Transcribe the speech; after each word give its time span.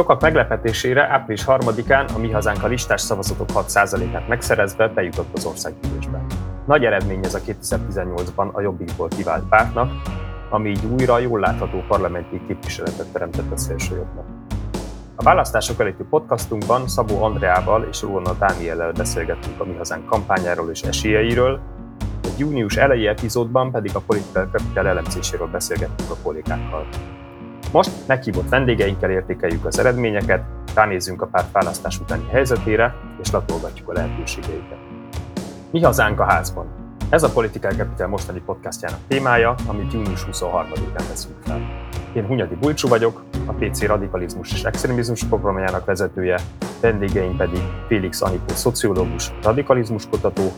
Sokak 0.00 0.20
meglepetésére 0.20 1.08
április 1.08 1.44
3-án 1.46 2.14
a 2.14 2.18
Mi 2.18 2.30
Hazánk 2.30 2.62
a 2.62 2.66
listás 2.66 3.00
szavazatok 3.00 3.48
6%-át 3.54 4.28
megszerezve 4.28 4.88
bejutott 4.88 5.28
az 5.32 5.44
országgyűlésbe. 5.44 6.24
Nagy 6.66 6.84
eredmény 6.84 7.24
ez 7.24 7.34
a 7.34 7.38
2018-ban 7.38 8.52
a 8.52 8.60
Jobbikból 8.60 9.08
kivált 9.08 9.48
pártnak, 9.48 9.92
ami 10.50 10.68
így 10.68 10.84
újra 10.84 11.18
jól 11.18 11.40
látható 11.40 11.84
parlamenti 11.88 12.40
képviseletet 12.46 13.12
teremtett 13.12 13.52
a 13.52 13.56
szélsőjobbnak. 13.56 14.24
A 15.16 15.22
választások 15.22 15.80
előtti 15.80 16.04
podcastunkban 16.10 16.88
Szabó 16.88 17.22
Andreával 17.22 17.86
és 17.90 18.02
Róna 18.02 18.32
Dániellel 18.32 18.92
beszélgettünk 18.92 19.60
a 19.60 19.64
Mi 19.64 19.74
Hazánk 19.76 20.06
kampányáról 20.06 20.70
és 20.70 20.82
esélyeiről, 20.82 21.60
egy 22.24 22.38
június 22.38 22.76
elejé 22.76 23.06
epizódban 23.06 23.70
pedig 23.70 23.90
a 23.94 24.02
Political 24.06 24.48
Capital 24.52 24.86
elemzéséről 24.86 25.48
beszélgettünk 25.48 26.10
a 26.10 26.16
kollégákkal. 26.22 26.86
Most 27.72 27.90
meghívott 28.06 28.48
vendégeinkkel 28.48 29.10
értékeljük 29.10 29.64
az 29.64 29.78
eredményeket, 29.78 30.42
ránézzünk 30.74 31.22
a 31.22 31.26
párt 31.26 31.52
választás 31.52 32.00
utáni 32.00 32.26
helyzetére, 32.30 32.94
és 33.22 33.30
latolgatjuk 33.30 33.88
a 33.88 33.92
lehetőségeiket. 33.92 34.78
Mi 35.70 35.82
hazánk 35.82 36.20
a 36.20 36.24
házban? 36.24 36.66
Ez 37.08 37.22
a 37.22 37.30
Political 37.30 37.72
Capital 37.72 38.08
mostani 38.08 38.40
podcastjának 38.46 38.98
témája, 39.08 39.54
amit 39.66 39.92
június 39.92 40.26
23-án 40.32 41.04
veszünk 41.08 41.36
fel. 41.44 41.60
Én 42.12 42.26
Hunyadi 42.26 42.54
Bulcsú 42.54 42.88
vagyok, 42.88 43.22
a 43.46 43.52
PC 43.52 43.82
Radikalizmus 43.86 44.52
és 44.52 44.62
Extrémizmus 44.62 45.24
programjának 45.24 45.84
vezetője, 45.84 46.38
vendégeim 46.80 47.36
pedig 47.36 47.60
Félix 47.86 48.22
Anikó 48.22 48.54
szociológus, 48.54 49.32
radikalizmus 49.42 50.08
kutató, 50.08 50.52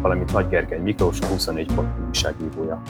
valamint 0.00 0.32
Nagy 0.32 0.48
Gergely 0.48 0.80
Miklós, 0.80 1.20
a 1.20 1.26
24 1.26 1.74
pont 1.74 1.88
újságírója. 2.08 2.82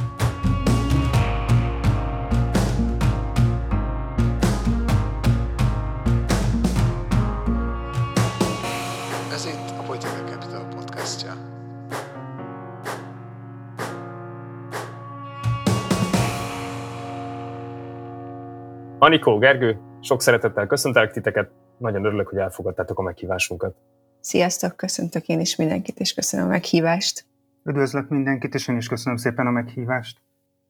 Anikó, 19.00 19.38
Gergő, 19.38 19.78
sok 20.00 20.22
szeretettel 20.22 20.66
köszöntelek 20.66 21.12
titeket, 21.12 21.50
nagyon 21.78 22.04
örülök, 22.04 22.28
hogy 22.28 22.38
elfogadtátok 22.38 22.98
a 22.98 23.02
meghívásunkat. 23.02 23.76
Sziasztok, 24.20 24.76
köszöntök 24.76 25.26
én 25.26 25.40
is 25.40 25.56
mindenkit, 25.56 25.98
és 25.98 26.14
köszönöm 26.14 26.46
a 26.46 26.48
meghívást. 26.48 27.24
Üdvözlök 27.64 28.08
mindenkit, 28.08 28.54
és 28.54 28.68
én 28.68 28.76
is 28.76 28.88
köszönöm 28.88 29.18
szépen 29.18 29.46
a 29.46 29.50
meghívást. 29.50 30.18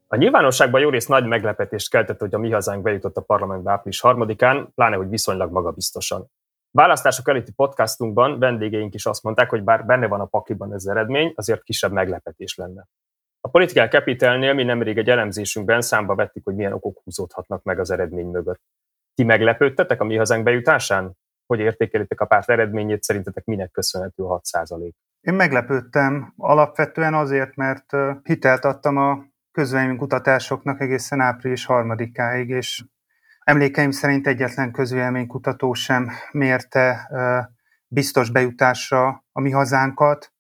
A 0.07 0.17
nyilvánosságban 0.17 0.81
jó 0.81 0.89
rész 0.89 1.07
nagy 1.07 1.27
meglepetést 1.27 1.91
keltett, 1.91 2.21
hogy 2.21 2.35
a 2.35 2.39
mi 2.39 2.51
hazánk 2.51 2.83
bejutott 2.83 3.17
a 3.17 3.21
parlamentbe 3.21 3.71
április 3.71 4.01
harmadikán, 4.01 4.73
pláne, 4.75 4.97
hogy 4.97 5.09
viszonylag 5.09 5.53
magabiztosan. 5.53 6.31
Választások 6.71 7.29
előtti 7.29 7.53
podcastunkban 7.53 8.39
vendégeink 8.39 8.95
is 8.95 9.07
azt 9.07 9.23
mondták, 9.23 9.51
hogy 9.51 9.65
bár 9.65 9.87
benne 9.87 10.07
van 10.07 10.21
a 10.21 10.25
pakiban 10.25 10.75
ez 10.75 10.87
eredmény, 10.87 11.33
azért 11.37 11.63
kisebb 11.63 11.93
meglepetés 11.93 12.57
lenne. 12.57 12.89
A 13.41 13.49
Political 13.49 13.89
Capitalnél 13.89 14.53
mi 14.53 14.63
nemrég 14.65 14.99
egy 14.99 15.11
elemzésünkben 15.11 15.81
számba 15.81 16.15
vettük, 16.15 16.45
hogy 16.45 16.55
milyen 16.55 16.73
okok 16.73 17.01
húzódhatnak 17.05 17.63
meg 17.63 17.79
az 17.79 17.91
eredmény 17.91 18.27
mögött. 18.27 18.61
Ti 19.15 19.25
meglepődtetek 19.25 20.01
a 20.01 20.05
mi 20.05 20.17
hazánk 20.17 20.45
bejutásán? 20.45 21.17
Hogy 21.47 21.61
értékelitek 21.61 22.21
a 22.21 22.27
párt 22.27 22.51
eredményét? 22.51 23.03
Szerintetek 23.03 23.45
minek 23.45 23.71
köszönhető 23.71 24.23
a 24.23 24.29
6 24.29 24.43
Én 25.21 25.35
meglepődtem 25.35 26.33
alapvetően 26.37 27.15
azért, 27.15 27.57
mert 27.57 27.97
hitelt 28.23 28.65
adtam 28.65 28.97
a 28.97 29.25
közvéleménykutatásoknak 29.53 30.81
egészen 30.81 31.21
április 31.21 31.65
harmadikáig, 31.65 32.49
és 32.49 32.85
emlékeim 33.45 33.91
szerint 33.91 34.27
egyetlen 34.27 34.73
közvéleménykutató 34.73 35.73
sem 35.73 36.11
mérte 36.33 37.11
biztos 37.87 38.31
bejutásra 38.31 39.25
a 39.33 39.41
mi 39.41 39.51
hazánkat, 39.51 40.33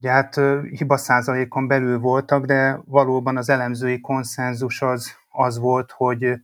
Ugye 0.00 0.10
hát 0.10 0.40
hiba 0.70 0.96
százalékon 0.96 1.66
belül 1.66 1.98
voltak, 1.98 2.44
de 2.44 2.80
valóban 2.84 3.36
az 3.36 3.48
elemzői 3.48 4.00
konszenzus 4.00 4.82
az, 4.82 5.12
az 5.28 5.58
volt, 5.58 5.90
hogy 5.90 6.40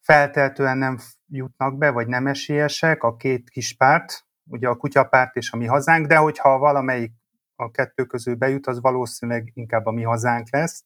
felteltően 0.00 0.78
nem 0.78 0.98
jutnak 1.26 1.78
be, 1.78 1.90
vagy 1.90 2.06
nem 2.06 2.26
esélyesek 2.26 3.02
a 3.02 3.16
két 3.16 3.50
kis 3.50 3.76
párt, 3.76 4.26
ugye 4.44 4.68
a 4.68 4.76
kutyapárt 4.76 5.36
és 5.36 5.52
a 5.52 5.56
mi 5.56 5.66
hazánk, 5.66 6.06
de 6.06 6.16
hogyha 6.16 6.58
valamelyik 6.58 7.12
a 7.56 7.70
kettő 7.70 8.04
közül 8.04 8.34
bejut, 8.34 8.66
az 8.66 8.80
valószínűleg 8.80 9.50
inkább 9.54 9.86
a 9.86 9.90
mi 9.90 10.02
hazánk 10.02 10.46
lesz. 10.50 10.84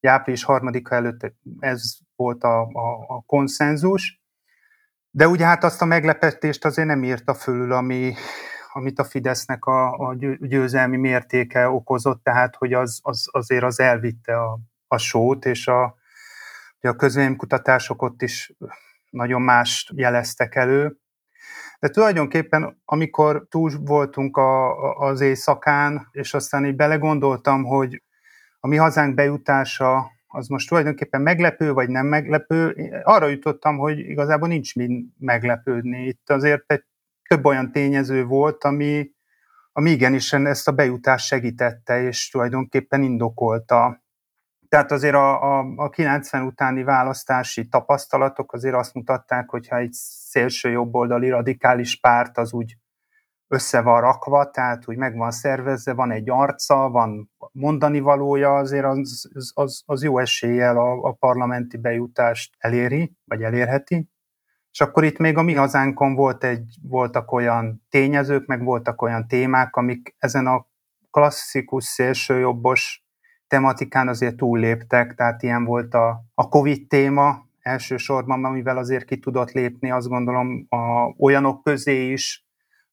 Ugye 0.00 0.12
április 0.12 0.44
harmadika 0.44 0.94
előtt 0.94 1.34
ez 1.58 1.82
volt 2.16 2.44
a, 2.44 2.60
a, 2.60 3.04
a 3.06 3.22
konszenzus, 3.26 4.22
de 5.10 5.28
ugye 5.28 5.44
hát 5.44 5.64
azt 5.64 5.82
a 5.82 5.84
meglepetést 5.84 6.64
azért 6.64 6.88
nem 6.88 7.04
írta 7.04 7.34
fölül, 7.34 7.72
ami, 7.72 8.14
amit 8.76 8.98
a 8.98 9.04
Fidesznek 9.04 9.64
a, 9.64 9.92
a 9.92 10.14
győzelmi 10.40 10.96
mértéke 10.96 11.68
okozott, 11.68 12.22
tehát 12.22 12.56
hogy 12.56 12.72
az, 12.72 13.00
az 13.02 13.28
azért 13.30 13.62
az 13.62 13.80
elvitte 13.80 14.40
a, 14.40 14.58
a 14.86 14.98
sót, 14.98 15.44
és 15.44 15.66
a, 15.66 15.82
a 16.80 16.96
közvéleménykutatások 16.96 18.02
ott 18.02 18.22
is 18.22 18.52
nagyon 19.10 19.42
más 19.42 19.92
jeleztek 19.94 20.54
elő. 20.54 20.96
De 21.78 21.88
tulajdonképpen, 21.88 22.82
amikor 22.84 23.46
túl 23.48 23.70
voltunk 23.80 24.36
a, 24.36 24.78
az 24.98 25.20
éjszakán, 25.20 26.08
és 26.10 26.34
aztán 26.34 26.66
így 26.66 26.76
belegondoltam, 26.76 27.64
hogy 27.64 28.02
a 28.60 28.66
mi 28.66 28.76
hazánk 28.76 29.14
bejutása 29.14 30.10
az 30.26 30.48
most 30.48 30.68
tulajdonképpen 30.68 31.20
meglepő, 31.20 31.72
vagy 31.72 31.88
nem 31.88 32.06
meglepő, 32.06 32.90
arra 33.02 33.26
jutottam, 33.26 33.76
hogy 33.78 33.98
igazából 33.98 34.48
nincs 34.48 34.74
mind 34.74 35.06
meglepődni. 35.18 36.06
Itt 36.06 36.30
azért 36.30 36.64
egy 36.66 36.84
több 37.28 37.44
olyan 37.44 37.72
tényező 37.72 38.24
volt, 38.24 38.64
ami, 38.64 39.10
ami 39.72 39.90
igenis 39.90 40.32
ezt 40.32 40.68
a 40.68 40.72
bejutást 40.72 41.26
segítette, 41.26 42.02
és 42.02 42.30
tulajdonképpen 42.30 43.02
indokolta. 43.02 44.02
Tehát 44.68 44.92
azért 44.92 45.14
a, 45.14 45.58
a, 45.58 45.72
a 45.76 45.88
90 45.88 46.46
utáni 46.46 46.82
választási 46.82 47.68
tapasztalatok 47.68 48.52
azért 48.52 48.74
azt 48.74 48.94
mutatták, 48.94 49.50
hogyha 49.50 49.76
egy 49.76 49.92
szélső 49.92 50.70
jobboldali 50.70 51.28
radikális 51.28 52.00
párt 52.00 52.38
az 52.38 52.52
úgy 52.52 52.76
össze 53.48 53.80
van 53.80 54.00
rakva, 54.00 54.50
tehát 54.50 54.88
úgy 54.88 54.96
meg 54.96 55.16
van 55.16 55.30
szervezve, 55.30 55.92
van 55.92 56.10
egy 56.10 56.30
arca, 56.30 56.88
van 56.88 57.30
mondani 57.52 58.00
valója, 58.00 58.54
azért 58.54 58.84
az, 58.84 59.30
az, 59.54 59.82
az 59.86 60.02
jó 60.02 60.18
eséllyel 60.18 60.76
a, 60.76 61.02
a 61.02 61.12
parlamenti 61.12 61.76
bejutást 61.76 62.54
eléri, 62.58 63.16
vagy 63.24 63.42
elérheti. 63.42 64.08
És 64.74 64.80
akkor 64.80 65.04
itt 65.04 65.18
még 65.18 65.36
a 65.36 65.42
mi 65.42 65.54
hazánkon 65.54 66.14
volt 66.14 66.44
egy, 66.44 66.74
voltak 66.82 67.32
olyan 67.32 67.82
tényezők, 67.88 68.46
meg 68.46 68.64
voltak 68.64 69.02
olyan 69.02 69.28
témák, 69.28 69.76
amik 69.76 70.14
ezen 70.18 70.46
a 70.46 70.66
klasszikus 71.10 71.84
szélsőjobbos 71.84 73.04
tematikán 73.46 74.08
azért 74.08 74.36
túlléptek, 74.36 75.14
tehát 75.14 75.42
ilyen 75.42 75.64
volt 75.64 75.94
a, 75.94 76.24
a 76.34 76.48
Covid 76.48 76.86
téma 76.86 77.46
elsősorban, 77.60 78.44
amivel 78.44 78.78
azért 78.78 79.04
ki 79.04 79.18
tudott 79.18 79.50
lépni, 79.50 79.90
azt 79.90 80.08
gondolom 80.08 80.66
a, 80.68 81.14
olyanok 81.18 81.62
közé 81.62 82.10
is, 82.10 82.46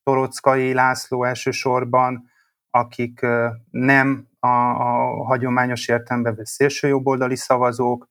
Torockai 0.03 0.73
László 0.73 1.23
elsősorban, 1.23 2.29
akik 2.69 3.25
nem 3.69 4.27
a, 4.39 4.47
a 4.47 5.23
hagyományos 5.23 5.87
értelemben 5.87 6.39
szélsőjobboldali 6.43 7.35
szavazók, 7.35 8.09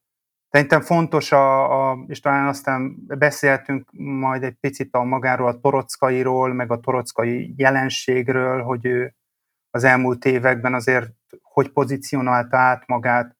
Szerintem 0.51 0.81
fontos, 0.81 1.33
a, 1.33 1.91
a, 1.91 2.05
és 2.07 2.21
talán 2.21 2.47
aztán 2.47 2.97
beszéltünk 3.07 3.91
majd 3.93 4.43
egy 4.43 4.57
picit 4.61 4.95
a 4.95 5.03
magáról, 5.03 5.49
a 5.49 5.61
torockairól, 5.61 6.53
meg 6.53 6.71
a 6.71 6.81
torockai 6.81 7.55
jelenségről, 7.57 8.63
hogy 8.63 8.87
ő 8.87 9.15
az 9.71 9.85
elmúlt 9.85 10.25
években 10.25 10.75
azért 10.75 11.11
hogy 11.43 11.69
pozícionálta 11.69 12.57
át 12.57 12.87
magát, 12.87 13.37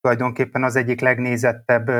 tulajdonképpen 0.00 0.64
az 0.64 0.76
egyik 0.76 1.00
legnézettebb 1.00 1.90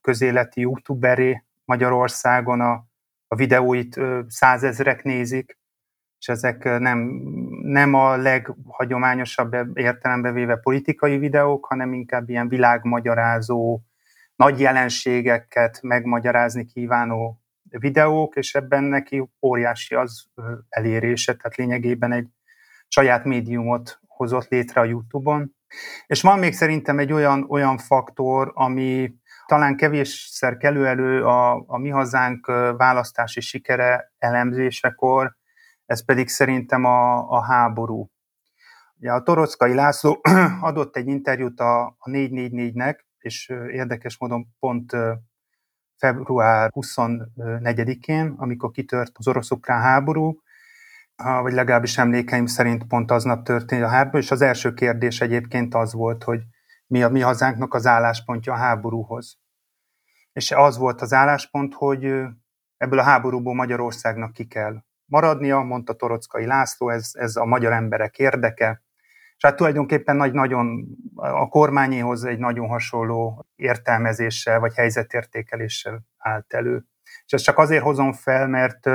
közéleti 0.00 0.60
youtuberé 0.60 1.44
Magyarországon, 1.64 2.60
a, 2.60 2.86
a 3.28 3.34
videóit 3.34 4.00
százezrek 4.28 5.02
nézik, 5.02 5.58
és 6.18 6.28
ezek 6.28 6.64
nem, 6.64 6.98
nem 7.62 7.94
a 7.94 8.16
leghagyományosabb 8.16 9.78
értelembe 9.78 10.32
véve 10.32 10.56
politikai 10.56 11.18
videók, 11.18 11.64
hanem 11.64 11.92
inkább 11.92 12.28
ilyen 12.28 12.48
világmagyarázó, 12.48 13.80
nagy 14.38 14.60
jelenségeket 14.60 15.82
megmagyarázni 15.82 16.64
kívánó 16.64 17.42
videók, 17.62 18.36
és 18.36 18.54
ebben 18.54 18.84
neki 18.84 19.30
óriási 19.42 19.94
az 19.94 20.26
elérése, 20.68 21.34
tehát 21.34 21.56
lényegében 21.56 22.12
egy 22.12 22.28
saját 22.88 23.24
médiumot 23.24 24.00
hozott 24.06 24.48
létre 24.48 24.80
a 24.80 24.84
YouTube-on. 24.84 25.54
És 26.06 26.22
van 26.22 26.38
még 26.38 26.52
szerintem 26.52 26.98
egy 26.98 27.12
olyan, 27.12 27.46
olyan 27.48 27.78
faktor, 27.78 28.50
ami 28.54 29.14
talán 29.46 29.76
kevésszer 29.76 30.56
kelő 30.56 30.86
elő 30.86 31.24
a, 31.24 31.64
a 31.66 31.78
mi 31.78 31.88
hazánk 31.88 32.46
választási 32.76 33.40
sikere 33.40 34.12
elemzésekor, 34.18 35.36
ez 35.86 36.04
pedig 36.04 36.28
szerintem 36.28 36.84
a, 36.84 37.30
a 37.30 37.44
háború. 37.44 38.10
Ugye 38.96 39.12
a 39.12 39.22
Torockai 39.22 39.74
László 39.74 40.20
adott 40.60 40.96
egy 40.96 41.06
interjút 41.06 41.60
a, 41.60 41.86
a 41.86 42.10
444-nek, 42.10 43.06
és 43.18 43.48
érdekes 43.72 44.18
módon 44.18 44.46
pont 44.58 44.96
február 45.96 46.70
24-én, 46.74 48.34
amikor 48.36 48.70
kitört 48.70 49.12
az 49.14 49.28
orosz-ukrán 49.28 49.80
háború, 49.80 50.42
vagy 51.16 51.52
legalábbis 51.52 51.98
emlékeim 51.98 52.46
szerint 52.46 52.86
pont 52.86 53.10
aznap 53.10 53.44
történt 53.44 53.82
a 53.82 53.88
háború, 53.88 54.18
és 54.18 54.30
az 54.30 54.40
első 54.40 54.74
kérdés 54.74 55.20
egyébként 55.20 55.74
az 55.74 55.92
volt, 55.92 56.24
hogy 56.24 56.42
mi 56.86 57.02
a 57.02 57.08
mi 57.08 57.20
hazánknak 57.20 57.74
az 57.74 57.86
álláspontja 57.86 58.52
a 58.52 58.56
háborúhoz. 58.56 59.38
És 60.32 60.50
az 60.50 60.76
volt 60.76 61.00
az 61.00 61.12
álláspont, 61.12 61.74
hogy 61.74 62.04
ebből 62.76 62.98
a 62.98 63.02
háborúból 63.02 63.54
Magyarországnak 63.54 64.32
ki 64.32 64.46
kell 64.46 64.82
maradnia, 65.04 65.60
mondta 65.60 65.94
Torockai 65.94 66.46
László, 66.46 66.88
ez, 66.88 67.10
ez 67.12 67.36
a 67.36 67.44
magyar 67.44 67.72
emberek 67.72 68.18
érdeke, 68.18 68.82
és 69.38 69.44
hát 69.44 69.56
tulajdonképpen 69.56 70.16
nagy, 70.16 70.32
nagyon 70.32 70.86
a 71.14 71.48
kormányéhoz 71.48 72.24
egy 72.24 72.38
nagyon 72.38 72.68
hasonló 72.68 73.46
értelmezéssel 73.56 74.60
vagy 74.60 74.74
helyzetértékeléssel 74.74 76.00
állt 76.16 76.52
elő. 76.52 76.84
És 77.24 77.32
ezt 77.32 77.44
csak 77.44 77.58
azért 77.58 77.82
hozom 77.82 78.12
fel, 78.12 78.46
mert 78.46 78.86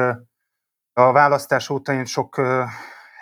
a 0.93 1.11
választás 1.11 1.69
óta 1.69 1.93
én 1.93 2.05
sok 2.05 2.41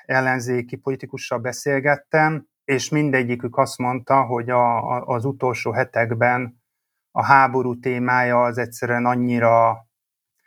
ellenzéki 0.06 0.76
politikussal 0.76 1.40
beszélgettem, 1.40 2.48
és 2.64 2.90
mindegyikük 2.90 3.58
azt 3.58 3.78
mondta, 3.78 4.22
hogy 4.22 4.50
a, 4.50 4.78
a, 4.78 5.06
az 5.06 5.26
utolsó 5.26 5.72
hetekben 5.72 6.62
a 7.12 7.24
háború 7.24 7.80
témája 7.80 8.44
az 8.44 8.58
egyszerűen 8.58 9.06
annyira, 9.06 9.88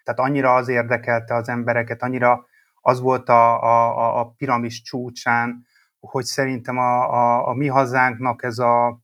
tehát 0.02 0.20
annyira 0.20 0.54
az 0.54 0.68
érdekelte 0.68 1.34
az 1.34 1.48
embereket, 1.48 2.02
annyira 2.02 2.46
az 2.80 3.00
volt 3.00 3.28
a, 3.28 3.62
a, 3.62 4.20
a 4.20 4.30
piramis 4.36 4.82
csúcsán, 4.82 5.66
hogy 6.06 6.24
szerintem 6.24 6.78
a, 6.78 7.12
a, 7.12 7.48
a 7.48 7.54
mi 7.54 7.66
hazánknak 7.66 8.42
ez 8.42 8.58
a 8.58 9.02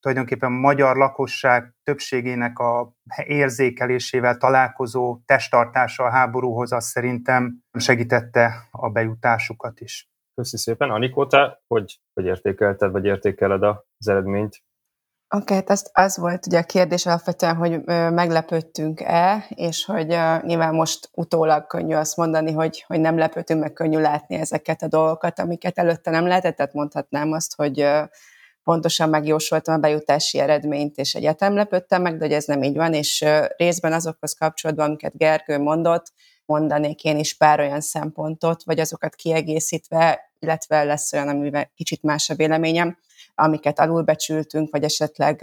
tulajdonképpen 0.00 0.52
magyar 0.52 0.96
lakosság 0.96 1.74
többségének 1.82 2.58
a 2.58 2.92
érzékelésével 3.26 4.36
találkozó 4.36 5.20
testtartása 5.24 6.04
a 6.04 6.10
háborúhoz, 6.10 6.72
az 6.72 6.84
szerintem 6.84 7.58
segítette 7.78 8.68
a 8.70 8.90
bejutásukat 8.90 9.80
is. 9.80 10.10
Köszi 10.34 10.56
szépen. 10.56 10.90
Anikó, 10.90 11.26
te 11.26 11.62
hogy, 11.66 12.00
hogy 12.12 12.24
értékelted, 12.24 12.90
vagy 12.90 13.04
értékeled 13.04 13.62
az 13.62 14.08
eredményt? 14.08 14.62
Oké, 15.30 15.42
okay, 15.42 15.56
hát 15.56 15.70
az, 15.70 15.90
az 15.92 16.16
volt 16.16 16.46
ugye 16.46 16.58
a 16.58 16.64
kérdés 16.64 17.06
alapvetően, 17.06 17.56
hogy 17.56 17.84
meglepődtünk-e, 18.10 19.46
és 19.48 19.84
hogy 19.84 20.06
nyilván 20.42 20.74
most 20.74 21.08
utólag 21.12 21.66
könnyű 21.66 21.94
azt 21.94 22.16
mondani, 22.16 22.52
hogy, 22.52 22.84
hogy 22.86 23.00
nem 23.00 23.18
lepődtünk, 23.18 23.60
meg 23.60 23.72
könnyű 23.72 23.98
látni 23.98 24.36
ezeket 24.36 24.82
a 24.82 24.88
dolgokat, 24.88 25.38
amiket 25.38 25.78
előtte 25.78 26.10
nem 26.10 26.26
lehetett, 26.26 26.56
tehát 26.56 26.72
mondhatnám 26.72 27.32
azt, 27.32 27.54
hogy 27.54 27.86
pontosan 28.62 29.08
megjósoltam 29.08 29.74
a 29.74 29.78
bejutási 29.78 30.38
eredményt, 30.38 30.96
és 30.96 31.14
egyetem 31.14 31.54
lepődtem 31.54 32.02
meg, 32.02 32.16
de 32.16 32.24
hogy 32.24 32.34
ez 32.34 32.44
nem 32.44 32.62
így 32.62 32.76
van, 32.76 32.92
és 32.92 33.24
részben 33.56 33.92
azokhoz 33.92 34.32
kapcsolatban, 34.32 34.86
amiket 34.86 35.16
Gergő 35.16 35.58
mondott, 35.58 36.12
mondanék 36.44 37.04
én 37.04 37.18
is 37.18 37.36
pár 37.36 37.60
olyan 37.60 37.80
szempontot, 37.80 38.62
vagy 38.64 38.80
azokat 38.80 39.14
kiegészítve, 39.14 40.32
illetve 40.38 40.84
lesz 40.84 41.12
olyan, 41.12 41.28
amivel 41.28 41.70
kicsit 41.74 42.02
más 42.02 42.30
a 42.30 42.34
véleményem, 42.34 42.98
amiket 43.38 43.78
alulbecsültünk, 43.78 44.70
vagy 44.70 44.82
esetleg 44.82 45.40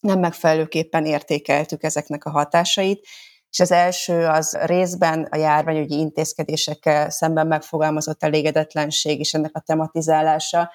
nem 0.00 0.18
megfelelőképpen 0.18 1.04
értékeltük 1.04 1.82
ezeknek 1.82 2.24
a 2.24 2.30
hatásait. 2.30 3.06
És 3.50 3.60
az 3.60 3.72
első 3.72 4.26
az 4.26 4.58
részben 4.60 5.22
a 5.30 5.36
járványügyi 5.36 5.98
intézkedésekkel 5.98 7.10
szemben 7.10 7.46
megfogalmazott 7.46 8.22
elégedetlenség 8.22 9.18
és 9.18 9.34
ennek 9.34 9.56
a 9.56 9.60
tematizálása, 9.60 10.70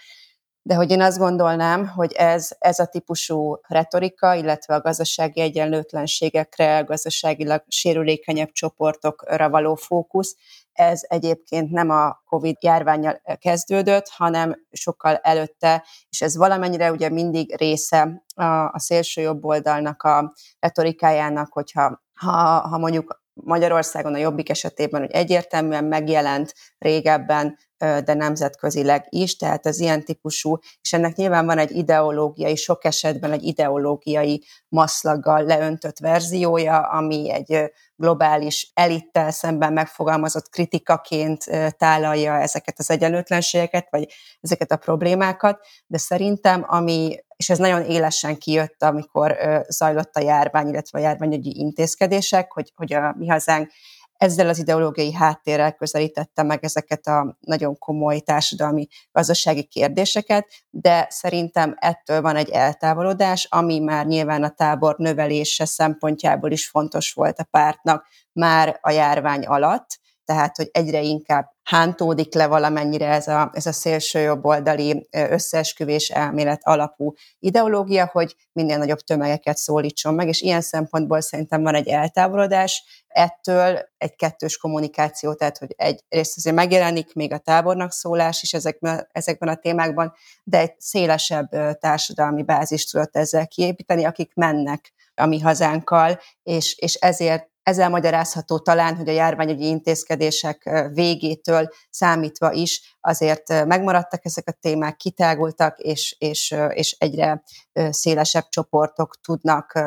de 0.62 0.76
hogy 0.76 0.92
én 0.92 1.02
azt 1.02 1.18
gondolnám, 1.18 1.88
hogy 1.88 2.12
ez, 2.14 2.50
ez 2.60 2.80
a 2.80 2.86
típusú 2.86 3.60
retorika, 3.68 4.34
illetve 4.34 4.76
a 4.76 4.82
gazdasági 4.82 5.42
egyenlőtlenségekre, 5.42 6.80
gazdaságilag 6.80 7.64
sérülékenyebb 7.68 8.52
csoportokra 8.52 9.50
való 9.50 9.76
fókusz, 9.76 10.36
ez 10.76 11.02
egyébként 11.08 11.72
nem 11.72 11.90
a 11.90 12.22
COVID 12.26 12.56
járványjal 12.60 13.22
kezdődött, 13.40 14.08
hanem 14.10 14.56
sokkal 14.72 15.16
előtte, 15.16 15.86
és 16.10 16.22
ez 16.22 16.38
valamennyire 16.38 16.92
ugye 16.92 17.10
mindig 17.10 17.56
része 17.56 18.24
a, 18.36 18.44
a 18.46 18.80
szélső 18.80 19.22
jobb 19.22 19.46
oldalnak 19.46 20.04
a 20.04 20.34
retorikájának, 20.60 21.54
hogyha 21.54 22.04
ha, 22.14 22.32
ha 22.68 22.78
mondjuk 22.78 23.24
Magyarországon 23.34 24.14
a 24.14 24.18
Jobbik 24.18 24.50
esetében, 24.50 25.02
hogy 25.02 25.12
egyértelműen 25.12 25.84
megjelent 25.84 26.54
régebben, 26.78 27.58
de 27.78 28.14
nemzetközileg 28.14 29.06
is, 29.10 29.36
tehát 29.36 29.66
az 29.66 29.80
ilyen 29.80 30.04
típusú, 30.04 30.58
és 30.82 30.94
ennek 30.94 31.16
nyilván 31.16 31.46
van 31.46 31.58
egy 31.58 31.72
ideológiai, 31.72 32.56
sok 32.56 32.86
esetben 32.86 33.32
egy 33.32 33.44
ideológiai 33.44 34.44
maszlaggal 34.68 35.44
leöntött 35.44 36.00
verziója, 36.00 36.80
ami 36.80 37.32
egy 37.32 37.72
globális 37.96 38.72
elittel 38.74 39.32
szemben 39.32 39.74
megfogalmazott 39.74 40.50
kritikaként 40.50 41.44
tálalja 41.78 42.34
ezeket 42.42 42.80
az 42.80 42.90
egyenlőtlenségeket, 42.90 43.88
vagy 43.90 44.14
ezeket 44.42 44.72
a 44.72 44.78
problémákat, 44.78 45.60
de 45.88 45.98
szerintem, 45.98 46.66
ami 46.68 47.24
és 47.36 47.50
ez 47.50 47.58
nagyon 47.58 47.84
élesen 47.84 48.38
kijött, 48.38 48.84
amikor 48.84 49.38
zajlott 49.68 50.16
a 50.16 50.22
járvány, 50.22 50.68
illetve 50.68 51.00
a 51.00 51.02
járványügyi 51.02 51.60
intézkedések, 51.60 52.52
hogy, 52.52 52.72
hogy 52.76 52.94
a 52.94 53.16
mi 53.18 53.28
hazánk 53.28 53.72
ezzel 54.18 54.50
az 54.50 54.60
ideológiai 54.60 55.14
háttérrel 55.14 55.74
közelítette 55.74 56.44
meg 56.44 56.64
ezeket 56.64 57.08
a 57.08 57.38
nagyon 57.40 57.78
komoly 57.78 58.20
társadalmi, 58.20 58.88
gazdasági 59.12 59.64
kérdéseket, 59.64 60.48
de 60.70 61.08
szerintem 61.10 61.76
ettől 61.80 62.22
van 62.22 62.36
egy 62.36 62.50
eltávolodás, 62.50 63.48
ami 63.50 63.80
már 63.80 64.06
nyilván 64.06 64.44
a 64.44 64.50
tábor 64.50 64.96
növelése 64.98 65.66
szempontjából 65.66 66.52
is 66.52 66.68
fontos 66.68 67.14
volt 67.14 67.40
a 67.40 67.48
pártnak 67.52 68.06
már 68.32 68.80
a 68.82 68.92
járvány 68.92 69.46
alatt, 69.46 70.00
tehát 70.26 70.58
hogy 70.58 70.70
egyre 70.72 71.02
inkább 71.02 71.55
hántódik 71.66 72.34
le 72.34 72.48
valamennyire 72.48 73.08
ez 73.08 73.28
a, 73.28 73.50
ez 73.54 73.66
a 73.66 73.72
szélső 73.72 74.20
jobboldali 74.20 75.08
összeesküvés 75.12 76.10
elmélet 76.10 76.62
alapú 76.64 77.14
ideológia, 77.40 78.10
hogy 78.12 78.36
minél 78.52 78.78
nagyobb 78.78 79.00
tömegeket 79.00 79.58
szólítson 79.58 80.14
meg, 80.14 80.28
és 80.28 80.42
ilyen 80.42 80.62
szempontból 80.62 81.22
szerintem 81.22 81.64
van 81.64 81.76
egy 81.76 81.88
eltávolodás, 81.88 82.84
ettől 83.08 83.80
egy 83.98 84.16
kettős 84.16 84.58
kommunikáció, 84.58 85.34
tehát 85.34 85.58
hogy 85.58 85.74
egy 85.78 86.04
részt 86.10 86.38
azért 86.38 86.56
megjelenik 86.56 87.14
még 87.14 87.34
a 87.34 87.38
tábornak 87.38 87.92
szólás 87.92 88.42
is 88.42 88.54
ezekben, 88.54 89.08
ezekben 89.12 89.50
a 89.50 89.56
témákban, 89.56 90.14
de 90.44 90.60
egy 90.60 90.74
szélesebb 90.78 91.78
társadalmi 91.80 92.44
bázist 92.44 92.92
tudott 92.92 93.16
ezzel 93.16 93.48
kiépíteni, 93.48 94.06
akik 94.06 94.34
mennek 94.34 94.94
a 95.16 95.26
mi 95.26 95.40
hazánkkal, 95.40 96.20
és, 96.44 96.76
és 96.78 96.94
ezért 96.94 97.54
ezzel 97.66 97.90
magyarázható 97.90 98.60
talán, 98.60 98.96
hogy 98.96 99.10
a 99.10 99.12
járványügyi 99.12 99.68
intézkedések 99.68 100.90
végétől 100.94 101.70
számítva 101.90 102.52
is 102.52 102.98
azért 103.02 103.66
megmaradtak 103.66 104.26
ezek 104.26 104.48
a 104.48 104.58
témák, 104.62 104.96
kitágultak, 104.96 105.80
és, 105.80 106.16
és, 106.20 106.56
és 106.70 106.96
egyre 107.00 107.44
szélesebb 107.90 108.48
csoportok 108.50 109.20
tudnak 109.22 109.80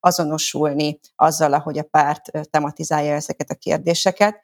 azonosulni 0.00 1.00
azzal, 1.16 1.52
ahogy 1.52 1.78
a 1.78 1.82
párt 1.82 2.50
tematizálja 2.50 3.14
ezeket 3.14 3.50
a 3.50 3.54
kérdéseket. 3.54 4.42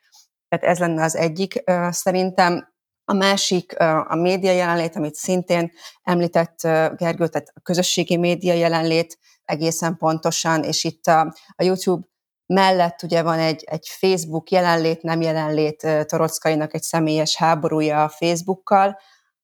Tehát 0.48 0.64
ez 0.64 0.78
lenne 0.78 1.02
az 1.02 1.16
egyik 1.16 1.62
szerintem. 1.90 2.72
A 3.06 3.12
másik 3.12 3.78
a 4.08 4.14
média 4.14 4.52
jelenlét, 4.52 4.96
amit 4.96 5.14
szintén 5.14 5.72
említett 6.02 6.60
Gergő, 6.96 7.28
tehát 7.28 7.52
a 7.54 7.60
közösségi 7.62 8.16
média 8.16 8.54
jelenlét 8.54 9.18
egészen 9.44 9.96
pontosan, 9.96 10.62
és 10.62 10.84
itt 10.84 11.06
a, 11.06 11.20
a 11.56 11.62
YouTube 11.62 12.06
mellett 12.46 13.02
ugye 13.02 13.22
van 13.22 13.38
egy, 13.38 13.64
egy 13.66 13.88
Facebook 13.88 14.50
jelenlét, 14.50 15.02
nem 15.02 15.20
jelenlét 15.20 15.86
Torockainak 16.06 16.74
egy 16.74 16.82
személyes 16.82 17.36
háborúja 17.36 18.02
a 18.02 18.08
Facebookkal, 18.08 18.96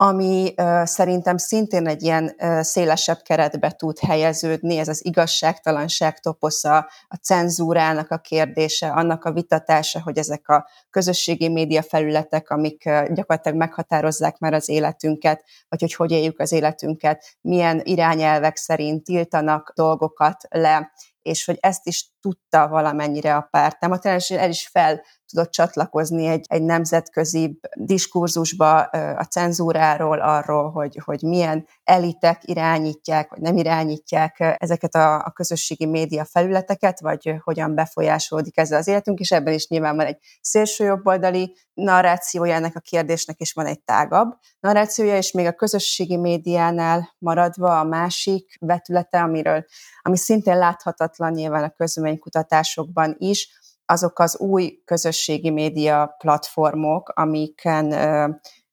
ami 0.02 0.54
uh, 0.56 0.84
szerintem 0.84 1.36
szintén 1.36 1.86
egy 1.86 2.02
ilyen 2.02 2.34
uh, 2.38 2.60
szélesebb 2.60 3.18
keretbe 3.22 3.70
tud 3.70 3.98
helyeződni, 3.98 4.78
ez 4.78 4.88
az 4.88 5.04
igazságtalanság 5.04 6.18
toposza, 6.18 6.76
a 7.08 7.16
cenzúrának 7.22 8.10
a 8.10 8.18
kérdése, 8.18 8.88
annak 8.88 9.24
a 9.24 9.32
vitatása, 9.32 10.02
hogy 10.02 10.18
ezek 10.18 10.48
a 10.48 10.68
közösségi 10.90 11.48
média 11.48 11.82
felületek, 11.82 12.50
amik 12.50 12.82
uh, 12.86 13.12
gyakorlatilag 13.12 13.58
meghatározzák 13.58 14.38
már 14.38 14.54
az 14.54 14.68
életünket, 14.68 15.44
vagy 15.68 15.80
hogy 15.80 15.94
hogy 15.94 16.10
éljük 16.10 16.40
az 16.40 16.52
életünket, 16.52 17.36
milyen 17.40 17.80
irányelvek 17.84 18.56
szerint 18.56 19.04
tiltanak 19.04 19.72
dolgokat 19.74 20.42
le, 20.48 20.92
és 21.22 21.44
hogy 21.44 21.58
ezt 21.60 21.86
is 21.86 22.10
tudta 22.20 22.68
valamennyire 22.68 23.36
a 23.36 23.48
párt 23.50 23.80
és 23.80 24.30
el 24.30 24.48
is 24.48 24.68
fel 24.68 25.02
tudott 25.30 25.50
csatlakozni 25.50 26.26
egy, 26.26 26.44
egy 26.48 26.62
nemzetközi 26.62 27.60
diskurzusba 27.74 28.80
a 29.16 29.24
cenzúráról, 29.24 30.20
arról, 30.20 30.70
hogy, 30.70 31.00
hogy 31.04 31.22
milyen 31.22 31.66
elitek 31.84 32.40
irányítják, 32.44 33.30
vagy 33.30 33.40
nem 33.40 33.56
irányítják 33.56 34.56
ezeket 34.58 34.94
a, 34.94 35.14
a 35.14 35.30
közösségi 35.34 35.86
média 35.86 36.24
felületeket, 36.24 37.00
vagy 37.00 37.34
hogyan 37.42 37.74
befolyásolódik 37.74 38.58
ezzel 38.58 38.78
az 38.78 38.88
életünk, 38.88 39.18
és 39.18 39.30
ebben 39.30 39.54
is 39.54 39.68
nyilván 39.68 39.96
van 39.96 40.06
egy 40.06 40.18
szélsőjobboldali 40.40 41.56
narrációja 41.74 42.54
ennek 42.54 42.76
a 42.76 42.80
kérdésnek, 42.80 43.38
és 43.38 43.52
van 43.52 43.66
egy 43.66 43.80
tágabb 43.80 44.38
narrációja, 44.60 45.16
és 45.16 45.32
még 45.32 45.46
a 45.46 45.52
közösségi 45.52 46.16
médiánál 46.16 47.14
maradva 47.18 47.78
a 47.78 47.84
másik 47.84 48.56
vetülete, 48.60 49.20
amiről, 49.20 49.64
ami 50.02 50.16
szintén 50.16 50.58
láthatatlan 50.58 51.32
nyilván 51.32 51.64
a 51.64 51.70
közménykutatásokban 51.70 53.14
is, 53.18 53.59
azok 53.90 54.18
az 54.18 54.38
új 54.38 54.82
közösségi 54.84 55.50
média 55.50 56.14
platformok, 56.18 57.08
amiken 57.08 57.92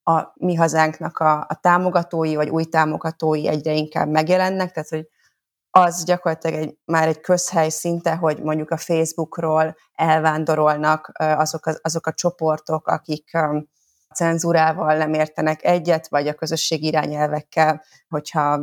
a 0.02 0.32
mi 0.34 0.54
hazánknak 0.54 1.18
a, 1.18 1.38
a 1.38 1.58
támogatói, 1.60 2.34
vagy 2.34 2.48
új 2.48 2.64
támogatói 2.64 3.48
egyre 3.48 3.72
inkább 3.72 4.08
megjelennek, 4.08 4.72
tehát 4.72 4.88
hogy 4.88 5.08
az 5.70 6.04
gyakorlatilag 6.04 6.60
egy, 6.60 6.78
már 6.84 7.08
egy 7.08 7.20
közhely 7.20 7.68
szinte, 7.68 8.14
hogy 8.14 8.42
mondjuk 8.42 8.70
a 8.70 8.76
Facebookról 8.76 9.76
elvándorolnak 9.94 11.10
azok 11.14 11.66
a, 11.66 11.78
azok 11.82 12.06
a 12.06 12.12
csoportok, 12.12 12.86
akik 12.86 13.30
cenzúrával 14.14 14.96
nem 14.96 15.14
értenek 15.14 15.64
egyet, 15.64 16.08
vagy 16.08 16.28
a 16.28 16.34
közösség 16.34 16.82
irányelvekkel, 16.82 17.84
hogyha 18.08 18.60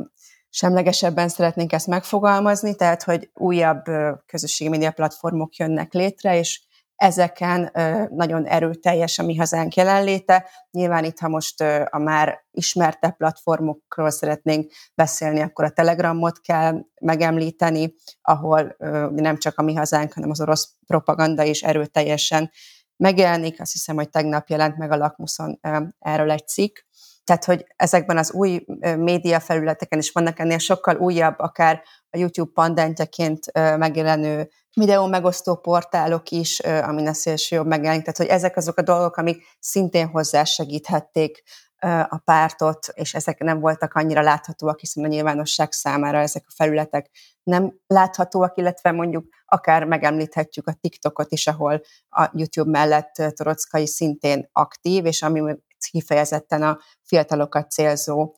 semlegesebben 0.56 1.30
szeretnénk 1.30 1.74
ezt 1.74 1.88
megfogalmazni, 1.88 2.76
tehát 2.76 3.04
hogy 3.04 3.30
újabb 3.34 3.84
közösségi 4.26 4.70
média 4.70 4.92
platformok 4.92 5.56
jönnek 5.56 5.94
létre, 5.94 6.38
és 6.38 6.64
ezeken 6.96 7.72
nagyon 8.10 8.46
erőteljes 8.46 9.20
a 9.20 9.24
mi 9.24 9.36
hazánk 9.36 9.76
jelenléte. 9.76 10.50
Nyilván 10.72 11.04
itt, 11.04 11.20
ha 11.20 11.28
most 11.28 11.62
a 11.90 11.98
már 11.98 12.46
ismertebb 12.52 13.18
platformokról 13.18 14.10
szeretnénk 14.10 14.72
beszélni, 14.94 15.42
akkor 15.42 15.66
a 15.66 15.70
Telegramot 15.70 16.42
kell 16.42 16.82
megemlíteni, 17.02 17.94
ahol 18.22 18.76
nem 19.10 19.38
csak 19.38 19.58
a 19.58 19.64
mi 19.64 19.74
hazánk, 19.74 20.14
hanem 20.14 20.30
az 20.30 20.42
orosz 20.42 20.74
propaganda 20.88 21.44
is 21.44 21.64
erőteljesen 21.64 22.52
megjelenik. 22.98 23.62
Azt 23.62 23.72
hiszem, 23.72 23.96
hogy 23.96 24.10
tegnap 24.10 24.48
jelent 24.48 24.78
meg 24.78 24.92
a 24.92 24.98
Lakmuszon 24.98 25.60
erről 26.00 26.32
egy 26.32 26.48
cikk. 26.48 26.78
Tehát, 27.26 27.46
hogy 27.46 27.66
ezekben 27.76 28.18
az 28.18 28.32
új 28.32 28.66
média 28.98 29.40
felületeken 29.40 30.00
is 30.00 30.12
vannak 30.12 30.40
ennél 30.40 30.58
sokkal 30.58 30.96
újabb, 30.96 31.40
akár 31.40 31.82
a 32.10 32.18
YouTube 32.18 32.52
pandentjeként 32.54 33.52
megjelenő 33.54 34.50
videó 34.74 35.08
megosztó 35.08 35.56
portálok 35.56 36.30
is, 36.30 36.60
amin 36.60 37.08
a 37.08 37.14
szélső 37.14 37.56
jobb 37.56 37.68
megjelenik. 37.68 38.02
Tehát, 38.02 38.18
hogy 38.18 38.28
ezek 38.28 38.58
azok 38.58 38.78
a 38.78 38.82
dolgok, 38.82 39.18
amik 39.18 39.44
szintén 39.60 40.08
hozzásegíthették 40.08 41.44
a 42.08 42.18
pártot, 42.18 42.88
és 42.94 43.14
ezek 43.14 43.40
nem 43.40 43.60
voltak 43.60 43.94
annyira 43.94 44.22
láthatóak, 44.22 44.80
hiszen 44.80 45.04
a 45.04 45.08
nyilvánosság 45.08 45.72
számára 45.72 46.20
ezek 46.20 46.44
a 46.48 46.54
felületek 46.56 47.10
nem 47.44 47.74
láthatóak, 47.88 48.58
illetve 48.58 48.92
mondjuk 48.92 49.26
akár 49.46 49.84
megemlíthetjük 49.84 50.68
a 50.68 50.74
TikTokot 50.82 51.32
is, 51.32 51.48
ahol 51.48 51.82
a 52.10 52.30
YouTube 52.34 52.70
mellett 52.70 53.14
Torockai 53.36 53.88
szintén 53.88 54.50
aktív, 54.52 55.06
és 55.06 55.22
ami 55.22 55.56
kifejezetten 55.90 56.64
a 56.64 56.80
fiatalokat 57.02 57.72
célzó 57.72 58.36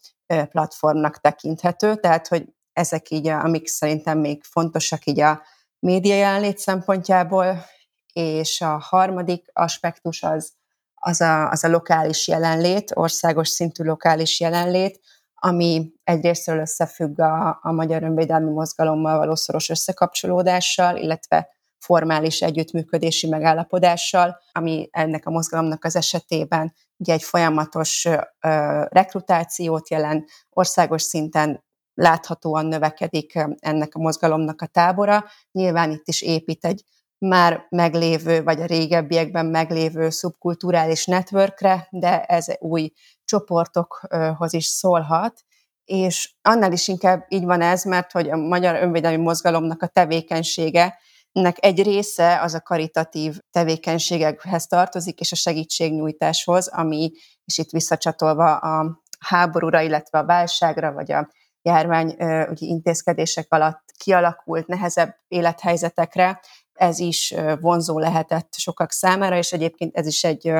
platformnak 0.50 1.22
tekinthető, 1.22 1.96
tehát 1.96 2.28
hogy 2.28 2.46
ezek 2.74 3.10
így, 3.10 3.28
amik 3.28 3.68
szerintem 3.68 4.20
még 4.20 4.44
fontosak 4.44 5.06
így 5.06 5.20
a 5.20 5.42
média 5.80 6.16
jelenlét 6.16 6.58
szempontjából, 6.58 7.66
és 8.14 8.62
a 8.62 8.78
harmadik 8.78 9.46
aspektus 9.54 10.24
az, 10.24 10.52
az 10.96 11.22
a, 11.22 11.50
az 11.50 11.64
a 11.64 11.70
lokális 11.70 12.28
jelenlét, 12.28 12.92
országos 12.94 13.50
szintű 13.50 13.84
lokális 13.84 14.40
jelenlét, 14.40 15.00
ami 15.36 15.92
egyrésztről 16.04 16.60
összefügg 16.60 17.20
a, 17.20 17.60
a 17.62 17.72
magyar 17.72 18.04
önvédelmi 18.04 18.52
mozgalommal 18.52 19.18
való 19.18 19.36
szoros 19.36 19.70
összekapcsolódással, 19.70 20.96
illetve 20.96 21.50
formális 21.80 22.42
együttműködési 22.42 23.28
megállapodással, 23.28 24.38
ami 24.52 24.90
ennek 24.92 25.26
a 25.26 25.32
mozgalomnak 25.32 25.84
az 25.86 25.96
esetében 25.96 26.74
ugye 26.98 27.14
egy 27.14 27.24
folyamatos 27.24 28.08
rekrutációt 28.90 29.90
jelent, 29.90 30.30
országos 30.50 31.02
szinten 31.02 31.66
láthatóan 31.94 32.66
növekedik 32.66 33.40
ennek 33.60 33.96
a 33.96 34.00
mozgalomnak 34.00 34.62
a 34.62 34.66
tábora. 34.66 35.26
Nyilván 35.52 35.92
itt 35.92 36.08
is 36.08 36.22
épít 36.22 36.66
egy 36.66 36.84
már 37.18 37.66
meglévő, 37.70 38.44
vagy 38.44 38.62
a 38.62 38.66
régebbiekben 38.66 39.46
meglévő 39.46 40.10
szubkulturális 40.10 41.06
networkre, 41.06 41.88
de 41.90 42.24
ez 42.24 42.46
új 42.60 42.92
csoportokhoz 43.26 44.54
is 44.54 44.66
szólhat, 44.66 45.42
és 45.86 46.36
annál 46.42 46.72
is 46.72 46.88
inkább 46.88 47.26
így 47.28 47.44
van 47.44 47.62
ez, 47.62 47.84
mert 47.84 48.12
hogy 48.12 48.30
a 48.30 48.38
magyar 48.38 48.76
önvédelmi 48.76 49.24
mozgalomnak 49.24 49.82
a 49.82 49.88
tevékenysége 49.88 50.98
nek 51.42 51.58
egy 51.60 51.84
része 51.84 52.42
az 52.42 52.54
a 52.54 52.62
karitatív 52.62 53.40
tevékenységekhez 53.52 54.68
tartozik, 54.68 55.20
és 55.20 55.32
a 55.32 55.36
segítségnyújtáshoz, 55.36 56.68
ami, 56.68 57.12
és 57.46 57.58
itt 57.58 57.70
visszacsatolva 57.70 58.56
a 58.56 59.02
háborúra, 59.20 59.82
illetve 59.82 60.20
a 60.20 60.26
válságra, 60.26 60.92
vagy 60.92 61.12
a 61.12 61.30
járvány 61.62 62.08
ugye, 62.20 62.54
intézkedések 62.58 63.46
alatt 63.50 63.84
kialakult 63.98 64.68
nehezebb 64.68 65.16
élethelyzetekre, 65.28 66.40
ez 66.74 67.00
is 67.00 67.34
vonzó 67.60 68.00
lehetett 68.00 68.54
sokak 68.58 68.92
számára, 68.92 69.38
és 69.38 69.52
egyébként 69.52 69.96
ez 69.96 70.08
is 70.08 70.24
egy 70.24 70.54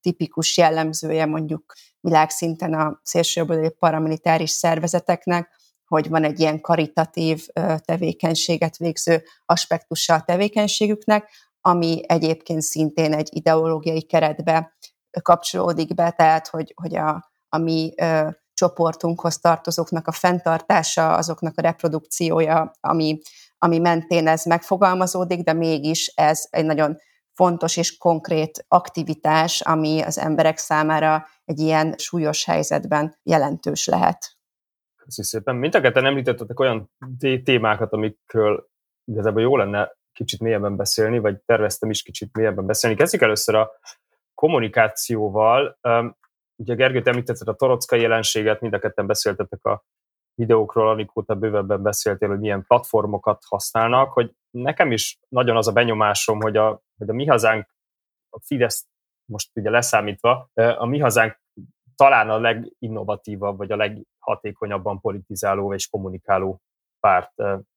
tipikus 0.00 0.56
jellemzője 0.56 1.26
mondjuk 1.26 1.74
világszinten 2.00 2.74
a 2.74 3.00
szélsőjobboldali 3.02 3.70
paramilitáris 3.70 4.50
szervezeteknek, 4.50 5.55
hogy 5.86 6.08
van 6.08 6.24
egy 6.24 6.40
ilyen 6.40 6.60
karitatív 6.60 7.46
tevékenységet 7.84 8.76
végző 8.76 9.22
aspektusa 9.44 10.14
a 10.14 10.22
tevékenységüknek, 10.22 11.30
ami 11.60 12.00
egyébként 12.06 12.62
szintén 12.62 13.12
egy 13.12 13.28
ideológiai 13.32 14.02
keretbe 14.02 14.76
kapcsolódik 15.22 15.94
be, 15.94 16.10
tehát 16.10 16.48
hogy, 16.48 16.72
hogy 16.76 16.96
a, 16.96 17.30
a 17.48 17.58
mi 17.58 17.92
ö, 17.96 18.28
csoportunkhoz 18.54 19.38
tartozóknak 19.38 20.06
a 20.06 20.12
fenntartása, 20.12 21.14
azoknak 21.14 21.58
a 21.58 21.62
reprodukciója, 21.62 22.72
ami, 22.80 23.18
ami 23.58 23.78
mentén 23.78 24.28
ez 24.28 24.44
megfogalmazódik, 24.44 25.42
de 25.42 25.52
mégis 25.52 26.06
ez 26.06 26.46
egy 26.50 26.64
nagyon 26.64 26.96
fontos 27.32 27.76
és 27.76 27.96
konkrét 27.96 28.64
aktivitás, 28.68 29.60
ami 29.60 30.00
az 30.00 30.18
emberek 30.18 30.58
számára 30.58 31.26
egy 31.44 31.58
ilyen 31.58 31.94
súlyos 31.98 32.44
helyzetben 32.44 33.18
jelentős 33.22 33.86
lehet. 33.86 34.35
Köszönöm 35.06 35.30
szépen. 35.30 35.56
Mint 35.56 35.74
a 35.74 35.80
ketten 35.80 36.06
említettetek 36.06 36.60
olyan 36.60 36.90
témákat, 37.44 37.92
amikről 37.92 38.68
igazából 39.04 39.42
jó 39.42 39.56
lenne 39.56 39.96
kicsit 40.12 40.40
mélyebben 40.40 40.76
beszélni, 40.76 41.18
vagy 41.18 41.40
terveztem 41.40 41.90
is 41.90 42.02
kicsit 42.02 42.36
mélyebben 42.36 42.66
beszélni. 42.66 42.96
Kezdjük 42.96 43.22
először 43.22 43.54
a 43.54 43.70
kommunikációval. 44.34 45.78
Ugye 46.56 46.74
Gergő, 46.74 47.02
te 47.02 47.10
említetted 47.10 47.48
a 47.48 47.54
torockai 47.54 48.00
jelenséget, 48.00 48.60
mind 48.60 48.74
a 48.74 48.78
ketten 48.78 49.06
beszéltetek 49.06 49.64
a 49.64 49.84
videókról, 50.34 50.88
Anikóta 50.88 51.34
bővebben 51.34 51.82
beszéltél, 51.82 52.28
hogy 52.28 52.38
milyen 52.38 52.64
platformokat 52.66 53.42
használnak, 53.48 54.12
hogy 54.12 54.32
nekem 54.50 54.92
is 54.92 55.18
nagyon 55.28 55.56
az 55.56 55.68
a 55.68 55.72
benyomásom, 55.72 56.40
hogy 56.40 56.56
a, 56.56 56.82
hogy 56.98 57.08
a 57.08 57.12
mi 57.12 57.26
hazánk, 57.26 57.68
a 58.30 58.40
Fidesz 58.40 58.86
most 59.24 59.50
ugye 59.54 59.70
leszámítva, 59.70 60.50
a 60.54 60.86
mi 60.86 60.98
hazánk 60.98 61.40
talán 61.96 62.30
a 62.30 62.38
leginnovatívabb, 62.38 63.56
vagy 63.56 63.72
a 63.72 63.76
leghatékonyabban 64.26 65.00
politizáló 65.00 65.74
és 65.74 65.88
kommunikáló 65.88 66.60
párt 67.00 67.32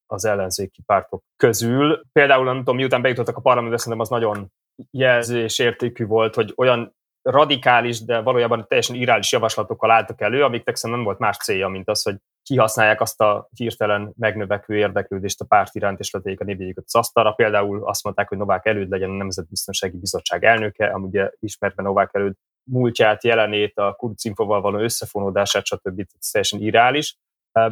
az 0.05 0.25
ellenzéki 0.25 0.81
pártok 0.85 1.23
közül. 1.37 2.01
Például, 2.11 2.45
nem 2.45 2.57
tudom, 2.57 2.75
miután 2.75 3.01
bejutottak 3.01 3.37
a 3.37 3.41
parlamentbe, 3.41 3.77
szerintem 3.77 4.01
az 4.01 4.09
nagyon 4.09 4.51
jelzés 4.91 5.59
értékű 5.59 6.05
volt, 6.05 6.35
hogy 6.35 6.53
olyan 6.55 6.97
radikális, 7.21 8.03
de 8.03 8.19
valójában 8.19 8.65
teljesen 8.67 8.95
irális 8.95 9.31
javaslatokkal 9.31 9.91
álltak 9.91 10.21
elő, 10.21 10.43
amiknek 10.43 10.75
szerintem 10.75 11.03
nem 11.03 11.03
volt 11.03 11.19
más 11.19 11.37
célja, 11.37 11.67
mint 11.67 11.89
az, 11.89 12.03
hogy 12.03 12.15
kihasználják 12.43 13.01
azt 13.01 13.21
a 13.21 13.47
hirtelen 13.55 14.13
megnövekvő 14.17 14.77
érdeklődést 14.77 15.41
a 15.41 15.45
párt 15.45 15.75
iránt, 15.75 15.99
és 15.99 16.11
letegyék 16.11 16.39
a 16.39 16.43
névjegyüket 16.43 16.83
az 16.87 16.95
asztalra. 16.95 17.31
Például 17.31 17.87
azt 17.87 18.03
mondták, 18.03 18.29
hogy 18.29 18.37
Novák 18.37 18.65
Előd 18.65 18.89
legyen 18.89 19.09
a 19.09 19.13
Nemzetbiztonsági 19.13 19.97
Bizottság 19.97 20.43
elnöke, 20.43 20.85
ami 20.85 21.05
ugye 21.05 21.31
ismerve 21.39 21.83
Novák 21.83 22.09
Előd 22.13 22.35
múltját, 22.63 23.23
jelenét, 23.23 23.77
a 23.77 23.93
kurcinfoval 23.93 24.61
való 24.61 24.79
összefonódását, 24.79 25.65
stb. 25.65 25.99
Ez 25.99 26.29
teljesen 26.29 26.59
irális. 26.59 27.17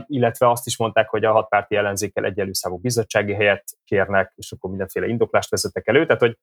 Illetve 0.05 0.49
azt 0.49 0.65
is 0.65 0.77
mondták, 0.77 1.09
hogy 1.09 1.25
a 1.25 1.31
hatpárti 1.31 1.75
ellenzékkel 1.75 2.25
egyenlő 2.25 2.53
számú 2.53 2.77
bizottsági 2.77 3.33
helyet 3.33 3.63
kérnek, 3.83 4.33
és 4.35 4.51
akkor 4.51 4.69
mindenféle 4.69 5.07
indoklást 5.07 5.49
vezetek 5.49 5.87
elő. 5.87 6.05
Tehát, 6.05 6.21
hogy, 6.21 6.37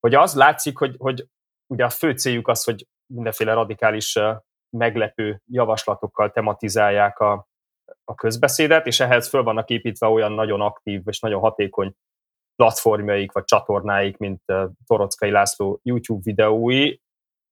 hogy 0.00 0.14
az 0.14 0.34
látszik, 0.34 0.78
hogy, 0.78 0.94
hogy 0.98 1.26
ugye 1.66 1.84
a 1.84 1.90
fő 1.90 2.12
céljuk 2.12 2.48
az, 2.48 2.64
hogy 2.64 2.86
mindenféle 3.06 3.52
radikális 3.52 4.18
meglepő 4.76 5.42
javaslatokkal 5.46 6.30
tematizálják 6.30 7.18
a, 7.18 7.46
a 8.04 8.14
közbeszédet, 8.14 8.86
és 8.86 9.00
ehhez 9.00 9.28
föl 9.28 9.42
vannak 9.42 9.70
építve 9.70 10.06
olyan 10.06 10.32
nagyon 10.32 10.60
aktív 10.60 11.02
és 11.04 11.20
nagyon 11.20 11.40
hatékony 11.40 11.94
platformjaik 12.56 13.32
vagy 13.32 13.44
csatornáik, 13.44 14.16
mint 14.16 14.42
Torockai 14.86 15.30
László 15.30 15.80
YouTube 15.82 16.20
videói, 16.24 16.96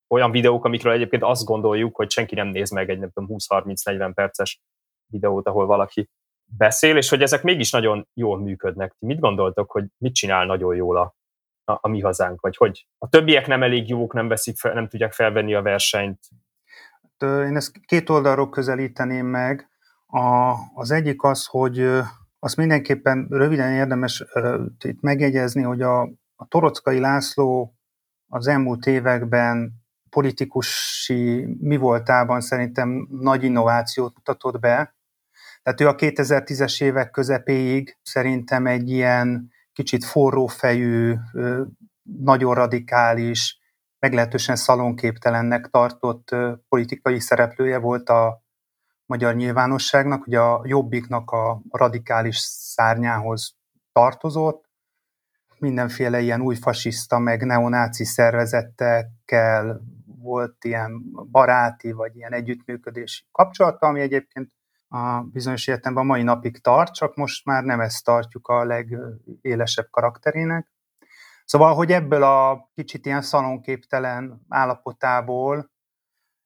olyan 0.09 0.31
videók, 0.31 0.65
amikről 0.65 0.93
egyébként 0.93 1.23
azt 1.23 1.45
gondoljuk, 1.45 1.97
hogy 1.97 2.11
senki 2.11 2.35
nem 2.35 2.49
néz 2.49 2.71
meg 2.71 2.91
egy 2.91 2.99
20-30-40 3.15 4.11
perces 4.15 4.61
videót, 5.07 5.47
ahol 5.47 5.67
valaki 5.67 6.09
beszél, 6.45 6.97
és 6.97 7.09
hogy 7.09 7.23
ezek 7.23 7.43
mégis 7.43 7.71
nagyon 7.71 8.09
jól 8.15 8.41
működnek. 8.41 8.95
Mit 8.99 9.21
gondoltok, 9.21 9.71
hogy 9.71 9.85
mit 9.99 10.15
csinál 10.15 10.47
nagyon 10.47 10.77
jól 10.77 10.97
a, 10.97 11.15
a, 11.65 11.79
a 11.81 11.89
mi 11.89 12.01
hazánk, 12.01 12.41
vagy 12.41 12.57
hogy 12.57 12.87
a 12.99 13.09
többiek 13.09 13.47
nem 13.47 13.63
elég 13.63 13.89
jók, 13.89 14.13
nem, 14.13 14.29
veszik 14.29 14.59
fel, 14.59 14.75
nem 14.75 14.89
tudják 14.89 15.13
felvenni 15.13 15.55
a 15.55 15.63
versenyt? 15.63 16.19
Én 17.19 17.57
ezt 17.57 17.81
két 17.87 18.11
oldalról 18.11 18.49
közelíteném 18.49 19.27
meg. 19.27 19.69
A, 20.07 20.55
az 20.75 20.91
egyik 20.91 21.23
az, 21.23 21.47
hogy 21.47 21.87
azt 22.39 22.57
mindenképpen 22.57 23.27
röviden 23.31 23.73
érdemes 23.73 24.25
itt 24.85 25.01
megjegyezni, 25.01 25.63
hogy 25.63 25.83
a, 25.83 26.03
a 26.37 26.47
Torockai 26.49 26.99
László 26.99 27.75
az 28.29 28.47
elmúlt 28.47 28.87
években 28.87 29.84
politikusi 30.15 31.47
mi 31.61 31.77
voltában 31.77 32.41
szerintem 32.41 33.07
nagy 33.11 33.45
innovációt 33.45 34.15
mutatott 34.15 34.59
be. 34.59 34.97
Tehát 35.63 35.81
ő 35.81 35.89
a 35.89 35.95
2010-es 35.95 36.83
évek 36.83 37.11
közepéig 37.11 37.99
szerintem 38.03 38.67
egy 38.67 38.91
ilyen 38.91 39.51
kicsit 39.73 40.05
forrófejű, 40.05 41.15
nagyon 42.03 42.55
radikális, 42.55 43.59
meglehetősen 43.99 44.57
szalonképtelennek 44.57 45.67
tartott 45.67 46.37
politikai 46.69 47.21
szereplője 47.21 47.79
volt 47.79 48.09
a 48.09 48.43
magyar 49.07 49.35
nyilvánosságnak, 49.35 50.25
hogy 50.25 50.35
a 50.35 50.61
jobbiknak 50.65 51.31
a 51.31 51.63
radikális 51.71 52.39
szárnyához 52.39 53.57
tartozott, 53.93 54.65
mindenféle 55.59 56.21
ilyen 56.21 56.41
új 56.41 56.55
fasiszta, 56.55 57.19
meg 57.19 57.45
neonáci 57.45 58.05
szervezetekkel 58.05 59.81
volt 60.25 60.65
ilyen 60.65 61.03
baráti, 61.31 61.93
vagy 61.93 62.17
ilyen 62.17 62.33
együttműködési 62.33 63.25
kapcsolata, 63.33 63.87
ami 63.87 64.01
egyébként 64.01 64.51
a 64.89 65.21
bizonyos 65.21 65.67
értelemben 65.67 66.05
a 66.05 66.07
mai 66.07 66.23
napig 66.23 66.61
tart, 66.61 66.95
csak 66.95 67.15
most 67.15 67.45
már 67.45 67.65
nem 67.65 67.81
ezt 67.81 68.05
tartjuk 68.05 68.49
a 68.49 68.65
legélesebb 68.65 69.87
karakterének. 69.91 70.73
Szóval, 71.45 71.75
hogy 71.75 71.93
ebből 71.93 72.23
a 72.23 72.71
kicsit 72.75 73.07
ilyen 73.07 73.23
szalonképtelen 73.23 74.45
állapotából 74.49 75.73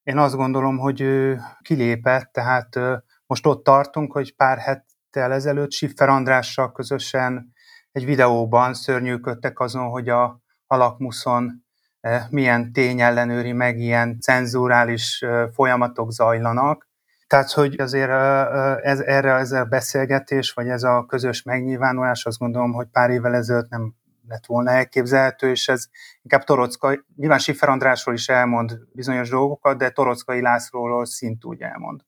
én 0.09 0.17
azt 0.17 0.35
gondolom, 0.35 0.77
hogy 0.77 1.01
ő 1.01 1.39
kilépett, 1.61 2.31
tehát 2.31 2.79
most 3.25 3.45
ott 3.45 3.63
tartunk, 3.63 4.11
hogy 4.11 4.35
pár 4.35 4.57
hettel 4.57 5.31
ezelőtt 5.31 5.71
Siffer 5.71 6.09
Andrással 6.09 6.71
közösen 6.71 7.53
egy 7.91 8.05
videóban 8.05 8.73
szörnyűködtek 8.73 9.59
azon, 9.59 9.89
hogy 9.89 10.09
a 10.09 10.41
alakmuszon 10.67 11.65
milyen 12.29 12.71
tény 12.71 13.01
ellenőri 13.01 13.51
meg, 13.51 13.79
ilyen 13.79 14.19
cenzurális 14.19 15.25
folyamatok 15.53 16.11
zajlanak. 16.11 16.87
Tehát, 17.27 17.51
hogy 17.51 17.79
azért 17.79 18.09
ez, 18.83 18.99
erre 18.99 19.33
ez 19.33 19.51
a 19.51 19.63
beszélgetés, 19.65 20.51
vagy 20.51 20.67
ez 20.67 20.83
a 20.83 21.05
közös 21.07 21.43
megnyilvánulás, 21.43 22.25
azt 22.25 22.37
gondolom, 22.37 22.71
hogy 22.71 22.87
pár 22.91 23.09
évvel 23.09 23.35
ezelőtt 23.35 23.69
nem 23.69 23.93
lett 24.27 24.45
volna 24.45 24.71
elképzelhető, 24.71 25.49
és 25.49 25.67
ez 25.67 25.85
inkább 26.21 26.43
Torockai, 26.43 26.99
nyilván 27.15 27.39
Siffer 27.39 27.69
Andrásról 27.69 28.15
is 28.15 28.29
elmond 28.29 28.79
bizonyos 28.93 29.29
dolgokat, 29.29 29.77
de 29.77 29.89
Torockai 29.89 30.41
Lászlóról 30.41 31.05
szintúgy 31.05 31.61
elmond 31.61 32.01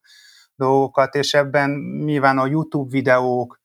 dolgokat, 0.55 1.15
és 1.15 1.33
ebben 1.33 1.69
nyilván 2.03 2.37
a 2.37 2.45
YouTube 2.45 2.89
videók, 2.89 3.60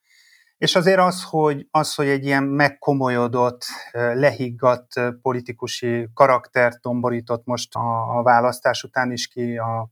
és 0.59 0.75
azért 0.75 0.99
az, 0.99 1.23
hogy, 1.23 1.67
az, 1.71 1.95
hogy 1.95 2.09
egy 2.09 2.25
ilyen 2.25 2.43
megkomolyodott, 2.43 3.65
lehiggadt 3.93 4.93
politikusi 5.23 6.09
karakter 6.15 6.81
tomborított 6.81 7.45
most 7.45 7.75
a, 7.75 8.19
a 8.19 8.23
választás 8.23 8.83
után 8.83 9.13
is 9.13 9.29
ki 9.29 9.57
a 9.57 9.91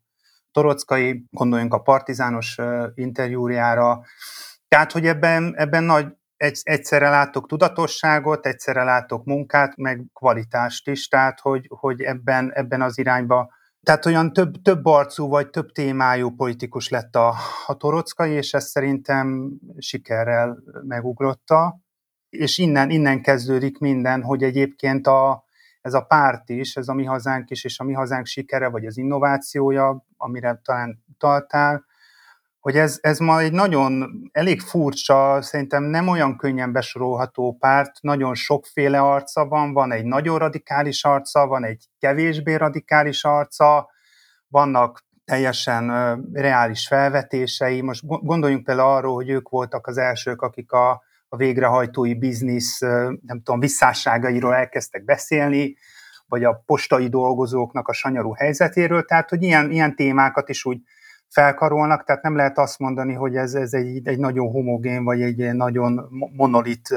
Torockai, 0.52 1.24
gondoljunk 1.30 1.74
a 1.74 1.82
partizános 1.82 2.58
interjúriára, 2.94 4.02
tehát, 4.68 4.92
hogy 4.92 5.06
ebben, 5.06 5.54
ebben 5.56 5.84
nagy 5.84 6.06
egy, 6.36 6.60
egyszerre 6.62 7.08
látok 7.08 7.48
tudatosságot, 7.48 8.46
egyszerre 8.46 8.82
látok 8.82 9.24
munkát, 9.24 9.76
meg 9.76 10.04
kvalitást 10.12 10.88
is, 10.88 11.08
tehát 11.08 11.40
hogy, 11.40 11.66
hogy 11.68 12.00
ebben, 12.00 12.52
ebben 12.54 12.82
az 12.82 12.98
irányba 12.98 13.52
tehát 13.84 14.06
olyan 14.06 14.32
több, 14.32 14.62
több 14.62 14.86
arcú 14.86 15.28
vagy 15.28 15.50
több 15.50 15.72
témájú 15.72 16.30
politikus 16.30 16.88
lett 16.88 17.16
a, 17.16 17.34
a 17.66 17.76
Torockai, 17.76 18.30
és 18.30 18.54
ezt 18.54 18.68
szerintem 18.68 19.58
sikerrel 19.78 20.58
megugrotta. 20.82 21.80
És 22.28 22.58
innen, 22.58 22.90
innen 22.90 23.22
kezdődik 23.22 23.78
minden, 23.78 24.22
hogy 24.22 24.42
egyébként 24.42 25.06
a, 25.06 25.44
ez 25.80 25.94
a 25.94 26.00
párt 26.00 26.48
is, 26.48 26.76
ez 26.76 26.88
a 26.88 26.94
mi 26.94 27.04
hazánk 27.04 27.50
is, 27.50 27.64
és 27.64 27.78
a 27.78 27.84
mi 27.84 27.92
hazánk 27.92 28.26
sikere, 28.26 28.68
vagy 28.68 28.86
az 28.86 28.96
innovációja, 28.96 30.06
amire 30.16 30.60
talán 30.64 31.04
utaltál, 31.12 31.84
hogy 32.64 32.76
ez, 32.76 32.98
ez 33.00 33.18
ma 33.18 33.40
egy 33.40 33.52
nagyon 33.52 34.10
elég 34.32 34.60
furcsa, 34.60 35.42
szerintem 35.42 35.82
nem 35.82 36.08
olyan 36.08 36.36
könnyen 36.36 36.72
besorolható 36.72 37.56
párt, 37.60 37.92
nagyon 38.00 38.34
sokféle 38.34 39.00
arca 39.00 39.46
van, 39.46 39.72
van 39.72 39.92
egy 39.92 40.04
nagyon 40.04 40.38
radikális 40.38 41.04
arca, 41.04 41.46
van 41.46 41.64
egy 41.64 41.84
kevésbé 41.98 42.54
radikális 42.54 43.24
arca, 43.24 43.90
vannak 44.48 45.04
teljesen 45.24 45.86
reális 46.32 46.86
felvetései. 46.86 47.80
Most 47.80 48.06
gondoljunk 48.06 48.64
például 48.64 48.96
arról, 48.96 49.14
hogy 49.14 49.28
ők 49.28 49.48
voltak 49.48 49.86
az 49.86 49.98
elsők, 49.98 50.42
akik 50.42 50.72
a, 50.72 51.02
a 51.28 51.36
végrehajtói 51.36 52.14
biznisz, 52.14 52.80
nem 53.20 53.42
tudom, 53.42 53.60
visszásságairól 53.60 54.54
elkezdtek 54.54 55.04
beszélni, 55.04 55.76
vagy 56.26 56.44
a 56.44 56.62
postai 56.66 57.08
dolgozóknak 57.08 57.88
a 57.88 57.92
sanyarú 57.92 58.32
helyzetéről, 58.32 59.04
tehát 59.04 59.28
hogy 59.28 59.42
ilyen, 59.42 59.70
ilyen 59.70 59.96
témákat 59.96 60.48
is 60.48 60.64
úgy 60.64 60.78
felkarolnak, 61.34 62.04
tehát 62.04 62.22
nem 62.22 62.36
lehet 62.36 62.58
azt 62.58 62.78
mondani, 62.78 63.12
hogy 63.12 63.36
ez, 63.36 63.54
ez 63.54 63.72
egy, 63.72 64.08
egy 64.08 64.18
nagyon 64.18 64.50
homogén, 64.50 65.04
vagy 65.04 65.22
egy 65.22 65.54
nagyon 65.54 66.08
monolit, 66.36 66.88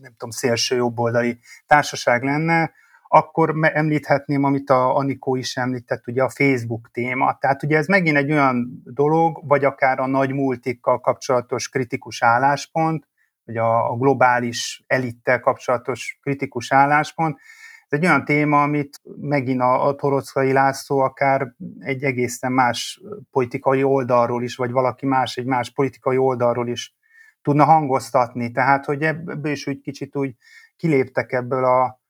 nem 0.00 0.12
tudom, 0.16 0.30
szélső 0.30 0.76
jobboldali 0.76 1.38
társaság 1.66 2.22
lenne, 2.22 2.72
akkor 3.08 3.54
említhetném, 3.72 4.44
amit 4.44 4.70
a 4.70 4.96
Anikó 4.96 5.36
is 5.36 5.56
említett, 5.56 6.06
ugye 6.06 6.22
a 6.22 6.28
Facebook 6.28 6.90
téma. 6.90 7.36
Tehát 7.40 7.62
ugye 7.62 7.76
ez 7.76 7.86
megint 7.86 8.16
egy 8.16 8.32
olyan 8.32 8.82
dolog, 8.84 9.48
vagy 9.48 9.64
akár 9.64 9.98
a 9.98 10.06
nagy 10.06 10.32
multikkal 10.32 11.00
kapcsolatos 11.00 11.68
kritikus 11.68 12.22
álláspont, 12.22 13.08
vagy 13.44 13.56
a, 13.56 13.90
a 13.90 13.96
globális 13.96 14.84
elittel 14.86 15.40
kapcsolatos 15.40 16.18
kritikus 16.22 16.72
álláspont, 16.72 17.38
ez 17.92 17.98
egy 17.98 18.06
olyan 18.06 18.24
téma, 18.24 18.62
amit 18.62 19.00
megint 19.20 19.60
a, 19.60 19.86
a 19.86 19.94
Torockai 19.94 20.52
László 20.52 20.98
akár 20.98 21.54
egy 21.78 22.02
egészen 22.02 22.52
más 22.52 23.00
politikai 23.30 23.82
oldalról 23.82 24.42
is, 24.42 24.56
vagy 24.56 24.70
valaki 24.70 25.06
más 25.06 25.36
egy 25.36 25.44
más 25.44 25.70
politikai 25.70 26.16
oldalról 26.16 26.68
is 26.68 26.94
tudna 27.42 27.64
hangoztatni. 27.64 28.50
Tehát, 28.50 28.84
hogy 28.84 29.02
ebből 29.02 29.52
is 29.52 29.66
úgy 29.66 29.80
kicsit 29.80 30.16
úgy 30.16 30.34
kiléptek 30.76 31.32
ebből 31.32 31.64
a, 31.64 32.00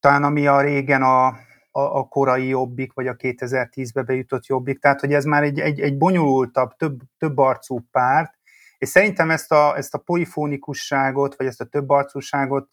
talán 0.00 0.24
ami 0.24 0.46
a 0.46 0.60
régen 0.60 1.02
a, 1.02 1.26
a, 1.26 1.80
a 1.80 2.04
korai 2.04 2.48
jobbik, 2.48 2.92
vagy 2.92 3.06
a 3.06 3.16
2010-be 3.16 4.02
bejutott 4.02 4.46
jobbik, 4.46 4.78
tehát 4.78 5.00
hogy 5.00 5.12
ez 5.12 5.24
már 5.24 5.42
egy, 5.42 5.60
egy, 5.60 5.80
egy 5.80 5.96
bonyolultabb, 5.96 6.76
több, 6.76 7.00
több 7.18 7.38
arcú 7.38 7.80
párt, 7.90 8.32
és 8.78 8.88
szerintem 8.88 9.30
ezt 9.30 9.52
a, 9.52 9.76
ezt 9.76 9.94
a 9.94 9.98
polifónikusságot, 9.98 11.36
vagy 11.36 11.46
ezt 11.46 11.60
a 11.60 11.64
több 11.64 11.88
arcúságot 11.88 12.68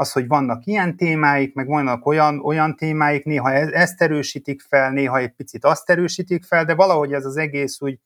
az, 0.00 0.12
hogy 0.12 0.26
vannak 0.26 0.66
ilyen 0.66 0.96
témáik, 0.96 1.54
meg 1.54 1.66
vannak 1.66 2.06
olyan, 2.06 2.40
olyan 2.44 2.76
témáik, 2.76 3.24
néha 3.24 3.52
e-, 3.52 3.70
ezt 3.72 4.02
erősítik 4.02 4.60
fel, 4.60 4.90
néha 4.90 5.18
egy 5.18 5.32
picit 5.32 5.64
azt 5.64 5.90
erősítik 5.90 6.44
fel, 6.44 6.64
de 6.64 6.74
valahogy 6.74 7.12
ez 7.12 7.24
az 7.24 7.36
egész 7.36 7.80
úgy 7.80 7.98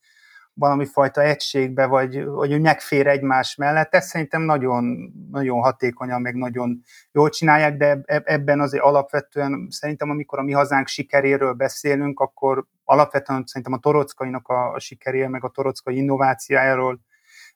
valami 0.53 0.85
fajta 0.85 1.21
egységbe, 1.21 1.85
vagy, 1.85 2.25
vagy 2.25 2.51
hogy 2.51 2.61
megfér 2.61 3.07
egymás 3.07 3.55
mellett, 3.55 3.95
ezt 3.95 4.07
szerintem 4.07 4.41
nagyon, 4.41 5.13
nagyon 5.31 5.61
hatékonyan, 5.61 6.21
meg 6.21 6.35
nagyon 6.35 6.81
jól 7.11 7.29
csinálják, 7.29 7.77
de 7.77 8.01
ebben 8.05 8.59
azért 8.59 8.83
alapvetően 8.83 9.67
szerintem, 9.69 10.09
amikor 10.09 10.39
a 10.39 10.43
mi 10.43 10.51
hazánk 10.51 10.87
sikeréről 10.87 11.53
beszélünk, 11.53 12.19
akkor 12.19 12.65
alapvetően 12.83 13.43
szerintem 13.45 13.73
a 13.73 13.79
torockainak 13.79 14.47
a, 14.47 14.73
a 14.73 14.79
sikeréről, 14.79 15.29
meg 15.29 15.43
a 15.43 15.49
torockai 15.49 15.95
innovációjáról 15.97 16.99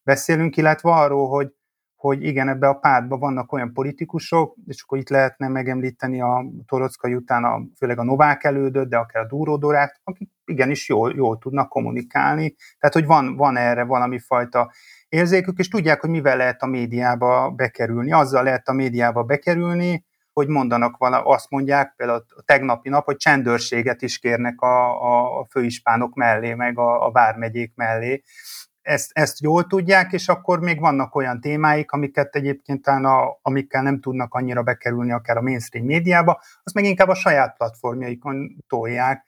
beszélünk, 0.03 0.57
illetve 0.57 0.91
arról, 0.91 1.27
hogy, 1.27 1.53
hogy 1.99 2.23
igen, 2.23 2.47
ebbe 2.47 2.67
a 2.67 2.73
pártban 2.73 3.19
vannak 3.19 3.51
olyan 3.51 3.73
politikusok, 3.73 4.55
és 4.65 4.81
akkor 4.81 4.97
itt 4.97 5.09
lehetne 5.09 5.47
megemlíteni 5.47 6.21
a 6.21 6.45
Torockai 6.65 7.15
után 7.15 7.43
a, 7.43 7.61
főleg 7.77 7.99
a 7.99 8.03
Novák 8.03 8.43
elődöt, 8.43 8.89
de 8.89 8.97
akár 8.97 9.23
a 9.23 9.27
Dúródorát, 9.27 9.99
akik 10.03 10.29
igenis 10.45 10.89
jól, 10.89 11.13
jól 11.15 11.37
tudnak 11.37 11.69
kommunikálni. 11.69 12.55
Tehát, 12.79 12.95
hogy 12.95 13.05
van, 13.05 13.35
van 13.35 13.57
erre 13.57 13.83
valami 13.83 14.19
fajta 14.19 14.71
érzékük, 15.09 15.57
és 15.57 15.67
tudják, 15.67 16.01
hogy 16.01 16.09
mivel 16.09 16.37
lehet 16.37 16.61
a 16.61 16.67
médiába 16.67 17.49
bekerülni. 17.49 18.11
Azzal 18.11 18.43
lehet 18.43 18.67
a 18.67 18.73
médiába 18.73 19.23
bekerülni, 19.23 20.05
hogy 20.33 20.47
mondanak 20.47 20.97
vala, 20.97 21.21
azt 21.21 21.49
mondják, 21.49 21.93
például 21.95 22.23
a 22.35 22.41
tegnapi 22.45 22.89
nap, 22.89 23.05
hogy 23.05 23.17
csendőrséget 23.17 24.01
is 24.01 24.19
kérnek 24.19 24.61
a, 24.61 25.03
a, 25.03 25.39
a 25.39 25.47
főispánok 25.49 26.15
mellé, 26.15 26.53
meg 26.53 26.77
a, 26.77 27.05
a 27.05 27.11
vármegyék 27.11 27.71
mellé 27.75 28.21
ezt, 28.89 29.11
ezt 29.13 29.39
jól 29.39 29.67
tudják, 29.67 30.11
és 30.11 30.27
akkor 30.27 30.59
még 30.59 30.79
vannak 30.79 31.15
olyan 31.15 31.41
témáik, 31.41 31.91
amiket 31.91 32.35
egyébként 32.35 32.87
a, 32.87 33.39
amikkel 33.41 33.81
nem 33.81 33.99
tudnak 33.99 34.33
annyira 34.33 34.63
bekerülni 34.63 35.11
akár 35.11 35.37
a 35.37 35.41
mainstream 35.41 35.85
médiába, 35.85 36.41
azt 36.63 36.75
meg 36.75 36.83
inkább 36.83 37.07
a 37.07 37.15
saját 37.15 37.57
platformjaikon 37.57 38.55
tolják. 38.67 39.23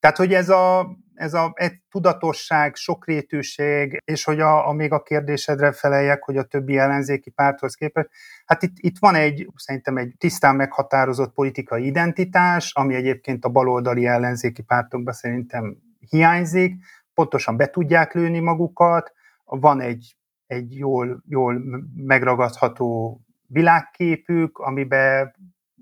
Tehát, 0.00 0.16
hogy 0.16 0.34
ez 0.34 0.48
a, 0.48 0.96
ez 1.14 1.34
a 1.34 1.52
egy 1.54 1.80
tudatosság, 1.90 2.74
sokrétűség, 2.74 3.98
és 4.04 4.24
hogy 4.24 4.40
a, 4.40 4.68
a 4.68 4.72
még 4.72 4.92
a 4.92 5.02
kérdésedre 5.02 5.72
feleljek, 5.72 6.22
hogy 6.22 6.36
a 6.36 6.42
többi 6.42 6.78
ellenzéki 6.78 7.30
párthoz 7.30 7.74
képest, 7.74 8.08
hát 8.44 8.62
itt, 8.62 8.74
itt 8.76 8.98
van 8.98 9.14
egy, 9.14 9.48
szerintem 9.56 9.96
egy 9.96 10.14
tisztán 10.18 10.56
meghatározott 10.56 11.32
politikai 11.34 11.86
identitás, 11.86 12.72
ami 12.74 12.94
egyébként 12.94 13.44
a 13.44 13.48
baloldali 13.48 14.06
ellenzéki 14.06 14.62
pártokban 14.62 15.14
szerintem 15.14 15.76
hiányzik, 16.10 16.74
pontosan 17.14 17.56
be 17.56 17.66
tudják 17.66 18.14
lőni 18.14 18.38
magukat, 18.38 19.12
van 19.44 19.80
egy, 19.80 20.16
egy 20.46 20.76
jól, 20.76 21.22
jól 21.28 21.62
megragadható 21.94 23.20
világképük, 23.46 24.58
amiben 24.58 25.34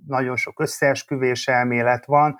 nagyon 0.06 0.36
sok 0.36 0.60
összeesküvés 0.60 1.48
elmélet 1.48 2.04
van. 2.04 2.36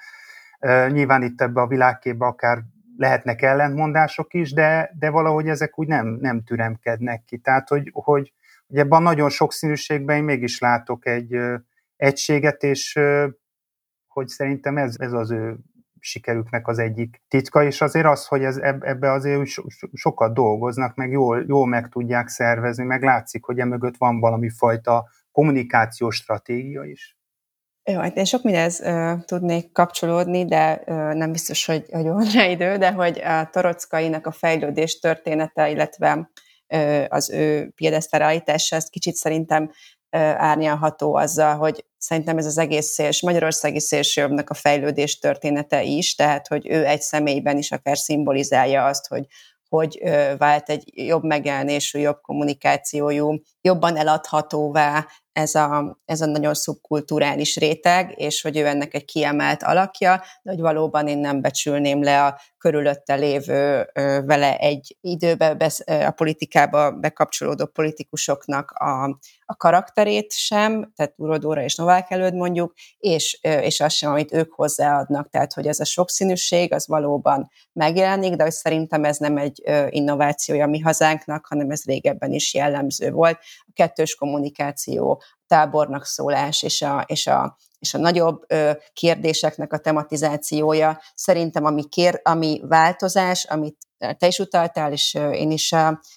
Nyilván 0.88 1.22
itt 1.22 1.40
ebbe 1.40 1.61
a 1.61 1.66
világképbe 1.66 2.26
akár 2.26 2.62
lehetnek 2.96 3.42
ellentmondások 3.42 4.35
is, 4.35 4.53
de, 4.53 4.90
de 4.98 5.11
valahogy 5.11 5.48
ezek 5.48 5.79
úgy 5.79 5.87
nem, 5.87 6.07
nem 6.07 6.42
türemkednek 6.42 7.24
ki. 7.24 7.38
Tehát, 7.38 7.68
hogy, 7.68 7.90
hogy, 7.92 8.33
hogy 8.66 8.79
ebben 8.79 8.98
a 8.98 9.03
nagyon 9.03 9.29
sokszínűségben 9.31 10.16
én 10.16 10.24
mégis 10.24 10.59
látok 10.59 11.07
egy 11.07 11.37
egységet, 11.96 12.62
és 12.62 12.98
hogy 14.07 14.29
szerintem 14.29 14.76
ez, 14.76 14.94
ez 14.98 15.12
az 15.12 15.31
ő 15.31 15.57
sikerüknek 16.01 16.69
az 16.69 16.79
egyik 16.79 17.23
titka, 17.29 17.65
és 17.65 17.81
azért 17.81 18.07
az, 18.07 18.27
hogy 18.27 18.45
ez, 18.45 18.57
ebbe 18.57 19.13
azért 19.13 19.47
so, 19.47 19.63
sokat 19.93 20.35
dolgoznak, 20.35 20.95
meg 20.95 21.11
jól, 21.11 21.45
jól 21.47 21.67
meg 21.67 21.89
tudják 21.89 22.29
szervezni, 22.29 22.85
meg 22.85 23.03
látszik, 23.03 23.45
hogy 23.45 23.59
emögött 23.59 23.97
van 23.97 24.21
valami 24.21 24.49
fajta 24.49 25.09
kommunikációs 25.33 26.17
stratégia 26.17 26.85
is. 26.85 27.19
Jó, 27.91 27.99
hát 27.99 28.17
én 28.17 28.25
sok 28.25 28.43
mindenhez 28.43 28.81
uh, 28.81 29.25
tudnék 29.25 29.73
kapcsolódni, 29.73 30.45
de 30.45 30.83
uh, 30.87 31.13
nem 31.13 31.33
biztos, 31.33 31.67
hogy, 31.67 31.85
hogy 31.91 32.05
van 32.05 32.27
rá 32.35 32.47
idő, 32.47 32.77
de 32.77 32.93
hogy 32.93 33.21
a 33.21 33.49
Torockainak 33.51 34.27
a 34.27 34.31
fejlődés 34.31 34.99
története, 34.99 35.71
illetve 35.71 36.31
uh, 36.75 37.05
az 37.09 37.31
ő 37.31 37.71
piedesztára 37.71 38.25
állítása, 38.25 38.77
ezt 38.77 38.91
kicsit 38.91 39.15
szerintem 39.15 39.63
uh, 39.63 39.71
árnyalható 40.21 41.15
azzal, 41.15 41.57
hogy 41.57 41.85
szerintem 42.01 42.39
ez 42.39 42.47
az 42.47 42.59
egész 42.59 42.87
széls, 42.87 43.23
magyarországi 43.23 43.81
szélsőjobbnak 43.81 44.51
a 44.51 44.55
fejlődés 44.55 45.19
története 45.19 45.83
is, 45.83 46.15
tehát 46.15 46.49
hogy 46.49 46.69
ő 46.69 46.87
egy 46.87 47.03
személyben 47.03 47.59
is 47.59 47.73
akár 47.73 47.99
szimbolizálja 47.99 48.85
azt, 48.85 49.07
hogy 49.07 49.27
hogy 49.69 50.03
vált 50.39 50.69
egy 50.71 50.91
jobb 50.95 51.25
megjelenésű, 51.25 51.99
jobb 51.99 52.21
kommunikációjú, 52.21 53.43
jobban 53.61 53.96
eladhatóvá 53.96 55.07
ez 55.33 55.55
a, 55.55 56.01
ez 56.05 56.20
a 56.20 56.27
nagyon 56.27 56.55
szubkulturális 56.55 57.57
réteg, 57.57 58.14
és 58.16 58.42
hogy 58.42 58.57
ő 58.57 58.66
ennek 58.66 58.94
egy 58.94 59.05
kiemelt 59.05 59.62
alakja, 59.62 60.23
de 60.42 60.51
hogy 60.51 60.61
valóban 60.61 61.09
én 61.09 61.18
nem 61.18 61.40
becsülném 61.40 62.03
le 62.03 62.25
a 62.25 62.40
körülötte 62.59 63.14
lévő 63.14 63.90
vele 64.25 64.57
egy 64.57 64.96
időbe 65.01 65.57
a 66.07 66.11
politikába 66.11 66.90
bekapcsolódó 66.90 67.66
politikusoknak 67.66 68.70
a, 68.70 69.05
a 69.44 69.57
karakterét 69.57 70.33
sem, 70.33 70.92
tehát 70.96 71.14
Urodóra 71.16 71.62
és 71.62 71.75
Novák 71.75 72.11
előtt 72.11 72.33
mondjuk, 72.33 72.73
és, 72.99 73.38
és 73.42 73.81
az 73.81 73.92
sem, 73.92 74.11
amit 74.11 74.33
ők 74.33 74.53
hozzáadnak, 74.53 75.31
tehát 75.31 75.53
hogy 75.53 75.66
ez 75.66 75.81
a 75.81 75.85
sokszínűség 75.85 76.73
az 76.73 76.87
valóban 76.87 77.51
megjelenik, 77.73 78.35
de 78.35 78.42
hogy 78.42 78.53
szerintem 78.53 79.05
ez 79.05 79.16
nem 79.16 79.37
egy 79.37 79.62
innovációja 79.88 80.66
mi 80.66 80.79
hazánknak, 80.79 81.46
hanem 81.46 81.70
ez 81.70 81.85
régebben 81.85 82.33
is 82.33 82.55
jellemző 82.55 83.11
volt. 83.11 83.38
A 83.59 83.71
kettős 83.75 84.15
kommunikáció, 84.15 85.23
tábornak 85.47 86.05
szólás 86.05 86.63
és 86.63 86.83
a, 86.83 87.05
és 87.07 87.27
a, 87.27 87.59
és 87.79 87.95
a 87.95 87.99
nagyobb 87.99 88.43
ö, 88.47 88.71
kérdéseknek 88.93 89.73
a 89.73 89.79
tematizációja. 89.79 91.01
Szerintem 91.15 91.65
ami, 91.65 91.89
kér, 91.89 92.21
ami 92.25 92.61
változás, 92.63 93.45
amit 93.45 93.77
te 94.19 94.27
is 94.27 94.39
utaltál, 94.39 94.93
és 94.93 95.15
én 95.15 95.51
is 95.51 95.75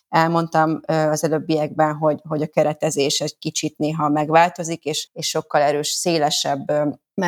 elmondtam 0.09 0.79
az 0.85 1.23
előbbiekben, 1.23 1.95
hogy, 1.95 2.19
hogy 2.27 2.41
a 2.41 2.47
keretezés 2.47 3.21
egy 3.21 3.37
kicsit 3.37 3.77
néha 3.77 4.09
megváltozik, 4.09 4.83
és, 4.83 5.09
és 5.13 5.27
sokkal 5.27 5.61
erős, 5.61 5.87
szélesebb 5.87 6.71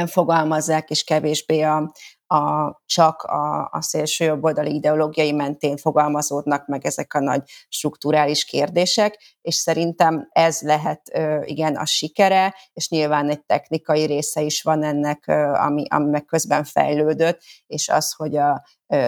fogalmazzák, 0.06 0.90
és 0.90 1.04
kevésbé 1.04 1.62
a, 1.62 1.92
a, 2.28 2.74
csak 2.86 3.22
a, 3.24 3.70
a 3.72 3.82
szélső 3.82 4.26
jobboldali 4.26 4.76
ideológiai 4.76 5.32
mentén 5.32 5.78
fogalmazódnak 5.78 6.68
meg 6.68 6.86
ezek 6.86 7.14
a 7.14 7.20
nagy 7.20 7.42
strukturális 7.70 8.46
kérdések, 8.46 9.38
és 9.42 9.56
szerintem 9.56 10.28
ez 10.32 10.62
lehet 10.62 11.02
igen 11.44 11.76
a 11.76 11.86
sikere, 11.86 12.56
és 12.74 12.90
nyilván 12.90 13.30
egy 13.30 13.46
technikai 13.46 14.06
része 14.06 14.42
is 14.42 14.62
van 14.62 14.84
ennek, 14.84 15.28
ami, 15.54 15.86
ami 15.90 16.10
meg 16.10 16.26
közben 16.26 16.64
fejlődött, 16.64 17.42
és 17.68 17.90
az, 17.90 18.14
hogy 18.14 18.36
a 18.38 18.64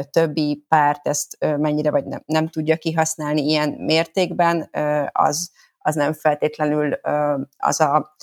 többi 0.09 0.65
párt 0.67 1.07
ezt 1.07 1.37
mennyire 1.39 1.91
vagy 1.91 2.05
nem, 2.05 2.21
nem 2.25 2.47
tudja 2.47 2.77
kihasználni 2.77 3.41
ilyen 3.41 3.69
mértékben, 3.69 4.69
az, 5.11 5.51
az 5.77 5.95
nem 5.95 6.13
feltétlenül 6.13 6.93
az 7.57 7.79
a, 7.79 8.15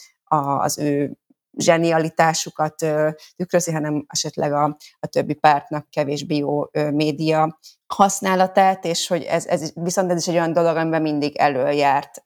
az 0.59 0.79
ő 0.79 1.19
zsenialitásukat 1.57 2.87
tükrözi, 3.37 3.73
hanem 3.73 4.05
esetleg 4.09 4.53
a, 4.53 4.77
a 5.01 5.07
többi 5.07 5.35
pártnak 5.35 5.90
kevésbé 5.90 6.37
jó 6.37 6.62
média 6.73 7.59
használatát, 7.87 8.85
és 8.85 9.07
hogy 9.07 9.23
ez, 9.23 9.47
ez 9.47 9.71
viszont 9.75 10.11
ez 10.11 10.19
is 10.19 10.29
egy 10.29 10.35
olyan 10.35 10.53
dolog, 10.53 10.77
amiben 10.77 11.03
mindig 11.03 11.37
előjárt, 11.37 12.23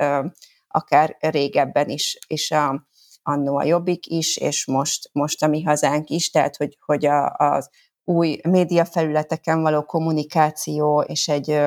akár 0.68 1.16
régebben 1.20 1.88
is, 1.88 2.18
és 2.26 2.50
a, 2.50 2.86
annó 3.22 3.56
a 3.56 3.64
Jobbik 3.64 4.06
is, 4.06 4.36
és 4.36 4.66
most, 4.66 5.10
most 5.12 5.42
a 5.42 5.46
mi 5.46 5.62
hazánk 5.62 6.08
is, 6.08 6.30
tehát 6.30 6.56
hogy, 6.56 6.76
hogy 6.84 7.06
a, 7.06 7.34
az 7.36 7.70
új 8.04 8.40
médiafelületeken 8.42 9.62
való 9.62 9.82
kommunikáció 9.82 11.00
és 11.00 11.28
egy 11.28 11.60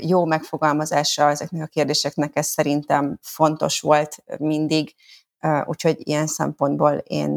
jó 0.00 0.24
megfogalmazása 0.24 1.28
ezeknek 1.28 1.62
a 1.62 1.66
kérdéseknek, 1.66 2.36
ez 2.36 2.46
szerintem 2.46 3.18
fontos 3.22 3.80
volt 3.80 4.16
mindig, 4.38 4.94
úgyhogy 5.64 6.08
ilyen 6.08 6.26
szempontból 6.26 6.92
én 6.92 7.30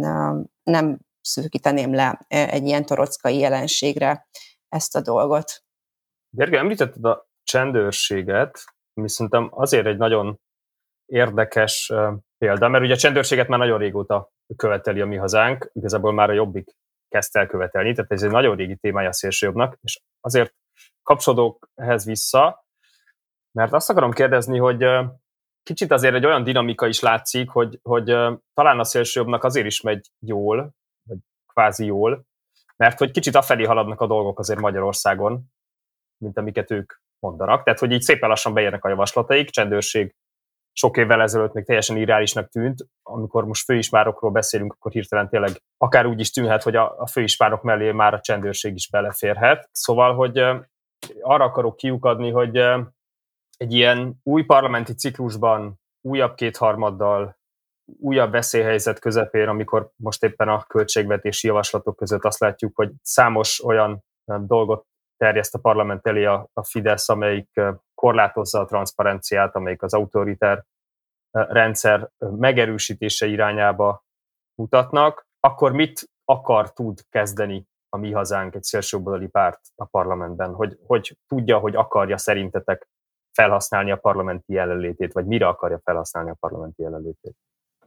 nem 0.63 0.99
szűkíteném 1.21 1.93
le 1.93 2.25
egy 2.27 2.65
ilyen 2.65 2.85
torockai 2.85 3.37
jelenségre 3.37 4.27
ezt 4.69 4.95
a 4.95 5.01
dolgot. 5.01 5.63
Gergely, 6.29 6.59
említetted 6.59 7.05
a 7.05 7.27
csendőrséget, 7.43 8.63
ami 8.93 9.09
szerintem 9.09 9.49
azért 9.51 9.85
egy 9.85 9.97
nagyon 9.97 10.39
érdekes 11.05 11.91
példa, 12.37 12.67
mert 12.67 12.83
ugye 12.83 12.93
a 12.93 12.97
csendőrséget 12.97 13.47
már 13.47 13.59
nagyon 13.59 13.79
régóta 13.79 14.31
követeli 14.55 15.01
a 15.01 15.05
mi 15.05 15.15
hazánk, 15.15 15.69
igazából 15.73 16.13
már 16.13 16.29
a 16.29 16.33
Jobbik 16.33 16.77
kezdte 17.07 17.39
el 17.39 17.47
követelni, 17.47 17.93
tehát 17.93 18.11
ez 18.11 18.23
egy 18.23 18.31
nagyon 18.31 18.55
régi 18.55 18.75
témája 18.75 19.09
a 19.09 19.13
szélsőjobbnak, 19.13 19.77
és 19.81 20.01
azért 20.19 20.53
kapcsolódok 21.03 21.69
ehhez 21.75 22.05
vissza, 22.05 22.65
mert 23.51 23.73
azt 23.73 23.89
akarom 23.89 24.11
kérdezni, 24.11 24.57
hogy 24.57 24.85
kicsit 25.63 25.91
azért 25.91 26.13
egy 26.13 26.25
olyan 26.25 26.43
dinamika 26.43 26.87
is 26.87 26.99
látszik, 26.99 27.49
hogy, 27.49 27.79
hogy 27.81 28.05
talán 28.53 28.79
a 28.79 28.83
szélsőjobbnak 28.83 29.43
azért 29.43 29.65
is 29.65 29.81
megy 29.81 30.11
jól, 30.19 30.71
vagy 31.09 31.17
kvázi 31.53 31.85
jól, 31.85 32.25
mert 32.75 32.97
hogy 32.97 33.11
kicsit 33.11 33.35
afelé 33.35 33.63
haladnak 33.63 34.01
a 34.01 34.07
dolgok 34.07 34.39
azért 34.39 34.59
Magyarországon, 34.59 35.43
mint 36.17 36.37
amiket 36.37 36.71
ők 36.71 36.93
mondanak. 37.19 37.63
Tehát, 37.63 37.79
hogy 37.79 37.91
így 37.91 38.01
szépen 38.01 38.29
lassan 38.29 38.53
beérnek 38.53 38.85
a 38.85 38.89
javaslataik, 38.89 39.49
csendőrség 39.49 40.15
sok 40.75 40.97
évvel 40.97 41.21
ezelőtt 41.21 41.53
még 41.53 41.65
teljesen 41.65 41.97
irreálisnak 41.97 42.49
tűnt, 42.49 42.85
amikor 43.03 43.45
most 43.45 43.63
főispárokról 43.63 44.31
beszélünk, 44.31 44.73
akkor 44.73 44.91
hirtelen 44.91 45.29
tényleg 45.29 45.51
akár 45.77 46.05
úgy 46.05 46.19
is 46.19 46.31
tűnhet, 46.31 46.63
hogy 46.63 46.75
a, 46.75 46.99
a 46.99 47.07
főispárok 47.07 47.61
mellé 47.61 47.91
már 47.91 48.13
a 48.13 48.19
csendőrség 48.19 48.73
is 48.73 48.89
beleférhet. 48.89 49.69
Szóval, 49.71 50.15
hogy 50.15 50.37
arra 51.21 51.43
akarok 51.43 51.75
kiukadni, 51.75 52.31
hogy 52.31 52.61
egy 53.63 53.73
ilyen 53.73 54.19
új 54.23 54.43
parlamenti 54.43 54.93
ciklusban 54.93 55.79
újabb 56.01 56.35
kétharmaddal, 56.35 57.37
újabb 57.99 58.31
veszélyhelyzet 58.31 58.99
közepén, 58.99 59.47
amikor 59.47 59.91
most 59.95 60.23
éppen 60.23 60.49
a 60.49 60.63
költségvetési 60.63 61.47
javaslatok 61.47 61.95
között 61.95 62.23
azt 62.23 62.39
látjuk, 62.39 62.75
hogy 62.75 62.91
számos 63.01 63.63
olyan 63.63 64.03
dolgot 64.25 64.85
terjeszt 65.17 65.55
a 65.55 65.59
parlament 65.59 66.07
elé 66.07 66.25
a, 66.25 66.49
a 66.53 66.63
Fidesz, 66.63 67.09
amelyik 67.09 67.61
korlátozza 67.95 68.59
a 68.59 68.65
transzparenciát, 68.65 69.55
amelyik 69.55 69.81
az 69.81 69.93
autoriter 69.93 70.65
rendszer 71.31 72.09
megerősítése 72.17 73.25
irányába 73.25 74.03
mutatnak, 74.55 75.25
akkor 75.39 75.71
mit 75.71 76.09
akar, 76.25 76.73
tud 76.73 76.99
kezdeni 77.09 77.67
a 77.89 77.97
mi 77.97 78.11
hazánk, 78.11 78.55
egy 78.55 78.63
szélsőbodali 78.63 79.27
párt 79.27 79.59
a 79.75 79.85
parlamentben, 79.85 80.53
hogy, 80.53 80.77
hogy 80.87 81.17
tudja, 81.27 81.57
hogy 81.57 81.75
akarja 81.75 82.17
szerintetek 82.17 82.87
felhasználni 83.33 83.91
a 83.91 83.95
parlamenti 83.95 84.53
jelenlétét, 84.53 85.13
vagy 85.13 85.25
mire 85.25 85.47
akarja 85.47 85.81
felhasználni 85.83 86.29
a 86.29 86.37
parlamenti 86.39 86.81
jelenlétét? 86.81 87.35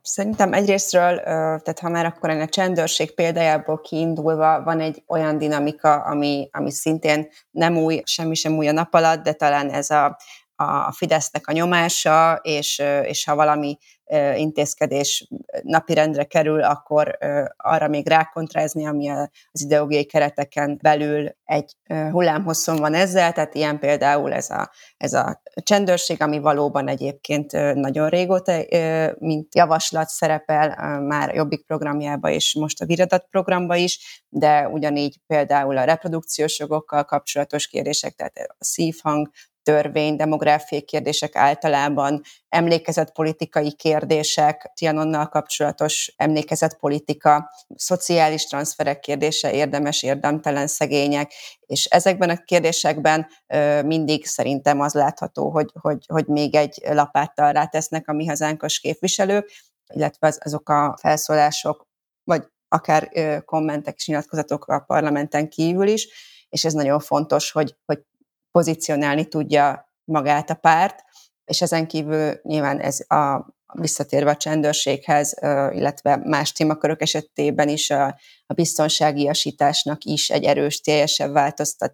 Szerintem 0.03 0.53
egyrésztről, 0.53 1.17
tehát 1.23 1.79
ha 1.79 1.89
már 1.89 2.05
akkor 2.05 2.31
a 2.31 2.47
csendőrség 2.47 3.15
példájából 3.15 3.81
kiindulva 3.81 4.63
van 4.63 4.81
egy 4.81 5.03
olyan 5.07 5.39
dinamika, 5.39 5.95
ami, 5.95 6.49
ami 6.53 6.71
szintén 6.71 7.29
nem 7.51 7.77
új, 7.77 8.03
semmi 8.05 8.35
sem 8.35 8.57
új 8.57 8.69
a 8.69 8.73
nap 8.73 8.95
alatt, 8.95 9.23
de 9.23 9.33
talán 9.33 9.71
ez 9.71 9.91
a, 9.91 10.17
a 10.57 10.92
Fidesznek 10.92 11.47
a 11.47 11.53
nyomása, 11.53 12.40
és, 12.42 12.83
és 13.03 13.25
ha 13.25 13.35
valami 13.35 13.79
intézkedés 14.37 15.29
napirendre 15.62 16.25
kerül, 16.25 16.62
akkor 16.62 17.19
arra 17.57 17.88
még 17.88 18.09
rákontrázni, 18.09 18.87
ami 18.87 19.09
az 19.09 19.62
ideológiai 19.62 20.05
kereteken 20.05 20.79
belül 20.83 21.31
egy 21.45 21.77
hullámhosszon 22.11 22.77
van 22.77 22.95
ezzel, 22.95 23.33
tehát 23.33 23.55
ilyen 23.55 23.79
például 23.79 24.33
ez 24.33 24.51
a, 24.51 24.71
ez 24.97 25.12
a 25.12 25.42
csendőrség, 25.55 26.23
ami 26.23 26.38
valóban 26.38 26.88
egyébként 26.88 27.53
nagyon 27.75 28.09
régóta, 28.09 28.64
mint 29.19 29.55
javaslat 29.55 30.09
szerepel 30.09 31.01
már 31.01 31.35
Jobbik 31.35 31.66
programjába 31.66 32.31
és 32.31 32.55
most 32.55 32.81
a 32.81 32.87
Viradat 32.87 33.27
programba 33.31 33.75
is, 33.75 34.25
de 34.29 34.69
ugyanígy 34.69 35.16
például 35.27 35.77
a 35.77 35.85
reprodukciós 35.85 36.59
jogokkal 36.59 37.05
kapcsolatos 37.05 37.66
kérdések, 37.66 38.14
tehát 38.14 38.37
a 38.59 38.64
szívhang, 38.64 39.31
törvény, 39.66 40.16
demográfiai 40.16 40.83
kérdések 40.83 41.37
általában, 41.37 42.20
emlékezetpolitikai 42.48 43.72
kérdések, 43.72 44.70
Tianonnal 44.74 45.29
kapcsolatos 45.29 46.14
emlékezetpolitika, 46.16 47.50
szociális 47.74 48.46
transferek 48.46 49.00
kérdése, 49.00 49.52
érdemes, 49.52 50.02
érdemtelen 50.02 50.66
szegények, 50.66 51.33
és 51.61 51.85
ezekben 51.85 52.31
a 52.31 52.44
kérdésekben 52.44 53.26
mindig 53.85 54.26
szerintem 54.26 54.81
az 54.81 54.94
látható, 54.94 55.50
hogy, 55.50 55.70
hogy, 55.81 56.05
hogy 56.07 56.26
még 56.26 56.55
egy 56.55 56.83
lapáttal 56.85 57.52
rátesznek 57.52 58.09
a 58.09 58.12
mi 58.12 58.26
hazánkos 58.26 58.79
képviselők, 58.79 59.50
illetve 59.94 60.26
az, 60.26 60.38
azok 60.44 60.68
a 60.68 60.96
felszólások, 61.00 61.87
vagy 62.24 62.42
akár 62.68 63.09
kommentek 63.44 63.96
és 63.96 64.07
nyilatkozatok 64.07 64.66
a 64.66 64.81
parlamenten 64.81 65.48
kívül 65.48 65.87
is, 65.87 66.09
és 66.48 66.64
ez 66.64 66.72
nagyon 66.72 67.00
fontos, 67.00 67.50
hogy, 67.50 67.76
hogy 67.85 68.02
pozícionálni 68.57 69.25
tudja 69.25 69.92
magát 70.05 70.51
a 70.51 70.55
párt, 70.55 71.05
és 71.45 71.62
ezen 71.62 71.87
kívül 71.87 72.40
nyilván 72.42 72.81
ez 72.81 73.01
a 73.01 73.55
visszatérve 73.73 74.31
a 74.31 74.37
csendőrséghez, 74.37 75.35
illetve 75.71 76.16
más 76.25 76.53
témakörök 76.53 77.03
esetében 77.03 77.69
is 77.69 77.90
a, 77.90 78.19
a 78.47 78.55
biztonságiasításnak 78.55 80.05
is 80.05 80.31
egy 80.31 80.45
erős, 80.45 80.81
teljesebb 80.81 81.33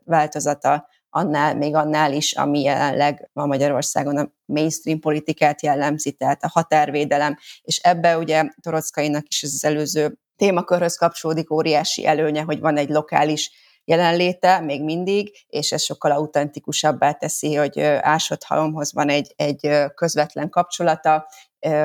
változata 0.05 0.89
annál, 1.11 1.57
még 1.57 1.75
annál 1.75 2.13
is, 2.13 2.33
ami 2.33 2.63
jelenleg 2.63 3.31
a 3.33 3.47
Magyarországon 3.47 4.17
a 4.17 4.33
mainstream 4.45 5.01
politikát 5.01 5.63
jellemzi, 5.63 6.13
tehát 6.13 6.43
a 6.43 6.51
határvédelem, 6.53 7.39
és 7.63 7.79
ebbe 7.79 8.19
ugye 8.19 8.45
Torockainak 8.61 9.29
is 9.29 9.43
az 9.43 9.65
előző 9.65 10.19
témakörhöz 10.37 10.97
kapcsolódik 10.97 11.51
óriási 11.51 12.07
előnye, 12.07 12.43
hogy 12.43 12.61
van 12.61 12.77
egy 12.77 12.89
lokális 12.89 13.51
jelenléte 13.85 14.61
még 14.61 14.85
mindig, 14.85 15.45
és 15.47 15.73
ez 15.73 15.83
sokkal 15.83 16.11
autentikusabbá 16.11 17.13
teszi, 17.13 17.55
hogy 17.55 17.81
ásott 17.81 18.43
halomhoz 18.45 18.93
van 18.93 19.09
egy, 19.09 19.33
egy 19.37 19.69
közvetlen 19.95 20.49
kapcsolata, 20.49 21.27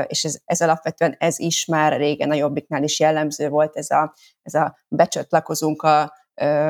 és 0.08 0.24
ez, 0.24 0.38
ez 0.46 0.62
alapvetően 0.62 1.16
ez 1.20 1.40
is 1.40 1.66
már 1.66 1.98
régen 1.98 2.32
a 2.32 2.36
Jobbiknál 2.36 2.84
is 2.84 3.00
jellemző 3.00 3.50
volt, 3.50 3.76
ez 3.76 3.90
a, 3.90 4.14
ez 4.42 4.54
a 4.54 4.78
becsatlakozunk 4.88 5.82
a 5.82 6.14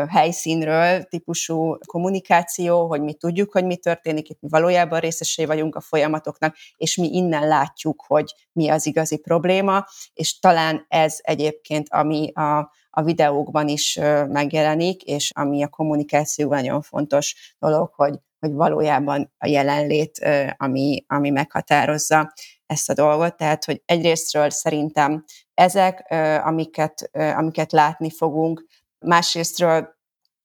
helyszínről 0.10 1.04
típusú 1.04 1.78
kommunikáció, 1.86 2.88
hogy 2.88 3.02
mi 3.02 3.14
tudjuk, 3.14 3.52
hogy 3.52 3.66
mi 3.66 3.76
történik, 3.76 4.30
itt 4.30 4.42
mi 4.42 4.50
valójában 4.50 5.00
részesei 5.00 5.46
vagyunk 5.46 5.76
a 5.76 5.82
folyamatoknak, 5.82 6.56
és 6.78 6.96
mi 6.96 7.08
innen 7.08 7.48
látjuk, 7.48 8.04
hogy 8.08 8.34
mi 8.52 8.70
az 8.70 8.86
igazi 8.86 9.18
probléma, 9.18 9.86
és 10.14 10.40
talán 10.40 10.86
ez 10.88 11.18
egyébként, 11.22 11.88
ami 11.90 12.32
a, 12.34 12.58
a 12.90 13.04
videókban 13.04 13.68
is 13.68 14.00
megjelenik, 14.28 15.04
és 15.04 15.32
ami 15.36 15.64
a 15.64 15.68
kommunikációban 15.68 16.58
nagyon 16.58 16.82
fontos 16.82 17.56
dolog, 17.60 17.94
hogy, 17.96 18.20
hogy 18.40 18.52
valójában 18.52 19.34
a 19.38 19.48
jelenlét, 19.48 20.28
ami, 20.58 21.06
ami 21.08 21.30
meghatározza 21.30 22.34
ezt 22.66 22.90
a 22.90 22.94
dolgot. 22.94 23.38
Tehát, 23.38 23.66
hogy 23.66 23.82
egyrésztről 23.86 24.50
szerintem 24.50 25.24
ezek, 25.54 26.14
amiket, 26.44 27.10
amiket 27.14 27.72
látni 27.72 28.12
fogunk, 28.12 28.66
másrésztről 29.00 29.96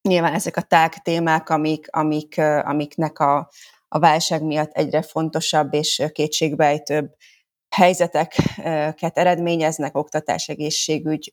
nyilván 0.08 0.34
ezek 0.34 0.56
a 0.56 0.62
tág 0.62 1.02
témák, 1.02 1.48
amik, 1.48 1.86
amik, 1.90 2.38
amiknek 2.62 3.18
a, 3.18 3.50
a 3.88 3.98
válság 3.98 4.42
miatt 4.42 4.72
egyre 4.72 5.02
fontosabb 5.02 5.74
és 5.74 6.02
kétségbejtőbb 6.12 7.14
helyzeteket 7.74 9.18
eredményeznek 9.18 9.96
oktatás, 9.96 10.48
egészségügy 10.48 11.32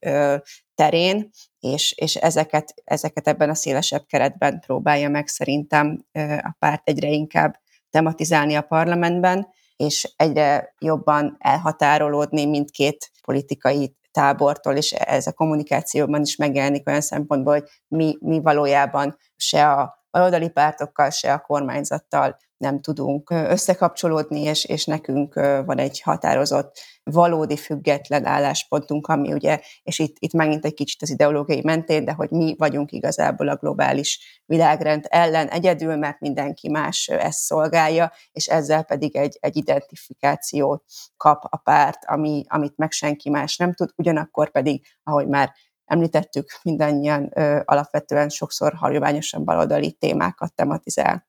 terén, 0.75 1.29
és, 1.59 1.93
és 1.97 2.15
ezeket, 2.15 2.73
ezeket 2.83 3.27
ebben 3.27 3.49
a 3.49 3.55
szélesebb 3.55 4.05
keretben 4.05 4.59
próbálja 4.59 5.09
meg 5.09 5.27
szerintem 5.27 6.05
a 6.41 6.55
párt 6.59 6.81
egyre 6.89 7.07
inkább 7.07 7.59
tematizálni 7.89 8.55
a 8.55 8.61
parlamentben, 8.61 9.47
és 9.75 10.13
egyre 10.15 10.75
jobban 10.79 11.35
elhatárolódni 11.39 12.45
mindkét 12.45 13.11
politikai 13.21 13.97
tábortól, 14.19 14.75
és 14.75 14.91
ez 14.91 15.27
a 15.27 15.33
kommunikációban 15.33 16.21
is 16.21 16.35
megjelenik 16.35 16.87
olyan 16.87 17.01
szempontból, 17.01 17.53
hogy 17.53 17.69
mi, 17.87 18.17
mi 18.19 18.41
valójában 18.41 19.17
se 19.35 19.71
a 19.71 20.05
baloldali 20.11 20.49
pártokkal, 20.49 21.09
se 21.09 21.33
a 21.33 21.39
kormányzattal 21.39 22.37
nem 22.59 22.81
tudunk 22.81 23.29
összekapcsolódni, 23.29 24.41
és, 24.41 24.65
és 24.65 24.85
nekünk 24.85 25.33
van 25.65 25.77
egy 25.77 26.01
határozott, 26.01 26.79
valódi 27.03 27.57
független 27.57 28.25
álláspontunk, 28.25 29.07
ami 29.07 29.33
ugye, 29.33 29.59
és 29.83 29.99
itt, 29.99 30.15
itt 30.19 30.33
megint 30.33 30.65
egy 30.65 30.73
kicsit 30.73 31.01
az 31.01 31.09
ideológiai 31.09 31.61
mentén, 31.63 32.05
de 32.05 32.13
hogy 32.13 32.29
mi 32.29 32.55
vagyunk 32.57 32.91
igazából 32.91 33.47
a 33.47 33.55
globális 33.55 34.41
világrend 34.45 35.05
ellen 35.09 35.47
egyedül, 35.47 35.95
mert 35.95 36.19
mindenki 36.19 36.69
más 36.69 37.07
ezt 37.07 37.39
szolgálja, 37.39 38.11
és 38.31 38.47
ezzel 38.47 38.83
pedig 38.83 39.15
egy, 39.15 39.37
egy 39.39 39.57
identifikációt 39.57 40.83
kap 41.17 41.43
a 41.49 41.57
párt, 41.57 42.05
ami, 42.05 42.43
amit 42.47 42.77
meg 42.77 42.91
senki 42.91 43.29
más 43.29 43.57
nem 43.57 43.73
tud, 43.73 43.89
ugyanakkor 43.95 44.51
pedig, 44.51 44.85
ahogy 45.03 45.27
már 45.27 45.53
említettük, 45.85 46.59
mindannyian 46.63 47.31
ö, 47.35 47.59
alapvetően 47.65 48.29
sokszor 48.29 48.73
hagyományosan 48.73 49.45
baloldali 49.45 49.91
témákat 49.91 50.53
tematizál. 50.53 51.28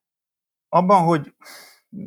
Abban, 0.73 1.03
hogy 1.03 1.35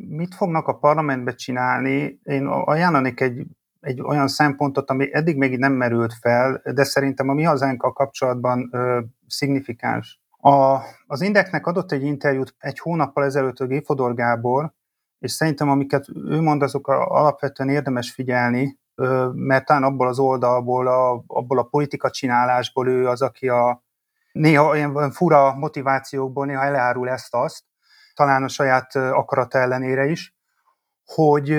mit 0.08 0.34
fognak 0.34 0.66
a 0.68 0.76
parlamentbe 0.78 1.34
csinálni, 1.34 2.20
én 2.22 2.46
ajánlanék 2.46 3.20
egy, 3.20 3.46
egy 3.80 4.00
olyan 4.00 4.28
szempontot, 4.28 4.90
ami 4.90 5.14
eddig 5.14 5.36
még 5.36 5.58
nem 5.58 5.72
merült 5.72 6.14
fel, 6.14 6.62
de 6.74 6.84
szerintem 6.84 7.28
a 7.28 7.32
mi 7.32 7.42
hazánkkal 7.42 7.92
kapcsolatban 7.92 8.68
ö, 8.72 9.00
szignifikáns. 9.26 10.20
A, 10.30 10.78
az 11.06 11.20
Indeknek 11.20 11.66
adott 11.66 11.92
egy 11.92 12.02
interjút 12.02 12.54
egy 12.58 12.78
hónappal 12.78 13.24
ezelőtt 13.24 13.58
a 13.58 13.66
Géfodor 13.66 14.14
Gábor, 14.14 14.72
és 15.18 15.32
szerintem 15.32 15.70
amiket 15.70 16.06
ő 16.08 16.40
mond, 16.40 16.62
azok 16.62 16.88
alapvetően 16.88 17.68
érdemes 17.68 18.10
figyelni, 18.12 18.78
mert 19.32 19.64
talán 19.64 19.82
abból 19.82 20.08
az 20.08 20.18
oldalból, 20.18 20.86
a, 20.86 21.24
abból 21.26 21.58
a 21.58 21.62
politika 21.62 22.10
csinálásból 22.10 22.88
ő 22.88 23.08
az, 23.08 23.22
aki 23.22 23.48
a 23.48 23.82
néha 24.32 24.64
olyan 24.68 25.10
fura 25.10 25.54
motivációkból 25.54 26.46
néha 26.46 26.62
elárul 26.62 27.08
ezt-azt, 27.08 27.64
talán 28.14 28.42
a 28.42 28.48
saját 28.48 28.94
akarata 28.94 29.58
ellenére 29.58 30.06
is, 30.06 30.34
hogy 31.04 31.58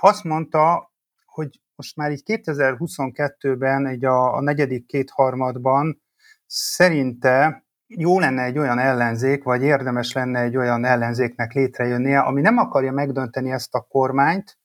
azt 0.00 0.24
mondta, 0.24 0.92
hogy 1.24 1.60
most 1.76 1.96
már 1.96 2.10
így 2.10 2.22
2022-ben, 2.26 3.86
egy 3.86 4.04
a, 4.04 4.34
a 4.34 4.40
negyedik 4.40 4.86
kétharmadban 4.86 6.02
szerinte 6.46 7.66
jó 7.86 8.18
lenne 8.18 8.42
egy 8.42 8.58
olyan 8.58 8.78
ellenzék, 8.78 9.42
vagy 9.42 9.62
érdemes 9.62 10.12
lenne 10.12 10.40
egy 10.40 10.56
olyan 10.56 10.84
ellenzéknek 10.84 11.52
létrejönnie, 11.52 12.20
ami 12.20 12.40
nem 12.40 12.56
akarja 12.56 12.92
megdönteni 12.92 13.50
ezt 13.50 13.74
a 13.74 13.80
kormányt, 13.80 14.58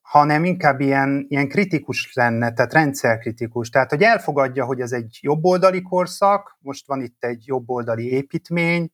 hanem 0.00 0.44
inkább 0.44 0.80
ilyen, 0.80 1.26
ilyen 1.28 1.48
kritikus 1.48 2.14
lenne, 2.14 2.52
tehát 2.52 2.72
rendszerkritikus. 2.72 3.70
Tehát, 3.70 3.90
hogy 3.90 4.02
elfogadja, 4.02 4.64
hogy 4.64 4.80
ez 4.80 4.92
egy 4.92 5.18
jobboldali 5.20 5.82
korszak, 5.82 6.56
most 6.60 6.86
van 6.86 7.02
itt 7.02 7.24
egy 7.24 7.46
jobboldali 7.46 8.12
építmény, 8.12 8.92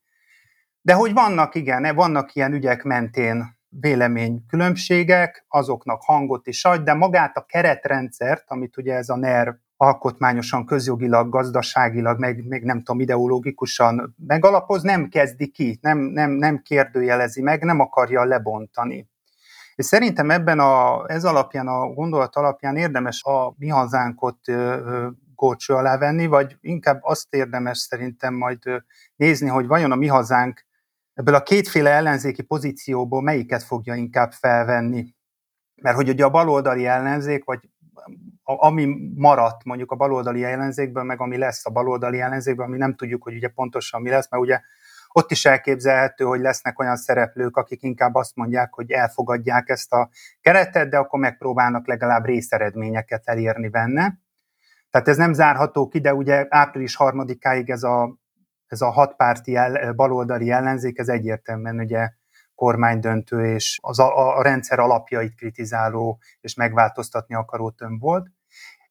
de 0.84 0.92
hogy 0.92 1.12
vannak, 1.12 1.54
igen, 1.54 1.94
vannak 1.94 2.34
ilyen 2.34 2.52
ügyek 2.52 2.82
mentén 2.82 3.56
véleménykülönbségek, 3.68 5.44
azoknak 5.48 6.02
hangot 6.02 6.46
is 6.46 6.64
adj, 6.64 6.82
de 6.82 6.94
magát 6.94 7.36
a 7.36 7.44
keretrendszert, 7.44 8.44
amit 8.46 8.76
ugye 8.76 8.94
ez 8.94 9.08
a 9.08 9.16
NER 9.16 9.58
alkotmányosan, 9.76 10.66
közjogilag, 10.66 11.28
gazdaságilag, 11.28 12.18
meg, 12.18 12.46
meg 12.46 12.62
nem 12.64 12.78
tudom, 12.78 13.00
ideológikusan 13.00 14.14
megalapoz, 14.26 14.82
nem 14.82 15.08
kezdi 15.08 15.50
ki, 15.50 15.78
nem, 15.80 15.98
nem, 15.98 16.30
nem 16.30 16.58
kérdőjelezi 16.58 17.42
meg, 17.42 17.62
nem 17.62 17.80
akarja 17.80 18.24
lebontani. 18.24 19.08
És 19.74 19.84
szerintem 19.84 20.30
ebben 20.30 20.58
a, 20.58 21.04
ez 21.06 21.24
alapján, 21.24 21.66
a 21.66 21.86
gondolat 21.86 22.36
alapján 22.36 22.76
érdemes 22.76 23.22
a 23.22 23.54
mi 23.58 23.68
hazánkot 23.68 24.38
górcső 25.34 25.74
alá 25.74 25.98
venni, 25.98 26.26
vagy 26.26 26.56
inkább 26.60 26.98
azt 27.02 27.34
érdemes 27.34 27.78
szerintem 27.78 28.34
majd 28.34 28.58
nézni, 29.16 29.48
hogy 29.48 29.66
vajon 29.66 29.92
a 29.92 29.96
mi 29.96 30.06
hazánk 30.06 30.64
ebből 31.14 31.34
a 31.34 31.42
kétféle 31.42 31.90
ellenzéki 31.90 32.42
pozícióból 32.42 33.22
melyiket 33.22 33.62
fogja 33.62 33.94
inkább 33.94 34.32
felvenni. 34.32 35.14
mert 35.82 35.96
hogy 35.96 36.08
ugye 36.08 36.24
a 36.24 36.30
baloldali 36.30 36.86
ellenzék, 36.86 37.44
vagy 37.44 37.68
ami 38.42 39.12
maradt 39.14 39.64
mondjuk 39.64 39.90
a 39.90 39.96
baloldali 39.96 40.44
ellenzékből, 40.44 41.02
meg 41.02 41.20
ami 41.20 41.36
lesz 41.36 41.66
a 41.66 41.70
baloldali 41.70 42.20
ellenzékből, 42.20 42.66
ami 42.66 42.76
nem 42.76 42.94
tudjuk, 42.94 43.22
hogy 43.22 43.34
ugye 43.34 43.48
pontosan 43.48 44.02
mi 44.02 44.10
lesz, 44.10 44.30
mert 44.30 44.42
ugye 44.42 44.60
ott 45.08 45.30
is 45.30 45.44
elképzelhető, 45.44 46.24
hogy 46.24 46.40
lesznek 46.40 46.78
olyan 46.78 46.96
szereplők, 46.96 47.56
akik 47.56 47.82
inkább 47.82 48.14
azt 48.14 48.36
mondják, 48.36 48.74
hogy 48.74 48.90
elfogadják 48.90 49.68
ezt 49.68 49.92
a 49.92 50.08
keretet, 50.40 50.88
de 50.88 50.96
akkor 50.96 51.20
megpróbálnak 51.20 51.86
legalább 51.86 52.24
részeredményeket 52.24 53.22
elérni 53.24 53.68
benne. 53.68 54.18
Tehát 54.90 55.08
ez 55.08 55.16
nem 55.16 55.32
zárható 55.32 55.88
ki, 55.88 56.00
de 56.00 56.14
ugye 56.14 56.46
április 56.48 56.96
harmadikáig 56.96 57.70
ez 57.70 57.82
a, 57.82 58.16
ez 58.66 58.80
a 58.80 58.90
hatpárti 58.90 59.56
el, 59.56 59.92
baloldali 59.92 60.50
ellenzék, 60.50 60.98
ez 60.98 61.08
egyértelműen 61.08 61.78
ugye 61.78 62.10
kormánydöntő 62.54 63.54
és 63.54 63.78
az 63.82 63.98
a, 63.98 64.36
a 64.38 64.42
rendszer 64.42 64.78
alapjait 64.78 65.34
kritizáló 65.34 66.20
és 66.40 66.54
megváltoztatni 66.54 67.34
akaró 67.34 67.70
tömb 67.70 68.00
volt. 68.00 68.26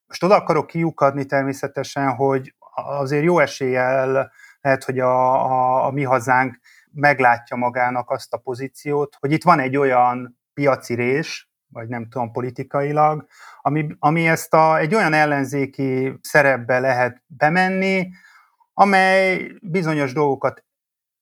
Most 0.08 0.24
oda 0.24 0.36
akarok 0.36 0.68
kiukadni 0.68 1.26
természetesen, 1.26 2.16
hogy 2.16 2.56
azért 2.76 3.24
jó 3.24 3.40
eséllyel 3.40 4.32
lehet, 4.62 4.84
hogy 4.84 5.00
a, 5.00 5.46
a, 5.46 5.86
a 5.86 5.92
mi 5.92 6.04
hazánk 6.04 6.60
meglátja 6.92 7.58
magának 7.58 8.10
azt 8.10 8.34
a 8.34 8.38
pozíciót, 8.38 9.16
hogy 9.20 9.32
itt 9.32 9.44
van 9.44 9.60
egy 9.60 9.78
olyan 9.78 10.40
piaci 10.54 10.94
rés, 10.94 11.52
vagy 11.68 11.88
nem 11.88 12.10
tudom, 12.10 12.32
politikailag, 12.32 13.26
ami, 13.62 13.88
ami 14.00 14.28
ezt 14.28 14.54
a, 14.54 14.78
egy 14.78 14.96
olyan 14.96 15.14
ellenzéki 15.14 16.20
szerepbe 16.22 16.80
lehet 16.80 17.24
bemenni, 17.28 18.10
amely 18.74 19.52
bizonyos 19.62 20.14
dolgokat, 20.14 20.64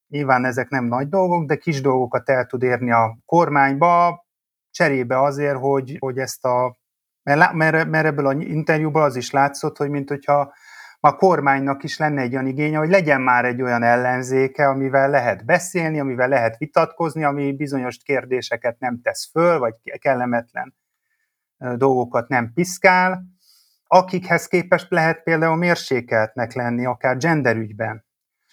nyilván 0.08 0.46
ezek 0.46 0.70
nem 0.70 0.86
nagy 0.86 1.10
dolgok, 1.10 1.46
de 1.46 1.56
kis 1.56 1.82
dolgokat 1.82 2.30
el 2.30 2.46
tud 2.46 2.64
érni 2.64 2.92
a 2.92 3.18
kormányba, 3.26 4.26
cserébe 4.72 5.22
azért, 5.22 5.58
hogy, 5.58 5.98
hogy 6.00 6.18
ezt 6.18 6.46
a, 6.46 6.78
mert, 7.24 7.54
mert, 7.54 7.88
mert 7.88 8.06
ebből 8.06 8.28
az 8.28 8.36
interjúból 8.40 9.04
az 9.04 9.16
is 9.16 9.32
látszott, 9.32 9.78
hogy 9.78 9.90
mint 9.90 10.10
hogyha 10.10 10.54
a 11.00 11.16
kormánynak 11.16 11.84
is 11.84 11.98
lenne 11.98 12.22
egy 12.22 12.34
olyan 12.34 12.48
igénye, 12.48 12.78
hogy 12.78 12.90
legyen 12.90 13.22
már 13.22 13.46
egy 13.46 13.62
olyan 13.62 13.84
ellenzéke, 13.84 14.68
amivel 14.68 15.10
lehet 15.10 15.46
beszélni, 15.46 16.00
amivel 16.00 16.28
lehet 16.28 16.58
vitatkozni, 16.58 17.24
ami 17.24 17.54
bizonyos 17.54 17.98
kérdéseket 17.98 18.80
nem 18.80 19.02
tesz 19.02 19.30
föl, 19.32 19.60
vagy 19.60 19.74
kellemetlen 20.00 20.76
dolgokat 21.58 22.28
nem 22.28 22.54
piszkál, 22.54 23.24
akikhez 23.93 24.47
képest 24.47 24.89
lehet 24.89 25.23
például 25.23 25.56
mérsékeltnek 25.56 26.54
lenni, 26.54 26.86
akár 26.86 27.17
genderügyben. 27.17 28.06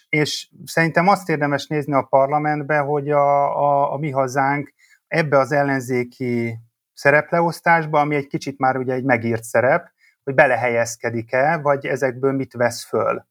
És 0.09 0.49
szerintem 0.65 1.07
azt 1.07 1.29
érdemes 1.29 1.67
nézni 1.67 1.93
a 1.93 2.01
parlamentbe, 2.01 2.77
hogy 2.77 3.09
a, 3.09 3.57
a, 3.57 3.93
a 3.93 3.97
mi 3.97 4.09
hazánk 4.09 4.73
ebbe 5.07 5.37
az 5.37 5.51
ellenzéki 5.51 6.59
szerepleosztásba, 6.93 7.99
ami 7.99 8.15
egy 8.15 8.27
kicsit 8.27 8.57
már 8.57 8.77
ugye 8.77 8.93
egy 8.93 9.03
megírt 9.03 9.43
szerep, 9.43 9.91
hogy 10.23 10.33
belehelyezkedik-e, 10.33 11.57
vagy 11.57 11.85
ezekből 11.85 12.31
mit 12.31 12.53
vesz 12.53 12.83
föl. 12.83 13.25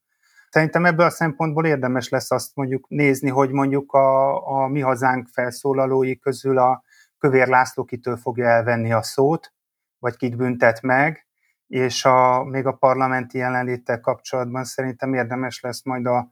Szerintem 0.51 0.85
ebből 0.85 1.07
a 1.07 1.11
szempontból 1.11 1.67
érdemes 1.67 2.09
lesz 2.09 2.31
azt 2.31 2.55
mondjuk 2.55 2.89
nézni, 2.89 3.29
hogy 3.29 3.51
mondjuk 3.51 3.93
a, 3.93 4.47
a 4.47 4.69
mi 4.69 4.81
hazánk 4.81 5.29
felszólalói 5.33 6.19
közül 6.19 6.59
a 6.59 6.83
Kövér 7.19 7.49
László 7.49 7.85
kitől 7.85 8.17
fogja 8.17 8.47
elvenni 8.47 8.93
a 8.93 9.03
szót, 9.03 9.53
vagy 9.99 10.17
kit 10.17 10.37
büntet 10.37 10.83
meg, 10.83 11.28
és 11.69 12.05
a, 12.05 12.45
még 12.45 12.67
a 12.67 12.73
parlamenti 12.73 13.39
jelenléttel 13.39 14.01
kapcsolatban 14.01 14.65
szerintem 14.65 15.15
érdemes 15.15 15.61
lesz 15.61 15.85
majd 15.85 16.07
a 16.07 16.31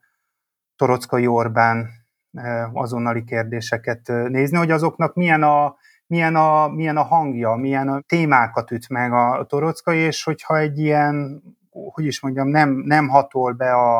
Torockai 0.77 1.27
Orbán 1.27 1.89
eh, 2.33 2.75
azonnali 2.75 3.25
kérdéseket 3.25 4.09
eh, 4.09 4.29
nézni, 4.29 4.57
hogy 4.57 4.71
azoknak 4.71 5.15
milyen 5.15 5.43
a, 5.43 5.77
milyen 6.07 6.37
a, 6.37 6.69
milyen 6.69 6.97
a 6.97 7.03
hangja, 7.03 7.55
milyen 7.55 7.89
a 7.89 8.01
témákat 8.01 8.71
üt 8.71 8.89
meg 8.89 9.13
a 9.13 9.45
torockai, 9.49 9.99
és 9.99 10.25
hogyha 10.25 10.59
egy 10.59 10.79
ilyen, 10.79 11.43
hogy 11.71 12.05
is 12.05 12.21
mondjam, 12.21 12.49
nem, 12.49 12.71
nem 12.71 13.09
hatol 13.09 13.53
be 13.53 13.73
a, 13.73 13.99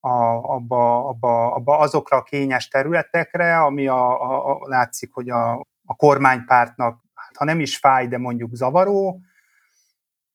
a, 0.00 0.12
abba, 0.54 1.08
abba, 1.08 1.54
abba 1.54 1.78
azokra 1.78 2.16
a 2.16 2.22
kényes 2.22 2.68
területekre, 2.68 3.58
ami 3.62 3.86
a, 3.86 4.22
a, 4.22 4.50
a 4.50 4.68
látszik, 4.68 5.12
hogy 5.12 5.30
a, 5.30 5.52
a 5.84 5.94
kormánypártnak, 5.96 7.02
hát 7.14 7.36
ha 7.36 7.44
nem 7.44 7.60
is 7.60 7.76
fáj, 7.76 8.06
de 8.08 8.18
mondjuk 8.18 8.54
zavaró, 8.54 9.20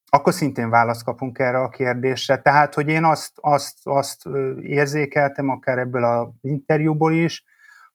akkor 0.10 0.34
szintén 0.34 0.70
választ 0.70 1.04
kapunk 1.04 1.40
erre 1.40 1.58
a 1.58 1.70
kérdésre. 1.70 2.38
Tehát, 2.38 2.74
hogy 2.74 2.88
én 2.88 3.04
azt, 3.04 3.32
azt, 3.36 3.78
azt 3.84 4.26
érzékeltem, 4.62 5.50
akár 5.50 5.78
ebből 5.78 6.04
az 6.04 6.28
interjúból 6.42 7.14
is, 7.14 7.44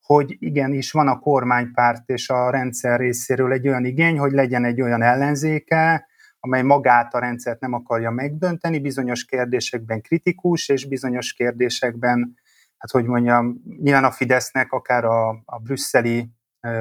hogy 0.00 0.37
igenis 0.38 0.92
van 0.92 1.09
a 1.09 1.18
kormánypárt 1.18 2.09
és 2.09 2.29
a 2.29 2.50
rendszer 2.50 2.98
részéről 2.98 3.53
egy 3.53 3.68
olyan 3.68 3.85
igény, 3.85 4.18
hogy 4.18 4.33
legyen 4.33 4.64
egy 4.64 4.81
olyan 4.81 5.03
ellenzéke, 5.03 6.07
amely 6.40 6.62
magát 6.62 7.14
a 7.14 7.18
rendszert 7.18 7.61
nem 7.61 7.72
akarja 7.72 8.11
megdönteni, 8.11 8.79
bizonyos 8.79 9.24
kérdésekben 9.24 10.00
kritikus, 10.00 10.68
és 10.68 10.88
bizonyos 10.88 11.33
kérdésekben, 11.33 12.38
hát 12.79 12.90
hogy 12.90 13.05
mondjam, 13.05 13.62
nyilván 13.81 14.05
a 14.05 14.11
Fidesznek 14.11 14.72
akár 14.72 15.05
a, 15.05 15.29
a 15.44 15.59
brüsszeli 15.59 16.31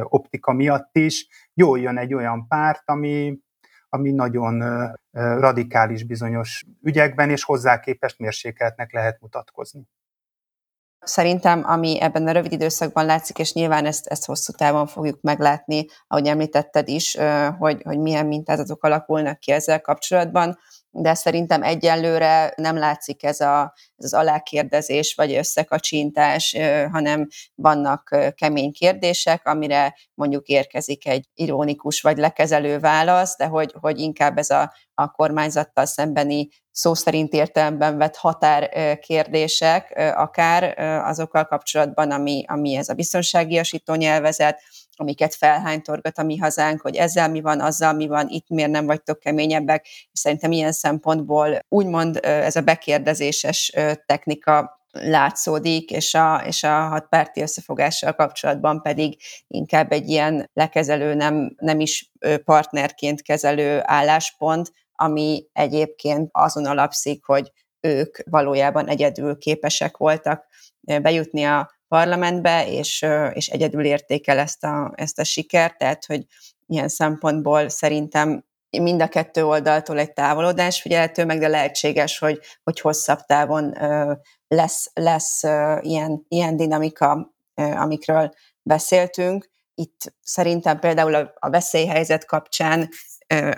optika 0.04 0.54
miatt 0.54 0.98
is, 0.98 1.28
jól 1.54 1.80
jön 1.80 1.98
egy 1.98 2.14
olyan 2.14 2.48
párt, 2.48 2.84
ami, 2.86 3.40
ami 3.94 4.12
nagyon 4.12 4.64
radikális 5.12 6.04
bizonyos 6.04 6.66
ügyekben, 6.82 7.30
és 7.30 7.44
hozzá 7.44 7.80
képest 7.80 8.20
mérsékeltnek 8.20 8.94
lehet 8.94 9.22
mutatkozni. 9.22 9.88
Szerintem, 11.00 11.64
ami 11.66 12.02
ebben 12.02 12.28
a 12.28 12.32
rövid 12.32 12.52
időszakban 12.52 13.06
látszik, 13.06 13.38
és 13.40 13.54
nyilván 13.54 13.86
ezt, 13.86 14.08
ezt 14.08 14.26
hosszú 14.26 14.54
távon 14.54 14.88
fogjuk 14.88 15.22
meglátni, 15.22 15.86
ahogy 16.08 16.28
említetted 16.28 16.88
is, 16.88 17.18
hogy, 17.58 17.82
hogy 17.84 18.00
milyen 18.00 18.26
mintázatok 18.26 18.84
alakulnak 18.84 19.40
ki 19.40 19.52
ezzel 19.52 19.82
kapcsolatban, 19.82 20.58
de 20.96 21.14
szerintem 21.14 21.64
egyelőre 21.64 22.54
nem 22.56 22.78
látszik 22.78 23.24
ez, 23.24 23.40
a, 23.40 23.74
ez 23.98 24.06
az 24.06 24.14
alákérdezés 24.14 25.14
vagy 25.16 25.34
összekacsintás, 25.34 26.56
hanem 26.92 27.28
vannak 27.56 28.34
kemény 28.36 28.72
kérdések, 28.72 29.48
amire 29.48 29.96
mondjuk 30.14 30.48
érkezik 30.48 31.08
egy 31.08 31.30
ironikus 31.34 32.02
vagy 32.02 32.18
lekezelő 32.18 32.80
válasz, 32.80 33.38
de 33.38 33.46
hogy, 33.46 33.74
hogy 33.80 34.00
inkább 34.00 34.38
ez 34.38 34.50
a, 34.50 34.74
a 34.94 35.12
kormányzattal 35.12 35.86
szembeni 35.86 36.48
szó 36.72 36.94
szerint 36.94 37.34
értelemben 37.34 37.98
vett 37.98 38.16
határkérdések, 38.16 39.94
akár 40.16 40.80
azokkal 41.06 41.46
kapcsolatban, 41.46 42.12
ami, 42.12 42.44
ami 42.48 42.76
ez 42.76 42.90
a 42.90 42.94
biztonságiasító 42.94 43.94
nyelvezet, 43.94 44.62
amiket 44.96 45.36
felhánytorgat 45.36 46.18
a 46.18 46.24
mi 46.24 46.38
hazánk, 46.38 46.82
hogy 46.82 46.96
ezzel 46.96 47.30
mi 47.30 47.42
van, 47.42 47.60
azzal 47.60 47.94
mi 47.94 48.08
van, 48.08 48.28
itt 48.30 48.50
miért 48.50 48.72
nem 48.72 48.86
vagytok 48.86 49.20
keményebbek. 49.20 49.88
Szerintem 50.12 50.52
ilyen 50.52 50.72
szempontból 50.72 51.60
úgymond 51.70 52.20
ez 52.22 52.56
a 52.56 52.62
bekérdezéses 52.62 53.74
technika 54.06 54.82
látszódik, 54.92 55.92
és 55.92 56.14
a, 56.14 56.42
és 56.46 56.64
a 56.64 56.88
hatpárti 56.88 57.42
összefogással 57.42 58.14
kapcsolatban 58.14 58.82
pedig 58.82 59.18
inkább 59.48 59.92
egy 59.92 60.10
ilyen 60.10 60.50
lekezelő, 60.54 61.14
nem, 61.14 61.56
nem 61.58 61.80
is 61.80 62.12
partnerként 62.44 63.22
kezelő 63.22 63.82
álláspont, 63.84 64.72
ami 64.92 65.46
egyébként 65.54 66.30
azon 66.32 66.66
alapszik, 66.66 67.26
hogy 67.26 67.52
ők 67.80 68.18
valójában 68.30 68.88
egyedül 68.88 69.38
képesek 69.38 69.98
voltak 69.98 70.46
bejutni 70.82 71.44
a 71.44 71.73
parlamentbe, 71.94 72.68
és, 72.68 73.06
és 73.34 73.48
egyedül 73.48 73.86
értékel 73.86 74.38
ezt 74.38 74.64
a, 74.64 74.94
ezt 74.96 75.20
a 75.20 75.24
sikert, 75.24 75.78
tehát 75.78 76.06
hogy 76.06 76.26
ilyen 76.68 76.88
szempontból 76.88 77.70
szerintem 77.70 78.46
mind 78.70 79.02
a 79.02 79.08
kettő 79.08 79.46
oldaltól 79.46 80.00
egy 80.00 80.14
távolodás 80.14 80.82
figyelhető 80.82 81.26
meg, 81.26 81.40
de 81.40 81.48
lehetséges, 81.48 82.20
hogy, 82.20 82.40
hogy 82.64 82.80
hosszabb 82.80 83.20
távon 83.20 83.74
lesz, 84.48 84.92
lesz 84.94 85.44
ilyen, 85.82 86.26
ilyen 86.28 86.58
dinamika, 86.58 87.34
amikről 87.56 88.34
beszéltünk. 88.62 89.50
Itt 89.76 90.14
szerintem 90.22 90.80
például 90.80 91.16
a, 91.16 91.34
a 91.40 91.50
veszélyhelyzet 91.50 92.26
kapcsán 92.26 92.90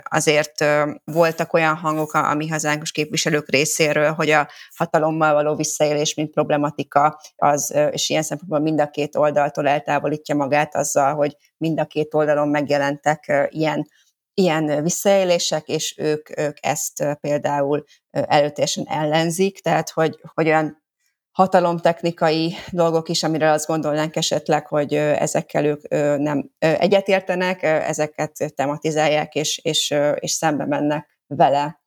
azért 0.02 0.64
voltak 1.04 1.52
olyan 1.52 1.76
hangok 1.76 2.12
a, 2.12 2.30
a 2.30 2.34
mi 2.34 2.48
hazánkos 2.48 2.92
képviselők 2.92 3.50
részéről, 3.50 4.12
hogy 4.12 4.30
a 4.30 4.48
hatalommal 4.76 5.32
való 5.32 5.54
visszaélés, 5.54 6.14
mint 6.14 6.30
problematika, 6.30 7.20
az, 7.36 7.74
és 7.90 8.08
ilyen 8.08 8.22
szempontból 8.22 8.60
mind 8.60 8.80
a 8.80 8.90
két 8.90 9.16
oldaltól 9.16 9.68
eltávolítja 9.68 10.34
magát 10.34 10.74
azzal, 10.74 11.14
hogy 11.14 11.36
mind 11.56 11.80
a 11.80 11.84
két 11.84 12.14
oldalon 12.14 12.48
megjelentek 12.48 13.48
ilyen 13.48 13.86
ilyen 14.38 14.82
visszaélések, 14.82 15.68
és 15.68 15.94
ők, 15.98 16.38
ők 16.38 16.56
ezt 16.60 17.16
például 17.20 17.84
előteljesen 18.10 18.84
ellenzik, 18.88 19.60
tehát 19.60 19.90
hogy, 19.90 20.20
hogy 20.34 20.46
olyan 20.46 20.84
hatalomtechnikai 21.36 22.54
dolgok 22.70 23.08
is, 23.08 23.22
amire 23.22 23.50
azt 23.50 23.66
gondolnánk 23.66 24.16
esetleg, 24.16 24.66
hogy 24.66 24.94
ezekkel 24.94 25.64
ők 25.64 25.88
nem 26.18 26.50
egyetértenek, 26.58 27.62
ezeket 27.62 28.52
tematizálják, 28.54 29.34
és, 29.34 29.58
és, 29.58 29.94
és 30.14 30.30
szembe 30.30 30.66
mennek 30.66 31.20
vele. 31.26 31.80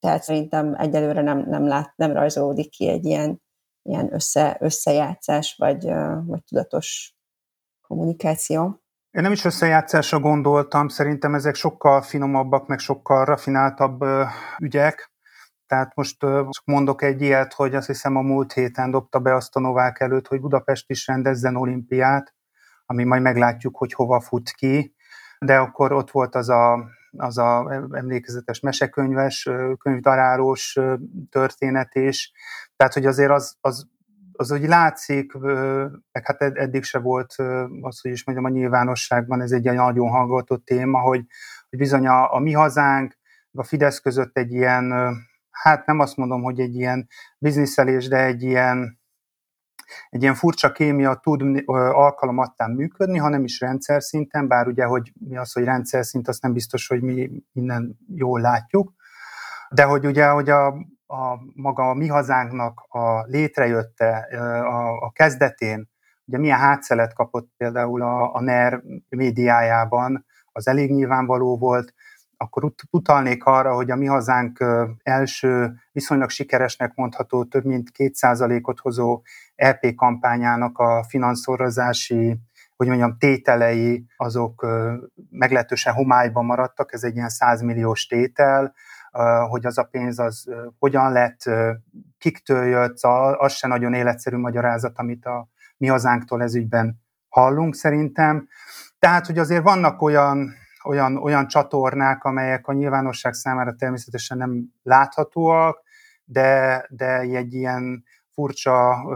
Tehát 0.00 0.22
szerintem 0.22 0.74
egyelőre 0.78 1.22
nem, 1.22 1.44
nem, 1.48 1.66
lát, 1.66 1.92
nem 1.96 2.12
rajzolódik 2.12 2.70
ki 2.70 2.88
egy 2.88 3.04
ilyen, 3.04 3.42
ilyen 3.82 4.14
össze, 4.14 4.56
összejátszás, 4.60 5.54
vagy, 5.58 5.84
vagy 6.26 6.44
tudatos 6.44 7.16
kommunikáció. 7.80 8.80
Én 9.10 9.22
nem 9.22 9.32
is 9.32 9.44
összejátszásra 9.44 10.20
gondoltam, 10.20 10.88
szerintem 10.88 11.34
ezek 11.34 11.54
sokkal 11.54 12.02
finomabbak, 12.02 12.66
meg 12.66 12.78
sokkal 12.78 13.24
rafináltabb 13.24 14.04
ügyek. 14.58 15.10
Tehát 15.66 15.94
most 15.94 16.18
csak 16.20 16.64
mondok 16.64 17.02
egy 17.02 17.22
ilyet, 17.22 17.52
hogy 17.52 17.74
azt 17.74 17.86
hiszem 17.86 18.16
a 18.16 18.20
múlt 18.20 18.52
héten 18.52 18.90
dobta 18.90 19.18
be 19.18 19.34
azt 19.34 19.56
a 19.56 19.60
Novák 19.60 20.00
előtt, 20.00 20.26
hogy 20.26 20.40
Budapest 20.40 20.90
is 20.90 21.06
rendezzen 21.06 21.56
olimpiát, 21.56 22.34
ami 22.86 23.04
majd 23.04 23.22
meglátjuk, 23.22 23.76
hogy 23.76 23.92
hova 23.92 24.20
fut 24.20 24.50
ki. 24.50 24.94
De 25.38 25.58
akkor 25.58 25.92
ott 25.92 26.10
volt 26.10 26.34
az 26.34 26.48
a, 26.48 26.84
az 27.16 27.38
a 27.38 27.72
emlékezetes 27.92 28.60
mesekönyves, 28.60 29.48
könyvdaráros 29.78 30.78
történet 31.30 31.94
is. 31.94 32.32
Tehát, 32.76 32.92
hogy 32.92 33.06
azért 33.06 33.30
az, 33.30 33.56
az 33.60 33.88
az 34.38 34.50
hogy 34.50 34.68
látszik, 34.68 35.32
meg 36.12 36.22
hát 36.26 36.42
eddig 36.42 36.82
se 36.82 36.98
volt 36.98 37.34
az, 37.80 38.00
hogy 38.00 38.10
is 38.10 38.24
mondjam, 38.24 38.46
a 38.46 38.56
nyilvánosságban 38.56 39.40
ez 39.40 39.52
egy 39.52 39.64
nagyon 39.64 40.08
hallgatott 40.08 40.64
téma, 40.64 41.00
hogy, 41.00 41.24
hogy 41.70 41.78
bizony 41.78 42.06
a, 42.06 42.34
a 42.34 42.38
mi 42.38 42.52
hazánk, 42.52 43.16
a 43.52 43.62
Fidesz 43.62 44.00
között 44.00 44.36
egy 44.36 44.52
ilyen, 44.52 44.92
hát 45.62 45.86
nem 45.86 45.98
azt 45.98 46.16
mondom, 46.16 46.42
hogy 46.42 46.60
egy 46.60 46.74
ilyen 46.74 47.08
bizniszelés, 47.38 48.08
de 48.08 48.24
egy 48.24 48.42
ilyen, 48.42 49.00
egy 50.08 50.22
ilyen 50.22 50.34
furcsa 50.34 50.72
kémia 50.72 51.14
tud 51.14 51.62
alkalomattán 51.92 52.70
működni, 52.70 53.18
hanem 53.18 53.44
is 53.44 53.60
rendszer 53.60 54.02
szinten, 54.02 54.48
bár 54.48 54.66
ugye, 54.66 54.84
hogy 54.84 55.12
mi 55.28 55.36
az, 55.36 55.52
hogy 55.52 55.64
rendszer 55.64 56.04
szint, 56.04 56.28
azt 56.28 56.42
nem 56.42 56.52
biztos, 56.52 56.86
hogy 56.86 57.02
mi 57.02 57.30
innen 57.52 57.98
jól 58.14 58.40
látjuk, 58.40 58.92
de 59.70 59.84
hogy 59.84 60.06
ugye, 60.06 60.28
hogy 60.28 60.50
a, 60.50 60.66
a 61.06 61.38
maga 61.54 61.90
a 61.90 61.94
mi 61.94 62.06
hazánknak 62.06 62.80
a 62.88 63.22
létrejötte 63.22 64.16
a, 64.62 64.96
a 64.96 65.10
kezdetén, 65.10 65.88
ugye 66.24 66.38
milyen 66.38 66.58
hátszelet 66.58 67.14
kapott 67.14 67.50
például 67.56 68.02
a, 68.02 68.34
a 68.34 68.40
NER 68.40 68.82
médiájában, 69.08 70.26
az 70.52 70.68
elég 70.68 70.90
nyilvánvaló 70.90 71.58
volt, 71.58 71.94
akkor 72.36 72.72
utalnék 72.90 73.44
arra, 73.44 73.74
hogy 73.74 73.90
a 73.90 73.96
mi 73.96 74.06
hazánk 74.06 74.64
első 75.02 75.74
viszonylag 75.92 76.30
sikeresnek 76.30 76.94
mondható 76.94 77.44
több 77.44 77.64
mint 77.64 77.90
2%-ot 77.98 78.78
hozó 78.78 79.22
EP 79.54 79.94
kampányának 79.94 80.78
a 80.78 81.04
finanszírozási, 81.08 82.40
hogy 82.76 82.86
mondjam, 82.86 83.18
tételei, 83.18 84.06
azok 84.16 84.66
meglehetősen 85.30 85.94
homályban 85.94 86.44
maradtak, 86.44 86.92
ez 86.92 87.02
egy 87.02 87.14
ilyen 87.14 87.28
100 87.28 87.62
milliós 87.62 88.06
tétel, 88.06 88.74
hogy 89.48 89.66
az 89.66 89.78
a 89.78 89.84
pénz 89.84 90.18
az 90.18 90.48
hogyan 90.78 91.12
lett, 91.12 91.50
kiktől 92.18 92.64
jött, 92.64 92.98
az 93.38 93.52
se 93.52 93.66
nagyon 93.66 93.94
életszerű 93.94 94.36
magyarázat, 94.36 94.98
amit 94.98 95.24
a 95.24 95.48
mi 95.76 95.86
hazánktól 95.86 96.42
ez 96.42 96.54
ügyben 96.54 97.04
hallunk 97.28 97.74
szerintem. 97.74 98.48
Tehát, 98.98 99.26
hogy 99.26 99.38
azért 99.38 99.62
vannak 99.62 100.02
olyan, 100.02 100.54
olyan, 100.86 101.16
olyan 101.16 101.46
csatornák, 101.46 102.24
amelyek 102.24 102.66
a 102.66 102.72
nyilvánosság 102.72 103.32
számára 103.32 103.74
természetesen 103.74 104.38
nem 104.38 104.64
láthatóak, 104.82 105.82
de, 106.24 106.86
de 106.90 107.18
egy 107.18 107.54
ilyen 107.54 108.04
furcsa 108.32 109.06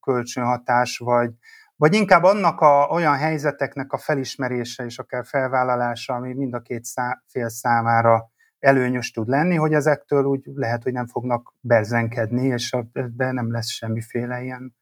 kölcsönhatás, 0.00 0.98
vagy, 0.98 1.30
vagy 1.76 1.94
inkább 1.94 2.22
annak 2.22 2.60
a, 2.60 2.86
olyan 2.90 3.14
helyzeteknek 3.16 3.92
a 3.92 3.98
felismerése 3.98 4.84
és 4.84 4.98
akár 4.98 5.26
felvállalása, 5.26 6.14
ami 6.14 6.34
mind 6.34 6.54
a 6.54 6.60
két 6.60 6.84
szá, 6.84 7.22
fél 7.26 7.48
számára 7.48 8.30
előnyös 8.58 9.10
tud 9.10 9.28
lenni, 9.28 9.54
hogy 9.54 9.72
ezektől 9.72 10.24
úgy 10.24 10.42
lehet, 10.54 10.82
hogy 10.82 10.92
nem 10.92 11.06
fognak 11.06 11.54
berzenkedni, 11.60 12.46
és 12.46 12.76
ebben 12.92 13.34
nem 13.34 13.52
lesz 13.52 13.70
semmiféle 13.70 14.42
ilyen 14.42 14.74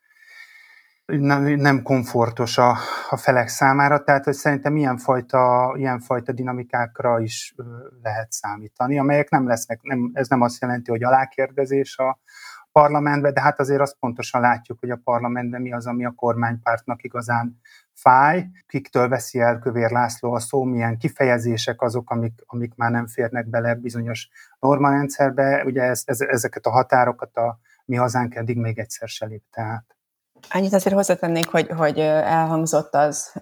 nem, 1.20 1.42
nem 1.42 1.82
komfortos 1.82 2.58
a, 2.58 2.76
a 3.10 3.16
felek 3.16 3.48
számára, 3.48 4.04
tehát 4.04 4.24
hogy 4.24 4.34
szerintem 4.34 4.76
ilyenfajta, 4.76 5.72
ilyenfajta 5.76 6.32
dinamikákra 6.32 7.20
is 7.20 7.54
lehet 8.02 8.32
számítani, 8.32 8.98
amelyek 8.98 9.30
nem 9.30 9.46
lesznek, 9.46 9.82
nem, 9.82 10.10
ez 10.14 10.28
nem 10.28 10.40
azt 10.40 10.60
jelenti, 10.60 10.90
hogy 10.90 11.02
alákérdezés 11.04 11.98
a 11.98 12.18
parlamentbe, 12.72 13.32
de 13.32 13.40
hát 13.40 13.60
azért 13.60 13.80
azt 13.80 13.96
pontosan 13.98 14.40
látjuk, 14.40 14.78
hogy 14.80 14.90
a 14.90 15.00
parlamentben 15.04 15.60
mi 15.60 15.72
az, 15.72 15.86
ami 15.86 16.04
a 16.04 16.12
kormánypártnak 16.16 17.02
igazán 17.02 17.60
fáj, 17.92 18.46
kiktől 18.66 19.08
veszi 19.08 19.40
el 19.40 19.58
Kövér 19.58 19.90
László 19.90 20.32
a 20.32 20.40
szó, 20.40 20.62
milyen 20.62 20.98
kifejezések 20.98 21.82
azok, 21.82 22.10
amik, 22.10 22.42
amik 22.46 22.74
már 22.74 22.90
nem 22.90 23.06
férnek 23.06 23.48
bele 23.48 23.74
bizonyos 23.74 24.28
normarendszerbe. 24.60 25.64
Ugye 25.64 25.82
ez, 25.82 26.02
ez, 26.04 26.20
ezeket 26.20 26.66
a 26.66 26.70
határokat 26.70 27.36
a 27.36 27.58
mi 27.84 27.96
hazánk 27.96 28.34
eddig 28.34 28.56
még 28.56 28.78
egyszer 28.78 29.08
se 29.08 29.26
lépte 29.26 29.62
át. 29.62 29.96
Annyit 30.50 30.72
azért 30.72 30.94
hozzátennék, 30.94 31.48
hogy, 31.48 31.66
hogy 31.76 31.98
elhangzott 31.98 32.94
az, 32.94 33.32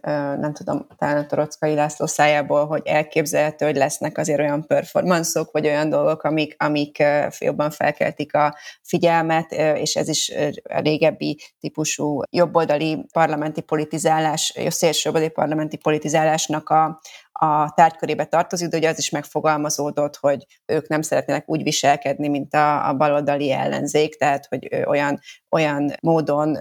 nem 0.40 0.52
tudom, 0.52 0.86
talán 0.98 1.16
a 1.16 1.26
Torockai 1.26 1.74
László 1.74 2.06
szájából, 2.06 2.66
hogy 2.66 2.82
elképzelhető, 2.84 3.66
hogy 3.66 3.76
lesznek 3.76 4.18
azért 4.18 4.38
olyan 4.38 4.66
performanszok, 4.66 5.50
vagy 5.52 5.66
olyan 5.66 5.88
dolgok, 5.88 6.22
amik, 6.22 6.54
amik 6.58 7.02
jobban 7.38 7.70
felkeltik 7.70 8.34
a 8.34 8.56
figyelmet, 8.82 9.52
és 9.52 9.94
ez 9.94 10.08
is 10.08 10.32
a 10.62 10.80
régebbi 10.80 11.40
típusú 11.60 12.20
jobboldali 12.30 13.06
parlamenti 13.12 13.60
politizálás, 13.60 14.54
szélsőjobbali 14.68 15.28
parlamenti 15.28 15.76
politizálásnak 15.76 16.68
a, 16.68 17.00
a 17.42 17.72
tárgykörébe 17.74 18.24
tartozik, 18.24 18.68
de 18.68 18.76
ugye 18.76 18.88
az 18.88 18.98
is 18.98 19.10
megfogalmazódott, 19.10 20.16
hogy 20.16 20.46
ők 20.66 20.88
nem 20.88 21.02
szeretnének 21.02 21.48
úgy 21.48 21.62
viselkedni, 21.62 22.28
mint 22.28 22.54
a, 22.54 22.88
a 22.88 22.94
baloldali 22.94 23.52
ellenzék, 23.52 24.16
tehát 24.16 24.46
hogy 24.46 24.84
olyan, 24.86 25.20
olyan 25.50 25.92
módon 26.00 26.54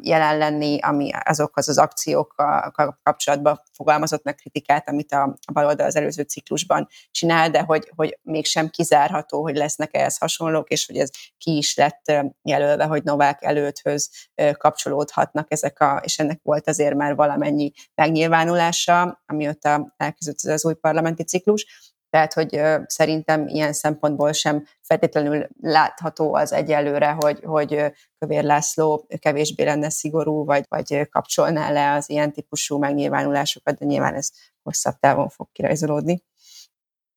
jelen 0.00 0.38
lenni, 0.38 0.78
ami 0.80 1.10
azokhoz 1.24 1.68
az 1.68 1.78
akciókkal 1.78 2.72
kapcsolatban 3.02 3.60
fogalmazott 3.72 4.24
meg 4.24 4.34
kritikát, 4.34 4.88
amit 4.88 5.12
a, 5.12 5.38
baloldal 5.52 5.86
az 5.86 5.96
előző 5.96 6.22
ciklusban 6.22 6.88
csinál, 7.10 7.50
de 7.50 7.60
hogy, 7.60 7.92
hogy 7.96 8.18
mégsem 8.22 8.68
kizárható, 8.68 9.42
hogy 9.42 9.56
lesznek 9.56 9.96
ehhez 9.96 10.18
hasonlók, 10.18 10.68
és 10.68 10.86
hogy 10.86 10.96
ez 10.96 11.10
ki 11.38 11.56
is 11.56 11.76
lett 11.76 12.12
jelölve, 12.42 12.84
hogy 12.84 13.02
Novák 13.02 13.42
előthöz 13.42 14.10
kapcsolódhatnak 14.52 15.52
ezek 15.52 15.80
a, 15.80 16.00
és 16.04 16.18
ennek 16.18 16.40
volt 16.42 16.68
azért 16.68 16.94
már 16.94 17.14
valamennyi 17.14 17.72
megnyilvánulása, 17.94 19.22
amióta 19.26 19.94
elkezdődött 19.96 20.54
az 20.54 20.64
új 20.64 20.74
parlamenti 20.74 21.22
ciklus, 21.22 21.66
tehát, 22.10 22.32
hogy 22.32 22.60
szerintem 22.86 23.46
ilyen 23.46 23.72
szempontból 23.72 24.32
sem 24.32 24.64
feltétlenül 24.82 25.46
látható 25.60 26.34
az 26.34 26.52
egyelőre, 26.52 27.10
hogy, 27.10 27.40
hogy 27.44 27.92
Kövér 28.18 28.44
László 28.44 29.06
kevésbé 29.18 29.64
lenne 29.64 29.90
szigorú, 29.90 30.44
vagy, 30.44 30.64
vagy 30.68 31.08
kapcsolná 31.10 31.70
le 31.70 31.92
az 31.92 32.10
ilyen 32.10 32.32
típusú 32.32 32.78
megnyilvánulásokat, 32.78 33.78
de 33.78 33.84
nyilván 33.84 34.14
ez 34.14 34.30
hosszabb 34.62 34.94
távon 35.00 35.28
fog 35.28 35.48
kirajzolódni. 35.52 36.22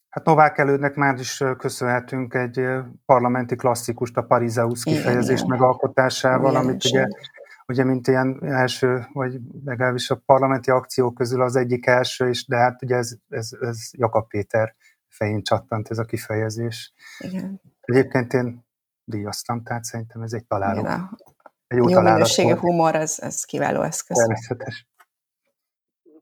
Hát 0.09 0.25
Novák 0.25 0.57
elődnek 0.57 0.95
már 0.95 1.19
is 1.19 1.43
köszönhetünk 1.57 2.33
egy 2.33 2.61
parlamenti 3.05 3.55
klasszikust, 3.55 4.17
a 4.17 4.21
Parizeus 4.21 4.83
kifejezés 4.83 5.43
megalkotásával, 5.47 6.51
Igen, 6.51 6.63
amit 6.63 6.85
ugye 6.85 7.07
ugye 7.67 7.83
mint 7.83 8.07
ilyen 8.07 8.39
első, 8.43 9.07
vagy 9.13 9.39
legalábbis 9.65 10.09
a 10.09 10.21
parlamenti 10.25 10.71
akciók 10.71 11.13
közül 11.13 11.41
az 11.41 11.55
egyik 11.55 11.85
első, 11.85 12.29
és 12.29 12.45
de 12.47 12.57
hát 12.57 12.83
ugye 12.83 12.95
ez, 12.95 13.15
ez, 13.29 13.49
ez 13.61 13.89
Jakab 13.91 14.27
Péter 14.27 14.75
fején 15.15 15.43
csattant 15.43 15.89
ez 15.89 15.97
a 15.97 16.05
kifejezés. 16.05 16.93
Igen. 17.17 17.61
Egyébként 17.81 18.33
én 18.33 18.65
díjaztam, 19.03 19.63
tehát 19.63 19.83
szerintem 19.83 20.21
ez 20.21 20.33
egy 20.33 20.45
találó. 20.45 20.79
Igen, 20.79 21.17
egy 21.67 21.77
jó, 21.77 21.89
jó 21.89 21.99
minőségű 21.99 22.53
humor, 22.53 22.95
ez, 22.95 23.19
ez 23.19 23.43
kiváló 23.43 23.81
eszköz. 23.81 24.17
Természetes. 24.17 24.87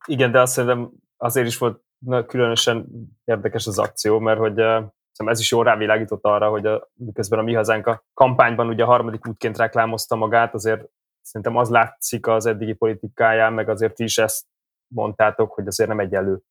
Igen, 0.05 0.31
de 0.31 0.41
azt 0.41 0.53
szerintem 0.53 0.91
azért 1.17 1.47
is 1.47 1.57
volt 1.57 1.83
na, 1.97 2.25
különösen 2.25 2.87
érdekes 3.23 3.67
az 3.67 3.79
akció, 3.79 4.19
mert 4.19 4.39
hogy 4.39 4.61
uh, 4.61 4.83
ez 5.25 5.39
is 5.39 5.51
jól 5.51 5.63
rávilágított 5.63 6.23
arra, 6.23 6.49
hogy 6.49 6.65
a, 6.65 6.89
miközben 6.93 7.39
a 7.39 7.43
Mi 7.43 7.53
Hazánk 7.53 7.87
a 7.87 8.03
kampányban 8.13 8.67
ugye 8.67 8.83
a 8.83 8.87
harmadik 8.87 9.27
útként 9.27 9.57
reklámozta 9.57 10.15
magát, 10.15 10.53
azért 10.53 10.89
szerintem 11.21 11.57
az 11.57 11.69
látszik 11.69 12.27
az 12.27 12.45
eddigi 12.45 12.73
politikáján, 12.73 13.53
meg 13.53 13.69
azért 13.69 13.95
ti 13.95 14.03
is 14.03 14.17
ezt 14.17 14.45
mondtátok, 14.87 15.53
hogy 15.53 15.67
azért 15.67 15.89
nem 15.89 15.99
egyenlő 15.99 16.41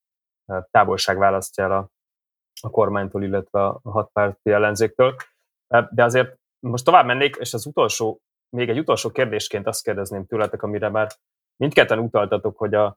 távolság 0.70 1.18
választja 1.18 1.64
el 1.64 1.72
a, 1.72 1.90
a 2.62 2.70
kormánytól, 2.70 3.22
illetve 3.22 3.66
a 3.66 3.80
hatpárti 3.82 4.50
ellenzéktől. 4.50 5.14
De 5.90 6.04
azért 6.04 6.38
most 6.66 6.84
tovább 6.84 7.06
mennék, 7.06 7.36
és 7.36 7.54
az 7.54 7.66
utolsó, 7.66 8.20
még 8.56 8.68
egy 8.68 8.78
utolsó 8.78 9.10
kérdésként 9.10 9.66
azt 9.66 9.82
kérdezném 9.82 10.26
tőletek, 10.26 10.62
amire 10.62 10.88
már 10.88 11.10
mindketten 11.56 11.98
utaltatok, 11.98 12.58
hogy 12.58 12.74
a, 12.74 12.96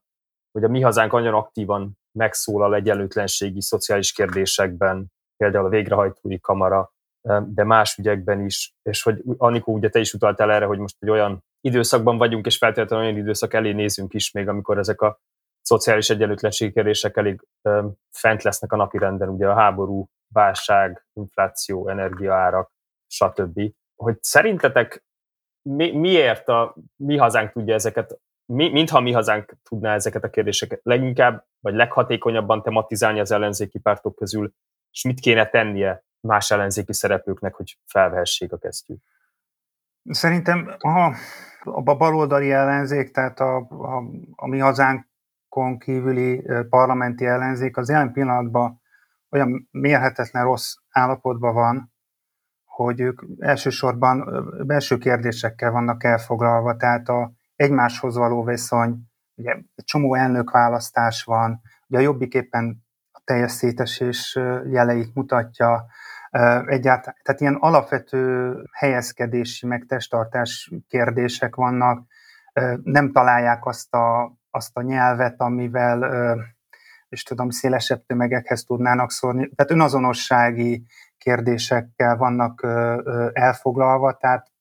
hogy 0.51 0.63
a 0.63 0.67
mi 0.67 0.81
hazánk 0.81 1.11
nagyon 1.11 1.33
aktívan 1.33 1.97
megszólal 2.17 2.75
egyenlőtlenségi 2.75 3.61
szociális 3.61 4.11
kérdésekben, 4.11 5.11
például 5.37 5.65
a 5.65 5.69
végrehajtói 5.69 6.39
kamara, 6.39 6.91
de 7.45 7.63
más 7.63 7.97
ügyekben 7.97 8.45
is, 8.45 8.73
és 8.81 9.03
hogy 9.03 9.21
Anikó, 9.37 9.73
ugye 9.73 9.89
te 9.89 9.99
is 9.99 10.13
utaltál 10.13 10.51
erre, 10.51 10.65
hogy 10.65 10.77
most 10.77 10.95
egy 10.99 11.09
olyan 11.09 11.43
időszakban 11.61 12.17
vagyunk, 12.17 12.45
és 12.45 12.57
feltétlenül 12.57 13.05
olyan 13.05 13.17
időszak 13.17 13.53
elé 13.53 13.71
nézünk 13.71 14.13
is 14.13 14.31
még, 14.31 14.47
amikor 14.47 14.77
ezek 14.77 15.01
a 15.01 15.19
szociális 15.63 16.09
egyenlőtlenség 16.09 16.73
kérdések 16.73 17.17
elég 17.17 17.47
fent 18.11 18.43
lesznek 18.43 18.71
a 18.71 18.75
napirenden, 18.75 19.29
ugye 19.29 19.47
a 19.47 19.55
háború, 19.55 20.09
válság, 20.27 21.05
infláció, 21.13 21.89
energiaárak, 21.89 22.71
stb. 23.07 23.73
Hogy 23.95 24.17
szerintetek 24.21 25.05
mi, 25.61 25.91
miért 25.91 26.47
a 26.47 26.75
mi 26.95 27.17
hazánk 27.17 27.51
tudja 27.51 27.73
ezeket 27.73 28.19
mi, 28.45 28.69
mintha 28.69 28.99
mi 28.99 29.11
hazánk 29.11 29.53
tudná 29.63 29.93
ezeket 29.93 30.23
a 30.23 30.29
kérdéseket 30.29 30.79
leginkább, 30.83 31.45
vagy 31.59 31.73
leghatékonyabban 31.73 32.61
tematizálni 32.61 33.19
az 33.19 33.31
ellenzéki 33.31 33.79
pártok 33.79 34.15
közül, 34.15 34.53
és 34.91 35.03
mit 35.03 35.19
kéne 35.19 35.49
tennie 35.49 36.03
más 36.19 36.51
ellenzéki 36.51 36.93
szereplőknek, 36.93 37.53
hogy 37.53 37.77
felvehessék 37.85 38.51
a 38.51 38.57
kesztyűt? 38.57 39.03
Szerintem 40.03 40.75
a, 40.79 41.15
a 41.63 41.81
baloldali 41.81 42.51
ellenzék, 42.51 43.11
tehát 43.11 43.39
a, 43.39 43.55
a, 43.57 44.03
a 44.35 44.47
mi 44.47 44.61
hazánkon 45.53 45.77
kívüli 45.77 46.45
parlamenti 46.69 47.25
ellenzék 47.25 47.77
az 47.77 47.89
jelen 47.89 48.11
pillanatban 48.11 48.81
olyan 49.29 49.67
mérhetetlen 49.71 50.43
rossz 50.43 50.73
állapotban 50.89 51.53
van, 51.53 51.93
hogy 52.65 52.99
ők 52.99 53.21
elsősorban 53.39 54.45
belső 54.65 54.97
kérdésekkel 54.97 55.71
vannak 55.71 56.03
elfoglalva, 56.03 56.75
tehát 56.75 57.07
a 57.07 57.31
egymáshoz 57.55 58.15
való 58.15 58.43
viszony, 58.43 58.97
ugye 59.35 59.51
egy 59.51 59.85
csomó 59.85 60.15
elnökválasztás 60.15 61.23
van, 61.23 61.61
ugye 61.87 61.99
a 61.99 62.01
Jobbik 62.01 62.33
éppen 62.33 62.83
a 63.11 63.21
teljes 63.23 63.51
szétesés 63.51 64.39
jeleit 64.65 65.13
mutatja, 65.13 65.85
egyáltalán, 66.65 67.17
tehát 67.23 67.41
ilyen 67.41 67.55
alapvető 67.55 68.53
helyezkedési, 68.71 69.67
meg 69.67 69.85
testtartás 69.87 70.71
kérdések 70.87 71.55
vannak, 71.55 72.07
nem 72.83 73.11
találják 73.11 73.65
azt 73.65 73.93
a, 73.93 74.33
azt 74.53 74.77
a 74.77 74.81
nyelvet, 74.81 75.41
amivel 75.41 75.99
és 77.09 77.23
tudom, 77.23 77.49
szélesebb 77.49 78.05
tömegekhez 78.05 78.63
tudnának 78.63 79.11
szórni. 79.11 79.49
Tehát 79.55 79.71
önazonossági 79.71 80.85
kérdésekkel 81.17 82.17
vannak 82.17 82.67
elfoglalva, 83.33 84.13
tehát 84.13 84.51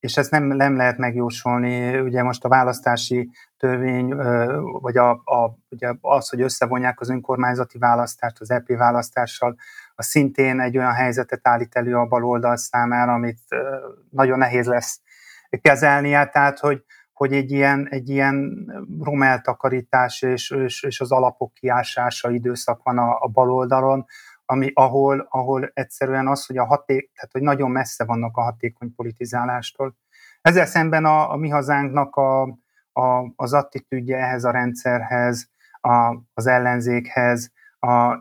és 0.00 0.16
ezt 0.16 0.30
nem, 0.30 0.44
nem 0.44 0.76
lehet 0.76 0.98
megjósolni. 0.98 1.98
Ugye 1.98 2.22
most 2.22 2.44
a 2.44 2.48
választási 2.48 3.30
törvény, 3.56 4.14
vagy 4.80 4.96
a, 4.96 5.10
a, 5.10 5.58
ugye 5.68 5.92
az, 6.00 6.28
hogy 6.28 6.40
összevonják 6.40 7.00
az 7.00 7.10
önkormányzati 7.10 7.78
választást 7.78 8.40
az 8.40 8.50
EP 8.50 8.66
választással, 8.66 9.56
az 9.94 10.06
szintén 10.06 10.60
egy 10.60 10.78
olyan 10.78 10.92
helyzetet 10.92 11.48
állít 11.48 11.76
elő 11.76 11.96
a 11.96 12.06
baloldal 12.06 12.56
számára, 12.56 13.12
amit 13.12 13.40
nagyon 14.10 14.38
nehéz 14.38 14.66
lesz 14.66 15.00
kezelnie, 15.60 16.26
tehát 16.26 16.58
hogy, 16.58 16.84
hogy 17.18 17.32
egy 17.32 17.50
ilyen, 17.50 17.88
egy 17.90 18.08
ilyen 18.08 18.66
romeltakarítás 19.00 20.22
és, 20.22 20.50
és, 20.50 20.82
és 20.82 21.00
az 21.00 21.12
alapok 21.12 21.52
kiásása 21.52 22.30
időszak 22.30 22.82
van 22.82 22.98
a, 22.98 23.16
a 23.20 23.26
baloldalon, 23.26 24.04
ami, 24.44 24.70
ahol, 24.74 25.26
ahol 25.30 25.70
egyszerűen 25.74 26.28
az, 26.28 26.46
hogy, 26.46 26.58
a 26.58 26.64
haték, 26.64 27.10
tehát, 27.14 27.32
hogy 27.32 27.42
nagyon 27.42 27.70
messze 27.70 28.04
vannak 28.04 28.36
a 28.36 28.42
hatékony 28.42 28.94
politizálástól. 28.94 29.96
Ezzel 30.40 30.66
szemben 30.66 31.04
a, 31.04 31.32
a 31.32 31.36
mi 31.36 31.48
hazánknak 31.48 32.16
a, 32.16 32.42
a, 32.92 33.32
az 33.36 33.52
attitűdje 33.52 34.16
ehhez 34.16 34.44
a 34.44 34.50
rendszerhez, 34.50 35.48
a, 35.80 36.16
az 36.34 36.46
ellenzékhez, 36.46 37.52
a, 37.78 38.12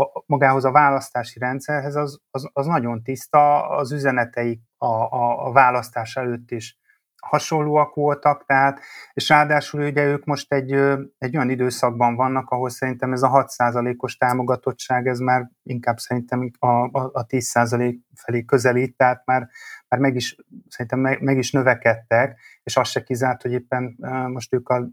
a, 0.00 0.22
magához 0.26 0.64
a 0.64 0.70
választási 0.70 1.38
rendszerhez, 1.38 1.96
az, 1.96 2.20
az, 2.30 2.50
az 2.52 2.66
nagyon 2.66 3.02
tiszta, 3.02 3.68
az 3.68 3.92
üzeneteik 3.92 4.60
a, 4.76 4.86
a, 4.86 5.46
a 5.46 5.52
választás 5.52 6.16
előtt 6.16 6.50
is 6.50 6.79
hasonlóak 7.20 7.94
voltak, 7.94 8.44
tehát, 8.46 8.80
és 9.12 9.28
ráadásul 9.28 9.82
ugye 9.82 10.04
ők 10.04 10.24
most 10.24 10.52
egy, 10.52 10.72
egy 11.18 11.36
olyan 11.36 11.50
időszakban 11.50 12.14
vannak, 12.14 12.50
ahol 12.50 12.70
szerintem 12.70 13.12
ez 13.12 13.22
a 13.22 13.46
6%-os 13.58 14.16
támogatottság, 14.16 15.06
ez 15.06 15.18
már 15.18 15.50
inkább 15.62 15.98
szerintem 15.98 16.50
a, 16.58 16.66
a, 16.66 17.10
a 17.12 17.26
10% 17.26 17.96
felé 18.14 18.44
közelít, 18.44 18.96
tehát 18.96 19.22
már, 19.24 19.48
már 19.88 20.00
meg 20.00 20.14
is, 20.14 20.36
szerintem 20.68 20.98
meg, 20.98 21.22
meg 21.22 21.38
is 21.38 21.52
növekedtek, 21.52 22.38
és 22.62 22.76
az 22.76 22.88
se 22.88 23.02
kizárt, 23.02 23.42
hogy 23.42 23.52
éppen 23.52 23.96
most 24.32 24.54
ők 24.54 24.68
a 24.68 24.88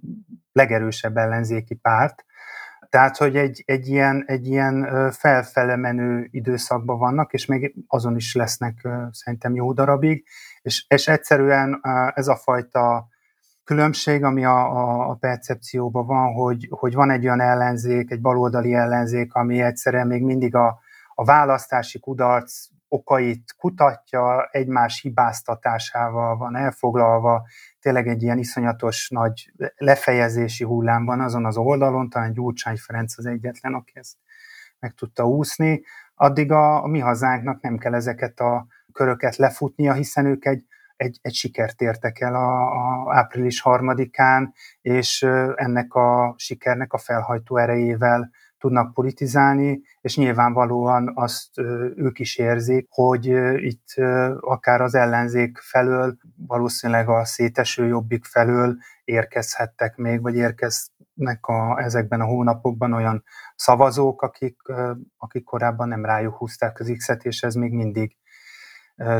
legerősebb 0.51 1.17
ellenzéki 1.17 1.75
párt, 1.75 2.25
tehát, 2.89 3.17
hogy 3.17 3.35
egy, 3.35 3.63
egy, 3.65 3.87
ilyen, 3.87 4.23
egy 4.27 4.47
ilyen 4.47 5.11
felfele 5.11 5.75
menő 5.75 6.27
időszakban 6.31 6.97
vannak, 6.97 7.33
és 7.33 7.45
még 7.45 7.75
azon 7.87 8.15
is 8.15 8.35
lesznek 8.35 8.87
szerintem 9.11 9.55
jó 9.55 9.73
darabig, 9.73 10.25
és, 10.67 10.85
és 10.87 11.07
egyszerűen 11.07 11.81
ez 12.13 12.27
a 12.27 12.35
fajta 12.35 13.07
különbség, 13.63 14.23
ami 14.23 14.45
a, 14.45 14.59
a, 14.77 15.09
a 15.09 15.15
percepcióban 15.15 16.05
van, 16.05 16.33
hogy, 16.33 16.67
hogy 16.69 16.93
van 16.93 17.09
egy 17.09 17.25
olyan 17.25 17.41
ellenzék, 17.41 18.11
egy 18.11 18.21
baloldali 18.21 18.73
ellenzék, 18.73 19.33
ami 19.33 19.61
egyszerűen 19.61 20.07
még 20.07 20.23
mindig 20.23 20.55
a, 20.55 20.79
a 21.13 21.23
választási 21.23 21.99
kudarc 21.99 22.67
okait 22.87 23.55
kutatja, 23.57 24.47
egymás 24.51 25.01
hibáztatásával 25.01 26.37
van 26.37 26.55
elfoglalva, 26.55 27.45
tényleg 27.79 28.07
egy 28.07 28.23
ilyen 28.23 28.37
iszonyatos 28.37 29.09
nagy 29.09 29.51
lefejezési 29.75 30.63
hullám 30.63 31.05
van 31.05 31.21
azon 31.21 31.45
az 31.45 31.57
oldalon, 31.57 32.09
talán 32.09 32.33
Gyurcsány 32.33 32.77
Ferenc 32.77 33.17
az 33.17 33.25
egyetlen, 33.25 33.73
aki 33.73 33.91
ezt 33.93 34.17
meg 34.79 34.93
tudta 34.93 35.27
úszni, 35.27 35.81
addig 36.15 36.51
a, 36.51 36.83
a 36.83 36.87
mi 36.87 36.99
hazánknak 36.99 37.61
nem 37.61 37.77
kell 37.77 37.93
ezeket 37.93 38.39
a 38.39 38.67
köröket 38.97 39.35
lefutnia, 39.35 39.93
hiszen 39.93 40.25
ők 40.25 40.45
egy, 40.45 40.63
egy, 40.95 41.19
egy 41.21 41.33
sikert 41.33 41.81
értek 41.81 42.19
el 42.19 42.35
a, 42.35 42.71
a 42.71 43.15
április 43.15 43.61
harmadikán, 43.61 44.53
és 44.81 45.21
ennek 45.55 45.93
a 45.93 46.33
sikernek 46.37 46.93
a 46.93 46.97
felhajtó 46.97 47.57
erejével 47.57 48.31
tudnak 48.57 48.93
politizálni, 48.93 49.81
és 50.01 50.17
nyilvánvalóan 50.17 51.11
azt 51.15 51.57
ők 51.95 52.19
is 52.19 52.37
érzik, 52.37 52.87
hogy 52.89 53.25
itt 53.55 53.87
akár 54.39 54.81
az 54.81 54.95
ellenzék 54.95 55.57
felől, 55.57 56.17
valószínűleg 56.47 57.09
a 57.09 57.25
széteső 57.25 57.85
jobbik 57.85 58.25
felől 58.25 58.77
érkezhettek 59.03 59.95
még, 59.95 60.21
vagy 60.21 60.35
érkeznek 60.35 61.45
a, 61.47 61.81
ezekben 61.81 62.21
a 62.21 62.25
hónapokban 62.25 62.93
olyan 62.93 63.23
szavazók, 63.55 64.21
akik, 64.21 64.57
akik 65.17 65.43
korábban 65.43 65.87
nem 65.87 66.05
rájuk 66.05 66.35
húzták 66.35 66.79
az 66.79 66.93
X-et, 66.97 67.25
és 67.25 67.43
ez 67.43 67.55
még 67.55 67.71
mindig 67.71 68.15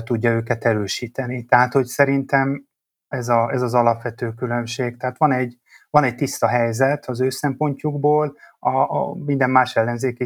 tudja 0.03 0.31
őket 0.31 0.65
erősíteni. 0.65 1.45
Tehát, 1.45 1.73
hogy 1.73 1.85
szerintem 1.85 2.65
ez, 3.07 3.29
a, 3.29 3.51
ez 3.51 3.61
az 3.61 3.73
alapvető 3.73 4.33
különbség. 4.33 4.97
Tehát 4.97 5.17
van 5.17 5.31
egy, 5.31 5.57
van 5.89 6.03
egy 6.03 6.15
tiszta 6.15 6.47
helyzet 6.47 7.05
az 7.05 7.21
ő 7.21 7.29
szempontjukból, 7.29 8.37
a, 8.59 8.69
a 8.69 9.15
minden 9.15 9.49
más 9.49 9.75
ellenzéki 9.75 10.25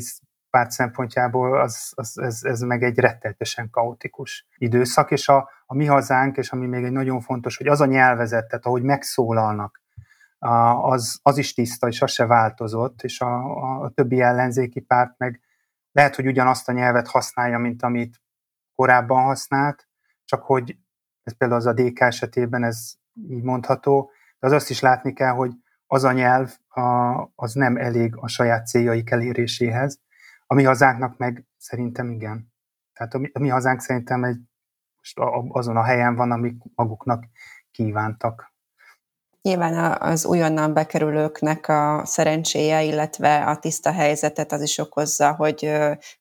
párt 0.50 0.72
szempontjából 0.72 1.62
az, 1.62 1.92
az, 1.96 2.20
ez, 2.20 2.40
ez 2.44 2.62
meg 2.62 2.84
egy 2.84 3.00
rettenetesen 3.00 3.70
kaotikus 3.70 4.48
időszak, 4.58 5.12
és 5.12 5.28
a, 5.28 5.50
a 5.66 5.76
mi 5.76 5.86
hazánk, 5.86 6.38
és 6.38 6.52
ami 6.52 6.66
még 6.66 6.84
egy 6.84 6.92
nagyon 6.92 7.20
fontos, 7.20 7.58
hogy 7.58 7.68
az 7.68 7.82
a 7.82 7.86
nyelvezet, 7.86 8.48
tehát 8.48 8.66
ahogy 8.66 8.84
megszólalnak, 8.84 9.82
az, 10.82 11.20
az 11.24 11.38
is 11.38 11.54
tiszta, 11.54 11.88
és 11.88 12.02
az 12.02 12.12
se 12.12 12.26
változott, 12.26 13.02
és 13.02 13.22
a, 13.22 13.84
a, 13.84 13.90
többi 13.90 14.22
ellenzéki 14.22 14.80
párt 14.80 15.18
meg 15.18 15.42
lehet, 15.92 16.16
hogy 16.16 16.28
ugyanazt 16.28 16.70
a 16.70 16.72
nyelvet 16.72 17.08
használja, 17.08 17.58
mint 17.58 17.84
amit 17.84 18.21
korábban 18.82 19.24
használt, 19.24 19.88
csak 20.26 20.44
hogy 20.44 20.78
ez 21.24 21.38
például 21.38 21.60
az 21.60 21.66
a 21.66 21.74
DK 21.74 22.00
esetében 22.00 22.64
ez 22.64 22.94
így 23.30 23.44
mondható, 23.44 24.12
de 24.40 24.48
az 24.48 24.54
azt 24.54 24.70
is 24.70 24.80
látni 24.80 25.14
kell, 25.14 25.32
hogy 25.32 25.52
az 25.88 26.04
a 26.04 26.12
nyelv 26.12 26.58
a, 26.68 26.82
az 27.36 27.54
nem 27.54 27.78
elég 27.78 28.16
a 28.16 28.28
saját 28.28 28.68
céljaik 28.68 29.10
eléréséhez. 29.10 30.00
A 30.48 30.54
mi 30.54 30.64
hazánknak 30.64 31.18
meg 31.18 31.46
szerintem 31.58 32.10
igen. 32.10 32.54
Tehát 32.94 33.14
a 33.14 33.18
mi, 33.18 33.30
a 33.34 33.40
mi 33.40 33.48
hazánk 33.48 33.80
szerintem 33.80 34.24
egy, 34.24 34.40
most 34.98 35.20
azon 35.50 35.78
a 35.78 35.84
helyen 35.84 36.16
van, 36.16 36.32
amik 36.32 36.62
maguknak 36.76 37.26
kívántak. 37.72 38.51
Nyilván 39.42 40.02
az 40.02 40.26
újonnan 40.26 40.74
bekerülőknek 40.74 41.68
a 41.68 42.02
szerencséje, 42.06 42.84
illetve 42.84 43.44
a 43.44 43.58
tiszta 43.58 43.92
helyzetet 43.92 44.52
az 44.52 44.62
is 44.62 44.78
okozza, 44.78 45.34
hogy 45.36 45.72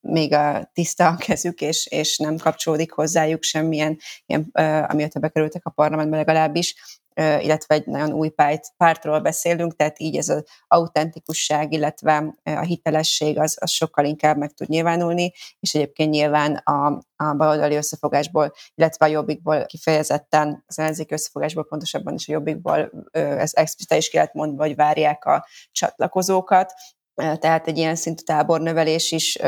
még 0.01 0.33
a 0.33 0.71
tiszta 0.73 1.09
a 1.09 1.17
kezük, 1.17 1.61
és, 1.61 1.87
és 1.87 2.19
nem 2.19 2.37
kapcsolódik 2.37 2.93
hozzájuk 2.93 3.43
semmilyen, 3.43 3.99
ilyen, 4.27 4.51
amióta 4.89 5.21
bekerültek 5.21 5.67
a 5.67 5.71
parlamentbe 5.71 6.17
legalábbis, 6.17 7.00
illetve 7.15 7.75
egy 7.75 7.87
nagyon 7.87 8.13
új 8.13 8.29
párt, 8.29 8.73
pártról 8.77 9.21
beszélünk, 9.21 9.77
tehát 9.77 10.01
így 10.01 10.17
ez 10.17 10.29
az 10.29 10.45
autentikusság, 10.69 11.73
illetve 11.73 12.35
a 12.43 12.61
hitelesség 12.61 13.39
az, 13.39 13.57
az 13.61 13.71
sokkal 13.71 14.05
inkább 14.05 14.37
meg 14.37 14.53
tud 14.53 14.69
nyilvánulni, 14.69 15.33
és 15.61 15.75
egyébként 15.75 16.11
nyilván 16.11 16.55
a, 16.55 16.87
a 17.17 17.35
baloldali 17.35 17.75
összefogásból, 17.75 18.53
illetve 18.75 19.07
a 19.07 19.09
jobbikból 19.09 19.67
kifejezetten, 19.67 20.65
az 20.67 20.79
ellenzéki 20.79 21.15
összefogásból 21.15 21.67
pontosabban 21.67 22.15
is 22.15 22.29
a 22.29 22.33
jobbikból, 22.33 22.91
ez 23.13 23.53
explicite 23.55 23.97
is 23.97 24.11
ki 24.11 24.17
lehet 24.17 24.35
mondva, 24.35 24.65
hogy 24.65 24.77
várják 24.77 25.25
a 25.25 25.47
csatlakozókat, 25.73 26.73
tehát 27.15 27.67
egy 27.67 27.79
ilyen 27.79 27.95
szintű 27.95 28.23
tábornövelés 28.23 29.13
is 29.13 29.39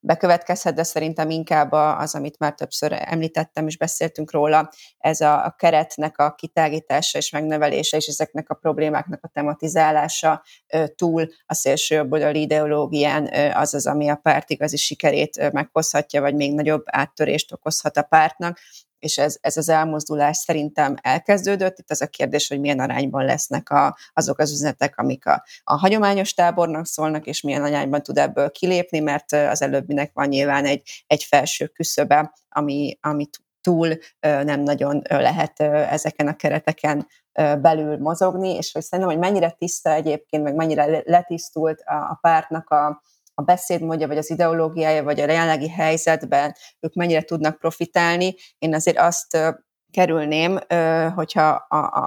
bekövetkezhet, 0.00 0.74
de 0.74 0.82
szerintem 0.82 1.30
inkább 1.30 1.72
az, 1.72 2.14
amit 2.14 2.38
már 2.38 2.54
többször 2.54 2.92
említettem, 2.92 3.66
és 3.66 3.76
beszéltünk 3.76 4.32
róla, 4.32 4.70
ez 4.98 5.20
a, 5.20 5.54
keretnek 5.58 6.18
a 6.18 6.34
kitágítása 6.34 7.18
és 7.18 7.30
megnövelése, 7.30 7.96
és 7.96 8.06
ezeknek 8.06 8.50
a 8.50 8.54
problémáknak 8.54 9.24
a 9.24 9.28
tematizálása 9.28 10.42
túl 10.94 11.26
a 11.46 11.54
szélső 11.54 11.94
jobboldali 11.94 12.40
ideológián 12.40 13.30
az 13.54 13.74
az, 13.74 13.86
ami 13.86 14.08
a 14.08 14.16
párt 14.16 14.50
igazi 14.50 14.76
sikerét 14.76 15.52
meghozhatja, 15.52 16.20
vagy 16.20 16.34
még 16.34 16.54
nagyobb 16.54 16.82
áttörést 16.84 17.52
okozhat 17.52 17.96
a 17.96 18.02
pártnak 18.02 18.58
és 19.04 19.18
ez, 19.18 19.36
ez 19.40 19.56
az 19.56 19.68
elmozdulás 19.68 20.36
szerintem 20.36 20.94
elkezdődött. 21.02 21.78
Itt 21.78 21.90
az 21.90 22.02
a 22.02 22.06
kérdés, 22.06 22.48
hogy 22.48 22.60
milyen 22.60 22.80
arányban 22.80 23.24
lesznek 23.24 23.70
a, 23.70 23.96
azok 24.12 24.38
az 24.38 24.52
üzenetek, 24.52 24.98
amik 24.98 25.26
a, 25.26 25.44
a 25.64 25.78
hagyományos 25.78 26.34
tábornak 26.34 26.86
szólnak, 26.86 27.26
és 27.26 27.40
milyen 27.40 27.62
arányban 27.64 28.02
tud 28.02 28.18
ebből 28.18 28.50
kilépni, 28.50 28.98
mert 28.98 29.32
az 29.32 29.62
előbbinek 29.62 30.10
van 30.12 30.28
nyilván 30.28 30.64
egy, 30.64 31.04
egy 31.06 31.22
felső 31.22 31.66
küszöbe, 31.66 32.32
ami, 32.48 32.98
ami 33.00 33.28
túl 33.60 33.98
nem 34.20 34.60
nagyon 34.60 35.02
lehet 35.08 35.60
ezeken 35.60 36.28
a 36.28 36.36
kereteken 36.36 37.06
belül 37.60 37.98
mozogni, 37.98 38.54
és 38.54 38.72
hogy 38.72 38.82
szerintem, 38.82 39.14
hogy 39.14 39.24
mennyire 39.24 39.50
tiszta 39.50 39.92
egyébként, 39.92 40.42
meg 40.42 40.54
mennyire 40.54 41.02
letisztult 41.04 41.80
a, 41.80 41.94
a 41.94 42.18
pártnak 42.20 42.70
a, 42.70 43.02
a 43.34 43.42
beszédmódja, 43.42 44.06
vagy 44.06 44.18
az 44.18 44.30
ideológiája, 44.30 45.02
vagy 45.02 45.20
a 45.20 45.30
jelenlegi 45.30 45.68
helyzetben 45.68 46.54
ők 46.80 46.94
mennyire 46.94 47.22
tudnak 47.22 47.58
profitálni. 47.58 48.34
Én 48.58 48.74
azért 48.74 48.98
azt 48.98 49.38
kerülném, 49.90 50.58
hogyha 51.14 51.50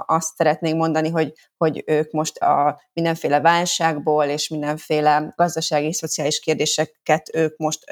azt 0.06 0.34
szeretnénk 0.34 0.76
mondani, 0.76 1.08
hogy, 1.08 1.32
hogy 1.56 1.82
ők 1.86 2.12
most 2.12 2.38
a 2.38 2.80
mindenféle 2.92 3.40
válságból 3.40 4.24
és 4.24 4.48
mindenféle 4.48 5.32
gazdasági 5.36 5.86
és 5.86 5.96
szociális 5.96 6.40
kérdéseket 6.40 7.30
ők 7.34 7.56
most 7.56 7.84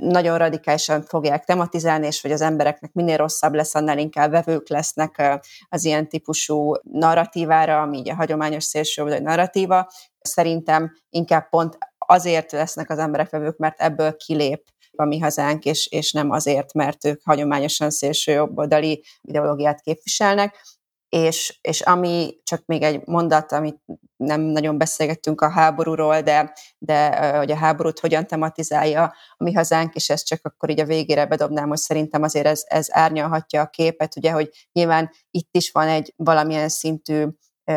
nagyon 0.00 0.38
radikálisan 0.38 1.02
fogják 1.02 1.44
tematizálni, 1.44 2.06
és 2.06 2.20
hogy 2.20 2.32
az 2.32 2.40
embereknek 2.40 2.92
minél 2.92 3.16
rosszabb 3.16 3.54
lesz, 3.54 3.74
annál 3.74 3.98
inkább 3.98 4.30
vevők 4.30 4.68
lesznek 4.68 5.40
az 5.68 5.84
ilyen 5.84 6.08
típusú 6.08 6.74
narratívára, 6.82 7.80
ami 7.80 7.98
így 7.98 8.10
a 8.10 8.14
hagyományos 8.14 8.64
szélső 8.64 9.02
vagy 9.02 9.22
narratíva. 9.22 9.90
Szerintem 10.20 10.92
inkább 11.10 11.48
pont 11.48 11.78
azért 12.10 12.52
lesznek 12.52 12.90
az 12.90 12.98
emberek 12.98 13.30
vevők, 13.30 13.56
mert 13.56 13.80
ebből 13.80 14.16
kilép 14.16 14.64
a 14.96 15.04
mi 15.04 15.18
hazánk, 15.18 15.64
és, 15.64 15.86
és 15.86 16.12
nem 16.12 16.30
azért, 16.30 16.72
mert 16.72 17.04
ők 17.04 17.20
hagyományosan 17.24 17.90
szélső 17.90 18.32
jobboldali 18.32 19.04
ideológiát 19.20 19.80
képviselnek. 19.80 20.60
És, 21.08 21.58
és 21.60 21.80
ami, 21.80 22.34
csak 22.42 22.62
még 22.66 22.82
egy 22.82 23.06
mondat, 23.06 23.52
amit 23.52 23.78
nem 24.16 24.40
nagyon 24.40 24.78
beszélgettünk 24.78 25.40
a 25.40 25.50
háborúról, 25.50 26.20
de, 26.20 26.52
de 26.78 27.28
hogy 27.36 27.50
a 27.50 27.56
háborút 27.56 27.98
hogyan 27.98 28.26
tematizálja 28.26 29.02
a 29.36 29.44
mi 29.44 29.52
hazánk, 29.52 29.94
és 29.94 30.10
ezt 30.10 30.26
csak 30.26 30.40
akkor 30.42 30.70
így 30.70 30.80
a 30.80 30.84
végére 30.84 31.26
bedobnám, 31.26 31.68
hogy 31.68 31.78
szerintem 31.78 32.22
azért 32.22 32.46
ez, 32.46 32.62
ez 32.66 32.86
árnyalhatja 32.90 33.60
a 33.60 33.66
képet, 33.66 34.16
ugye, 34.16 34.30
hogy 34.30 34.50
nyilván 34.72 35.10
itt 35.30 35.56
is 35.56 35.70
van 35.70 35.88
egy 35.88 36.12
valamilyen 36.16 36.68
szintű 36.68 37.26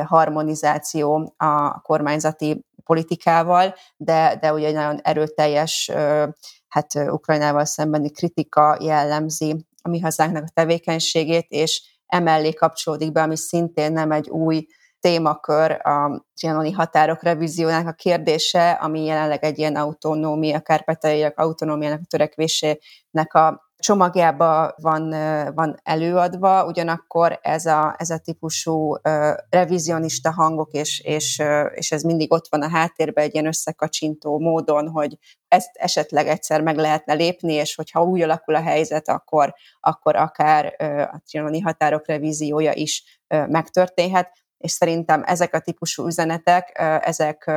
harmonizáció 0.01 1.33
a 1.37 1.81
kormányzati 1.81 2.65
politikával, 2.83 3.75
de, 3.97 4.37
de 4.41 4.53
ugye 4.53 4.67
egy 4.67 4.73
nagyon 4.73 4.99
erőteljes 5.01 5.91
hát 6.67 6.93
Ukrajnával 6.95 7.65
szembeni 7.65 8.11
kritika 8.11 8.77
jellemzi 8.81 9.65
a 9.81 9.89
mi 9.89 9.99
hazánknak 9.99 10.43
a 10.43 10.51
tevékenységét, 10.53 11.45
és 11.49 11.81
emellé 12.05 12.53
kapcsolódik 12.53 13.11
be, 13.11 13.21
ami 13.21 13.37
szintén 13.37 13.91
nem 13.91 14.11
egy 14.11 14.29
új 14.29 14.67
témakör 14.99 15.71
a 15.87 16.25
trianoni 16.35 16.71
határok 16.71 17.23
revíziónak 17.23 17.87
a 17.87 17.91
kérdése, 17.91 18.71
ami 18.71 19.05
jelenleg 19.05 19.43
egy 19.43 19.57
ilyen 19.57 19.75
autonómia, 19.75 20.59
kárpátaljaiak 20.59 21.39
autonómiának 21.39 21.99
a 22.03 22.07
törekvésének 22.09 23.33
a 23.33 23.71
csomagjában 23.83 24.73
van, 24.77 25.09
van 25.53 25.79
előadva, 25.83 26.65
ugyanakkor 26.65 27.39
ez 27.41 27.65
a, 27.65 27.95
ez 27.97 28.09
a 28.09 28.17
típusú 28.17 28.95
revizionista 29.49 30.31
hangok, 30.31 30.71
és, 30.71 30.99
és, 30.99 31.41
és 31.73 31.91
ez 31.91 32.01
mindig 32.03 32.31
ott 32.31 32.47
van 32.49 32.61
a 32.61 32.69
háttérben 32.69 33.23
egy 33.23 33.33
ilyen 33.33 33.45
összekacsintó 33.45 34.39
módon, 34.39 34.87
hogy 34.87 35.17
ezt 35.47 35.69
esetleg 35.73 36.27
egyszer 36.27 36.61
meg 36.61 36.77
lehetne 36.77 37.13
lépni, 37.13 37.53
és 37.53 37.75
hogyha 37.75 38.03
úgy 38.03 38.21
alakul 38.21 38.55
a 38.55 38.61
helyzet, 38.61 39.09
akkor, 39.09 39.53
akkor 39.79 40.15
akár 40.15 40.75
a 41.11 41.21
trianoni 41.25 41.59
határok 41.59 42.07
revíziója 42.07 42.73
is 42.73 43.21
megtörténhet, 43.27 44.31
és 44.57 44.71
szerintem 44.71 45.23
ezek 45.25 45.53
a 45.53 45.59
típusú 45.59 46.05
üzenetek, 46.05 46.71
ezek 47.01 47.51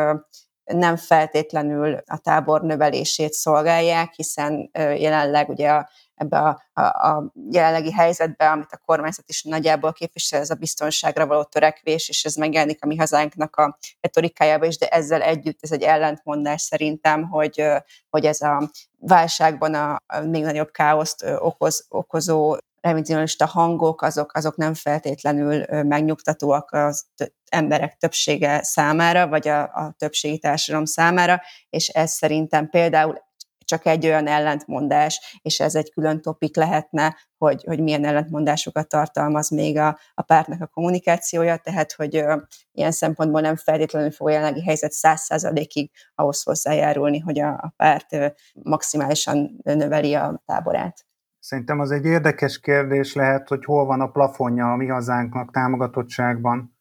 nem 0.65 0.97
feltétlenül 0.97 1.99
a 2.07 2.19
tábor 2.19 2.63
növelését 2.63 3.33
szolgálják, 3.33 4.13
hiszen 4.13 4.71
jelenleg 4.75 5.49
ugye 5.49 5.71
a 5.71 5.89
ebbe 6.17 6.39
a, 6.39 6.63
a, 6.73 6.83
a 6.83 7.33
jelenlegi 7.51 7.93
helyzetbe, 7.93 8.51
amit 8.51 8.73
a 8.73 8.81
kormányzat 8.87 9.29
is 9.29 9.43
nagyjából 9.43 9.93
képvisel, 9.93 10.41
ez 10.41 10.51
a 10.51 10.55
biztonságra 10.55 11.27
való 11.27 11.43
törekvés, 11.43 12.09
és 12.09 12.25
ez 12.25 12.35
megjelenik 12.35 12.85
a 12.85 12.87
mi 12.87 12.97
hazánknak 12.97 13.57
a 13.57 13.79
retorikájába 14.01 14.67
is, 14.67 14.79
de 14.79 14.89
ezzel 14.89 15.23
együtt 15.23 15.59
ez 15.61 15.73
egy 15.73 15.83
ellentmondás 15.83 16.63
szerintem, 16.63 17.29
hogy, 17.29 17.65
hogy 18.11 18.25
ez 18.25 18.41
a 18.41 18.71
válságban 18.99 19.75
a, 19.75 20.03
még 20.25 20.43
nagyobb 20.43 20.71
káoszt 20.71 21.25
okoz, 21.39 21.87
okozó 21.89 22.57
revizionista 22.81 23.47
hangok, 23.47 24.03
azok, 24.03 24.35
azok 24.35 24.57
nem 24.57 24.75
feltétlenül 24.75 25.65
megnyugtatóak 25.83 26.73
az 26.73 27.07
emberek 27.49 27.97
többsége 27.97 28.63
számára, 28.63 29.29
vagy 29.29 29.49
a, 29.49 29.63
a 29.63 29.95
többségi 29.99 30.39
társadalom 30.39 30.85
számára, 30.85 31.43
és 31.71 31.89
ez 31.89 32.13
szerintem 32.13 32.69
például 32.71 33.26
csak 33.67 33.87
egy 33.87 34.07
olyan 34.07 34.27
ellentmondás, 34.27 35.39
és 35.43 35.61
ez 35.61 35.75
egy 35.75 35.93
külön 35.93 36.21
topik 36.21 36.57
lehetne, 36.57 37.17
hogy, 37.39 37.65
hogy 37.67 37.81
milyen 37.81 38.05
ellentmondásokat 38.05 38.89
tartalmaz 38.89 39.51
még 39.51 39.79
a, 39.79 39.99
a 40.15 40.23
pártnak 40.23 40.61
a 40.61 40.67
kommunikációja, 40.67 41.57
tehát 41.57 41.93
hogy 41.93 42.17
ö, 42.17 42.37
ilyen 42.73 42.93
szempontból 42.93 43.41
nem 43.41 43.57
feltétlenül 43.57 44.11
fog 44.11 44.29
a 44.29 44.31
jelenlegi 44.31 44.63
helyzet 44.63 44.93
száz 44.93 45.21
százalékig 45.21 45.91
ahhoz 46.15 46.43
hozzájárulni, 46.43 47.19
hogy 47.19 47.41
a, 47.41 47.49
a 47.49 47.73
párt 47.77 48.13
ö, 48.13 48.27
maximálisan 48.63 49.61
növeli 49.63 50.15
a 50.15 50.43
táborát. 50.47 51.07
Szerintem 51.39 51.81
az 51.81 51.91
egy 51.91 52.05
érdekes 52.05 52.61
kérdés 52.61 53.15
lehet, 53.15 53.49
hogy 53.49 53.65
hol 53.65 53.85
van 53.85 54.01
a 54.01 54.11
plafonja 54.11 54.73
a 54.73 54.77
mi 54.77 54.87
hazánknak 54.87 55.51
támogatottságban. 55.51 56.77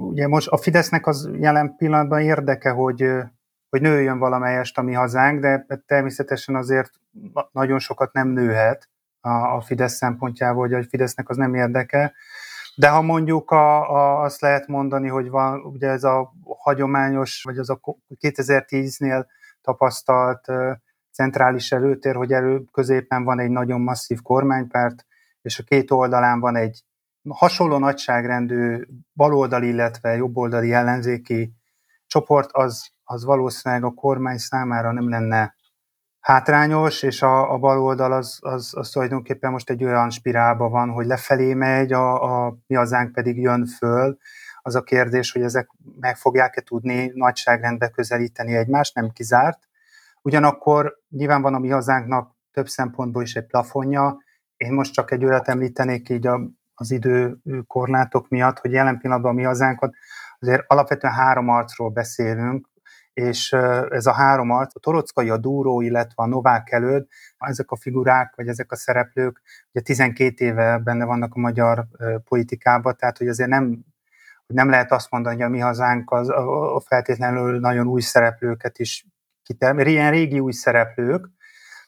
Ugye 0.00 0.28
most 0.28 0.48
a 0.48 0.56
Fidesznek 0.56 1.06
az 1.06 1.30
jelen 1.38 1.76
pillanatban 1.76 2.20
érdeke, 2.20 2.70
hogy 2.70 3.04
hogy 3.72 3.80
nőjön 3.80 4.18
valamelyest 4.18 4.78
a 4.78 4.82
mi 4.82 4.92
hazánk, 4.92 5.40
de 5.40 5.66
természetesen 5.86 6.54
azért 6.54 6.90
nagyon 7.52 7.78
sokat 7.78 8.12
nem 8.12 8.28
nőhet 8.28 8.88
a, 9.20 9.60
Fidesz 9.60 9.94
szempontjából, 9.94 10.68
hogy 10.68 10.74
a 10.74 10.82
Fidesznek 10.88 11.28
az 11.28 11.36
nem 11.36 11.54
érdeke. 11.54 12.12
De 12.74 12.88
ha 12.88 13.02
mondjuk 13.02 13.50
a, 13.50 13.90
a, 13.90 14.22
azt 14.22 14.40
lehet 14.40 14.66
mondani, 14.66 15.08
hogy 15.08 15.28
van 15.28 15.60
ugye 15.60 15.88
ez 15.88 16.04
a 16.04 16.32
hagyományos, 16.44 17.42
vagy 17.42 17.58
az 17.58 17.70
a 17.70 17.80
2010-nél 18.20 19.26
tapasztalt 19.60 20.46
centrális 21.12 21.72
előtér, 21.72 22.14
hogy 22.14 22.32
elő 22.32 22.64
középen 22.72 23.24
van 23.24 23.40
egy 23.40 23.50
nagyon 23.50 23.80
masszív 23.80 24.22
kormánypárt, 24.22 25.06
és 25.42 25.58
a 25.58 25.62
két 25.62 25.90
oldalán 25.90 26.40
van 26.40 26.56
egy 26.56 26.84
hasonló 27.28 27.78
nagyságrendű 27.78 28.86
baloldali, 29.14 29.68
illetve 29.68 30.16
jobboldali 30.16 30.72
ellenzéki 30.72 31.52
csoport, 32.12 32.50
az 32.52 32.92
az 33.12 33.24
valószínűleg 33.24 33.84
a 33.84 33.90
kormány 33.90 34.36
számára 34.38 34.92
nem 34.92 35.08
lenne 35.08 35.54
hátrányos, 36.20 37.02
és 37.02 37.22
a, 37.22 37.52
a 37.52 37.58
bal 37.58 37.80
oldal 37.80 38.12
az, 38.12 38.38
az, 38.40 38.72
az 38.76 38.90
tulajdonképpen 38.90 39.50
most 39.50 39.70
egy 39.70 39.84
olyan 39.84 40.10
spirálban 40.10 40.70
van, 40.70 40.90
hogy 40.90 41.06
lefelé 41.06 41.54
megy, 41.54 41.92
a, 41.92 42.46
a 42.46 42.56
mi 42.66 42.74
hazánk 42.74 43.12
pedig 43.12 43.40
jön 43.40 43.66
föl. 43.66 44.18
Az 44.62 44.74
a 44.74 44.82
kérdés, 44.82 45.32
hogy 45.32 45.42
ezek 45.42 45.68
meg 46.00 46.16
fogják-e 46.16 46.60
tudni 46.60 47.10
nagyságrendbe 47.14 47.88
közelíteni 47.88 48.56
egymást, 48.56 48.94
nem 48.94 49.10
kizárt. 49.10 49.58
Ugyanakkor 50.22 50.98
nyilván 51.08 51.42
van 51.42 51.54
a 51.54 51.58
mi 51.58 51.68
hazánknak 51.68 52.34
több 52.52 52.68
szempontból 52.68 53.22
is 53.22 53.34
egy 53.34 53.46
plafonja. 53.46 54.18
Én 54.56 54.72
most 54.72 54.92
csak 54.92 55.10
egy 55.10 55.24
olyat 55.24 55.48
említenék 55.48 56.08
így 56.08 56.26
a, 56.26 56.40
az 56.74 56.90
időkorlátok 56.90 58.28
miatt, 58.28 58.58
hogy 58.58 58.72
jelen 58.72 58.98
pillanatban 58.98 59.30
a 59.30 59.34
mi 59.34 59.42
hazánkat 59.42 59.94
azért 60.42 60.64
alapvetően 60.66 61.12
három 61.12 61.48
arcról 61.48 61.90
beszélünk, 61.90 62.70
és 63.12 63.52
ez 63.88 64.06
a 64.06 64.12
három 64.12 64.50
arc, 64.50 64.76
a 64.76 64.78
Torockai, 64.80 65.30
a 65.30 65.36
Dúró, 65.36 65.80
illetve 65.80 66.22
a 66.22 66.26
Novák 66.26 66.70
előtt, 66.70 67.08
ezek 67.38 67.70
a 67.70 67.76
figurák, 67.76 68.32
vagy 68.36 68.48
ezek 68.48 68.72
a 68.72 68.76
szereplők, 68.76 69.42
ugye 69.72 69.84
12 69.84 70.44
éve 70.44 70.78
benne 70.78 71.04
vannak 71.04 71.34
a 71.34 71.38
magyar 71.38 71.86
politikában, 72.24 72.96
tehát 72.96 73.18
hogy 73.18 73.28
azért 73.28 73.48
nem, 73.48 73.84
hogy 74.46 74.56
nem 74.56 74.70
lehet 74.70 74.92
azt 74.92 75.10
mondani, 75.10 75.34
hogy 75.34 75.44
a 75.44 75.48
mi 75.48 75.58
hazánk 75.58 76.10
az 76.10 76.28
a 76.28 76.82
feltétlenül 76.86 77.58
nagyon 77.58 77.86
új 77.86 78.00
szereplőket 78.00 78.78
is 78.78 79.06
kitermel, 79.42 79.86
ilyen 79.86 80.10
régi 80.10 80.40
új 80.40 80.52
szereplők, 80.52 81.28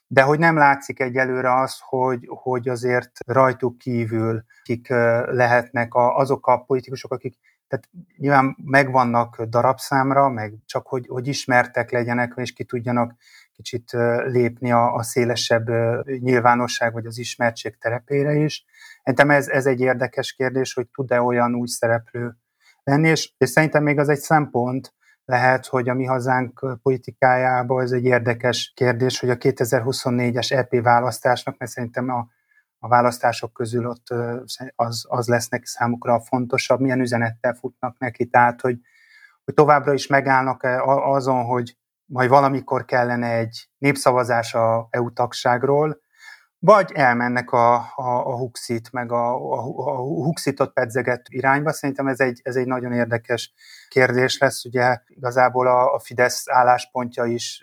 de 0.07 0.23
hogy 0.23 0.39
nem 0.39 0.57
látszik 0.57 1.01
egyelőre 1.01 1.55
az, 1.61 1.77
hogy, 1.81 2.29
hogy 2.29 2.69
azért 2.69 3.11
rajtuk 3.27 3.79
kívül 3.79 4.45
kik 4.63 4.89
lehetnek 5.27 5.95
a, 5.95 6.17
azok 6.17 6.47
a 6.47 6.59
politikusok, 6.59 7.13
akik 7.13 7.39
tehát 7.69 7.89
nyilván 8.17 8.57
megvannak 8.65 9.43
darabszámra, 9.43 10.29
meg 10.29 10.55
csak 10.67 10.87
hogy, 10.87 11.07
hogy 11.07 11.27
ismertek 11.27 11.91
legyenek, 11.91 12.33
és 12.37 12.53
ki 12.53 12.65
tudjanak 12.65 13.15
kicsit 13.53 13.91
lépni 14.25 14.73
a, 14.73 14.95
a 14.95 15.03
szélesebb 15.03 15.69
nyilvánosság 16.05 16.93
vagy 16.93 17.07
az 17.07 17.19
ismertség 17.19 17.79
terepére 17.79 18.35
is. 18.35 18.65
Szerintem 18.97 19.31
ez, 19.31 19.49
ez 19.49 19.67
egy 19.67 19.81
érdekes 19.81 20.33
kérdés, 20.33 20.75
hogy 20.75 20.89
tud-e 20.89 21.21
olyan 21.21 21.55
új 21.55 21.67
szereplő 21.67 22.37
lenni, 22.83 23.09
és, 23.09 23.33
és 23.39 23.51
szerintem 23.51 23.83
még 23.83 23.99
az 23.99 24.09
egy 24.09 24.19
szempont 24.19 24.95
lehet, 25.25 25.67
hogy 25.67 25.89
a 25.89 25.95
mi 25.95 26.05
hazánk 26.05 26.79
politikájából 26.83 27.83
ez 27.83 27.91
egy 27.91 28.05
érdekes 28.05 28.73
kérdés, 28.75 29.21
hogy 29.21 29.31
a 29.31 29.37
2024-es 29.37 30.53
EP 30.53 30.83
választásnak, 30.83 31.59
mert 31.59 31.71
szerintem 31.71 32.09
a, 32.09 32.29
a 32.85 32.89
választások 32.89 33.53
közül 33.53 33.87
ott 33.87 34.15
az, 34.75 35.05
az 35.09 35.29
lesznek 35.29 35.65
számukra 35.65 36.21
fontosabb, 36.21 36.81
milyen 36.81 37.01
üzenettel 37.01 37.55
futnak 37.55 37.99
neki, 37.99 38.27
tehát 38.27 38.61
hogy, 38.61 38.79
hogy 39.45 39.55
továbbra 39.55 39.93
is 39.93 40.07
megállnak 40.07 40.63
azon, 40.85 41.45
hogy 41.45 41.77
majd 42.05 42.29
valamikor 42.29 42.85
kellene 42.85 43.37
egy 43.37 43.69
népszavazás 43.79 44.55
a 44.55 44.89
EU 44.91 45.13
tagságról, 45.13 46.01
vagy 46.59 46.93
elmennek 46.93 47.51
a, 47.51 47.75
a, 47.75 48.27
a 48.27 48.37
Huxit, 48.37 48.93
meg 48.93 49.13
a, 49.13 49.35
a, 49.35 49.59
a 49.77 49.97
Huxitot 49.97 50.73
pedzeget 50.73 51.27
irányba. 51.29 51.73
Szerintem 51.73 52.07
ez 52.07 52.21
egy, 52.21 52.41
ez 52.43 52.57
egy 52.57 52.67
nagyon 52.67 52.93
érdekes 52.93 53.53
kérdés 53.89 54.39
lesz. 54.39 54.65
Ugye 54.65 54.99
igazából 55.07 55.67
a, 55.67 55.95
a 55.95 55.99
Fidesz 55.99 56.49
álláspontja 56.49 57.25
is 57.25 57.63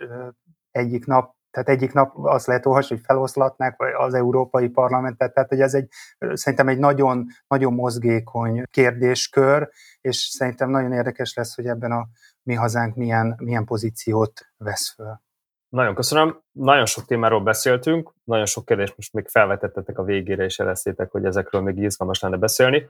egyik 0.72 1.06
nap 1.06 1.36
tehát 1.52 1.70
egyik 1.70 1.94
nap 1.94 2.12
azt 2.16 2.48
lehet 2.48 2.66
olvasni, 2.66 2.96
hogy 2.96 3.06
feloszlatnák 3.06 3.76
az 3.98 4.14
Európai 4.14 4.68
Parlamentet, 4.68 5.34
tehát 5.34 5.50
hogy 5.50 5.60
ez 5.60 5.74
egy, 5.74 5.88
szerintem 6.34 6.68
egy 6.68 6.80
nagyon, 6.80 7.26
nagyon 7.48 7.74
mozgékony 7.74 8.64
kérdéskör, 8.72 9.70
és 10.02 10.18
szerintem 10.18 10.70
nagyon 10.70 10.92
érdekes 10.92 11.34
lesz, 11.34 11.56
hogy 11.56 11.66
ebben 11.66 11.92
a 11.92 12.08
mi 12.44 12.54
hazánk 12.54 12.96
milyen, 12.96 13.36
milyen 13.38 13.66
pozíciót 13.66 14.34
vesz 14.58 14.94
föl. 14.96 15.22
Nagyon 15.70 15.96
köszönöm. 15.96 16.42
Nagyon 16.52 16.86
sok 16.86 17.06
témáról 17.06 17.42
beszéltünk, 17.42 18.14
nagyon 18.24 18.46
sok 18.46 18.66
kérdést 18.66 18.94
most 18.96 19.14
még 19.14 19.28
felvetettetek 19.28 19.98
a 19.98 20.04
végére, 20.04 20.44
és 20.44 20.60
elesztétek, 20.60 21.12
hogy 21.12 21.26
ezekről 21.26 21.62
még 21.62 21.78
izgalmas 21.78 22.20
lenne 22.20 22.38
beszélni. 22.38 22.90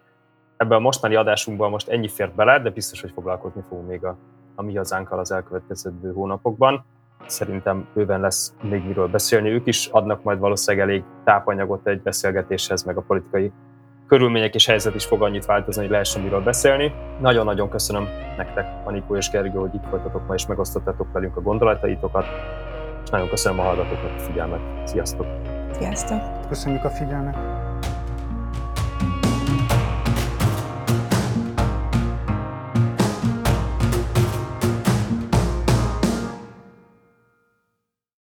Ebben 0.57 0.77
a 0.77 0.81
mostani 0.81 1.15
adásunkban 1.15 1.69
most 1.69 1.89
ennyi 1.89 2.07
fért 2.07 2.35
bele, 2.35 2.59
de 2.59 2.69
biztos, 2.69 3.01
hogy 3.01 3.11
foglalkozni 3.11 3.63
fogunk 3.69 3.87
még 3.87 4.05
a, 4.05 4.17
a 4.55 4.61
mi 4.61 4.75
hazánkkal 4.75 5.19
az 5.19 5.31
elkövetkező 5.31 6.11
hónapokban. 6.13 6.85
Szerintem 7.25 7.87
bőven 7.93 8.19
lesz 8.19 8.53
még 8.61 8.85
miről 8.85 9.07
beszélni. 9.07 9.49
Ők 9.49 9.67
is 9.67 9.87
adnak 9.91 10.23
majd 10.23 10.39
valószínűleg 10.39 10.87
elég 10.89 11.03
tápanyagot 11.23 11.87
egy 11.87 12.01
beszélgetéshez, 12.01 12.83
meg 12.83 12.97
a 12.97 13.01
politikai 13.01 13.51
körülmények 14.07 14.55
és 14.55 14.65
helyzet 14.65 14.95
is 14.95 15.05
fog 15.05 15.21
annyit 15.21 15.45
változni, 15.45 15.81
hogy 15.81 15.91
lehessen 15.91 16.21
miről 16.21 16.41
beszélni. 16.43 16.93
Nagyon-nagyon 17.19 17.69
köszönöm 17.69 18.07
nektek, 18.37 18.65
Anikó 18.83 19.15
és 19.15 19.29
Gergő, 19.29 19.59
hogy 19.59 19.73
itt 19.73 19.89
voltatok 19.89 20.27
ma 20.27 20.33
és 20.33 20.45
megosztottatok 20.45 21.11
velünk 21.11 21.37
a 21.37 21.41
gondolataitokat, 21.41 22.25
és 23.03 23.09
nagyon 23.09 23.29
köszönöm 23.29 23.59
a 23.59 23.63
hallgatóknak 23.63 24.11
a 24.17 24.19
figyelmet. 24.19 24.87
Sziasztok! 24.87 25.25
Sziasztok! 25.71 26.47
Köszönjük 26.47 26.83
a 26.83 26.89
figyelmet! 26.89 27.70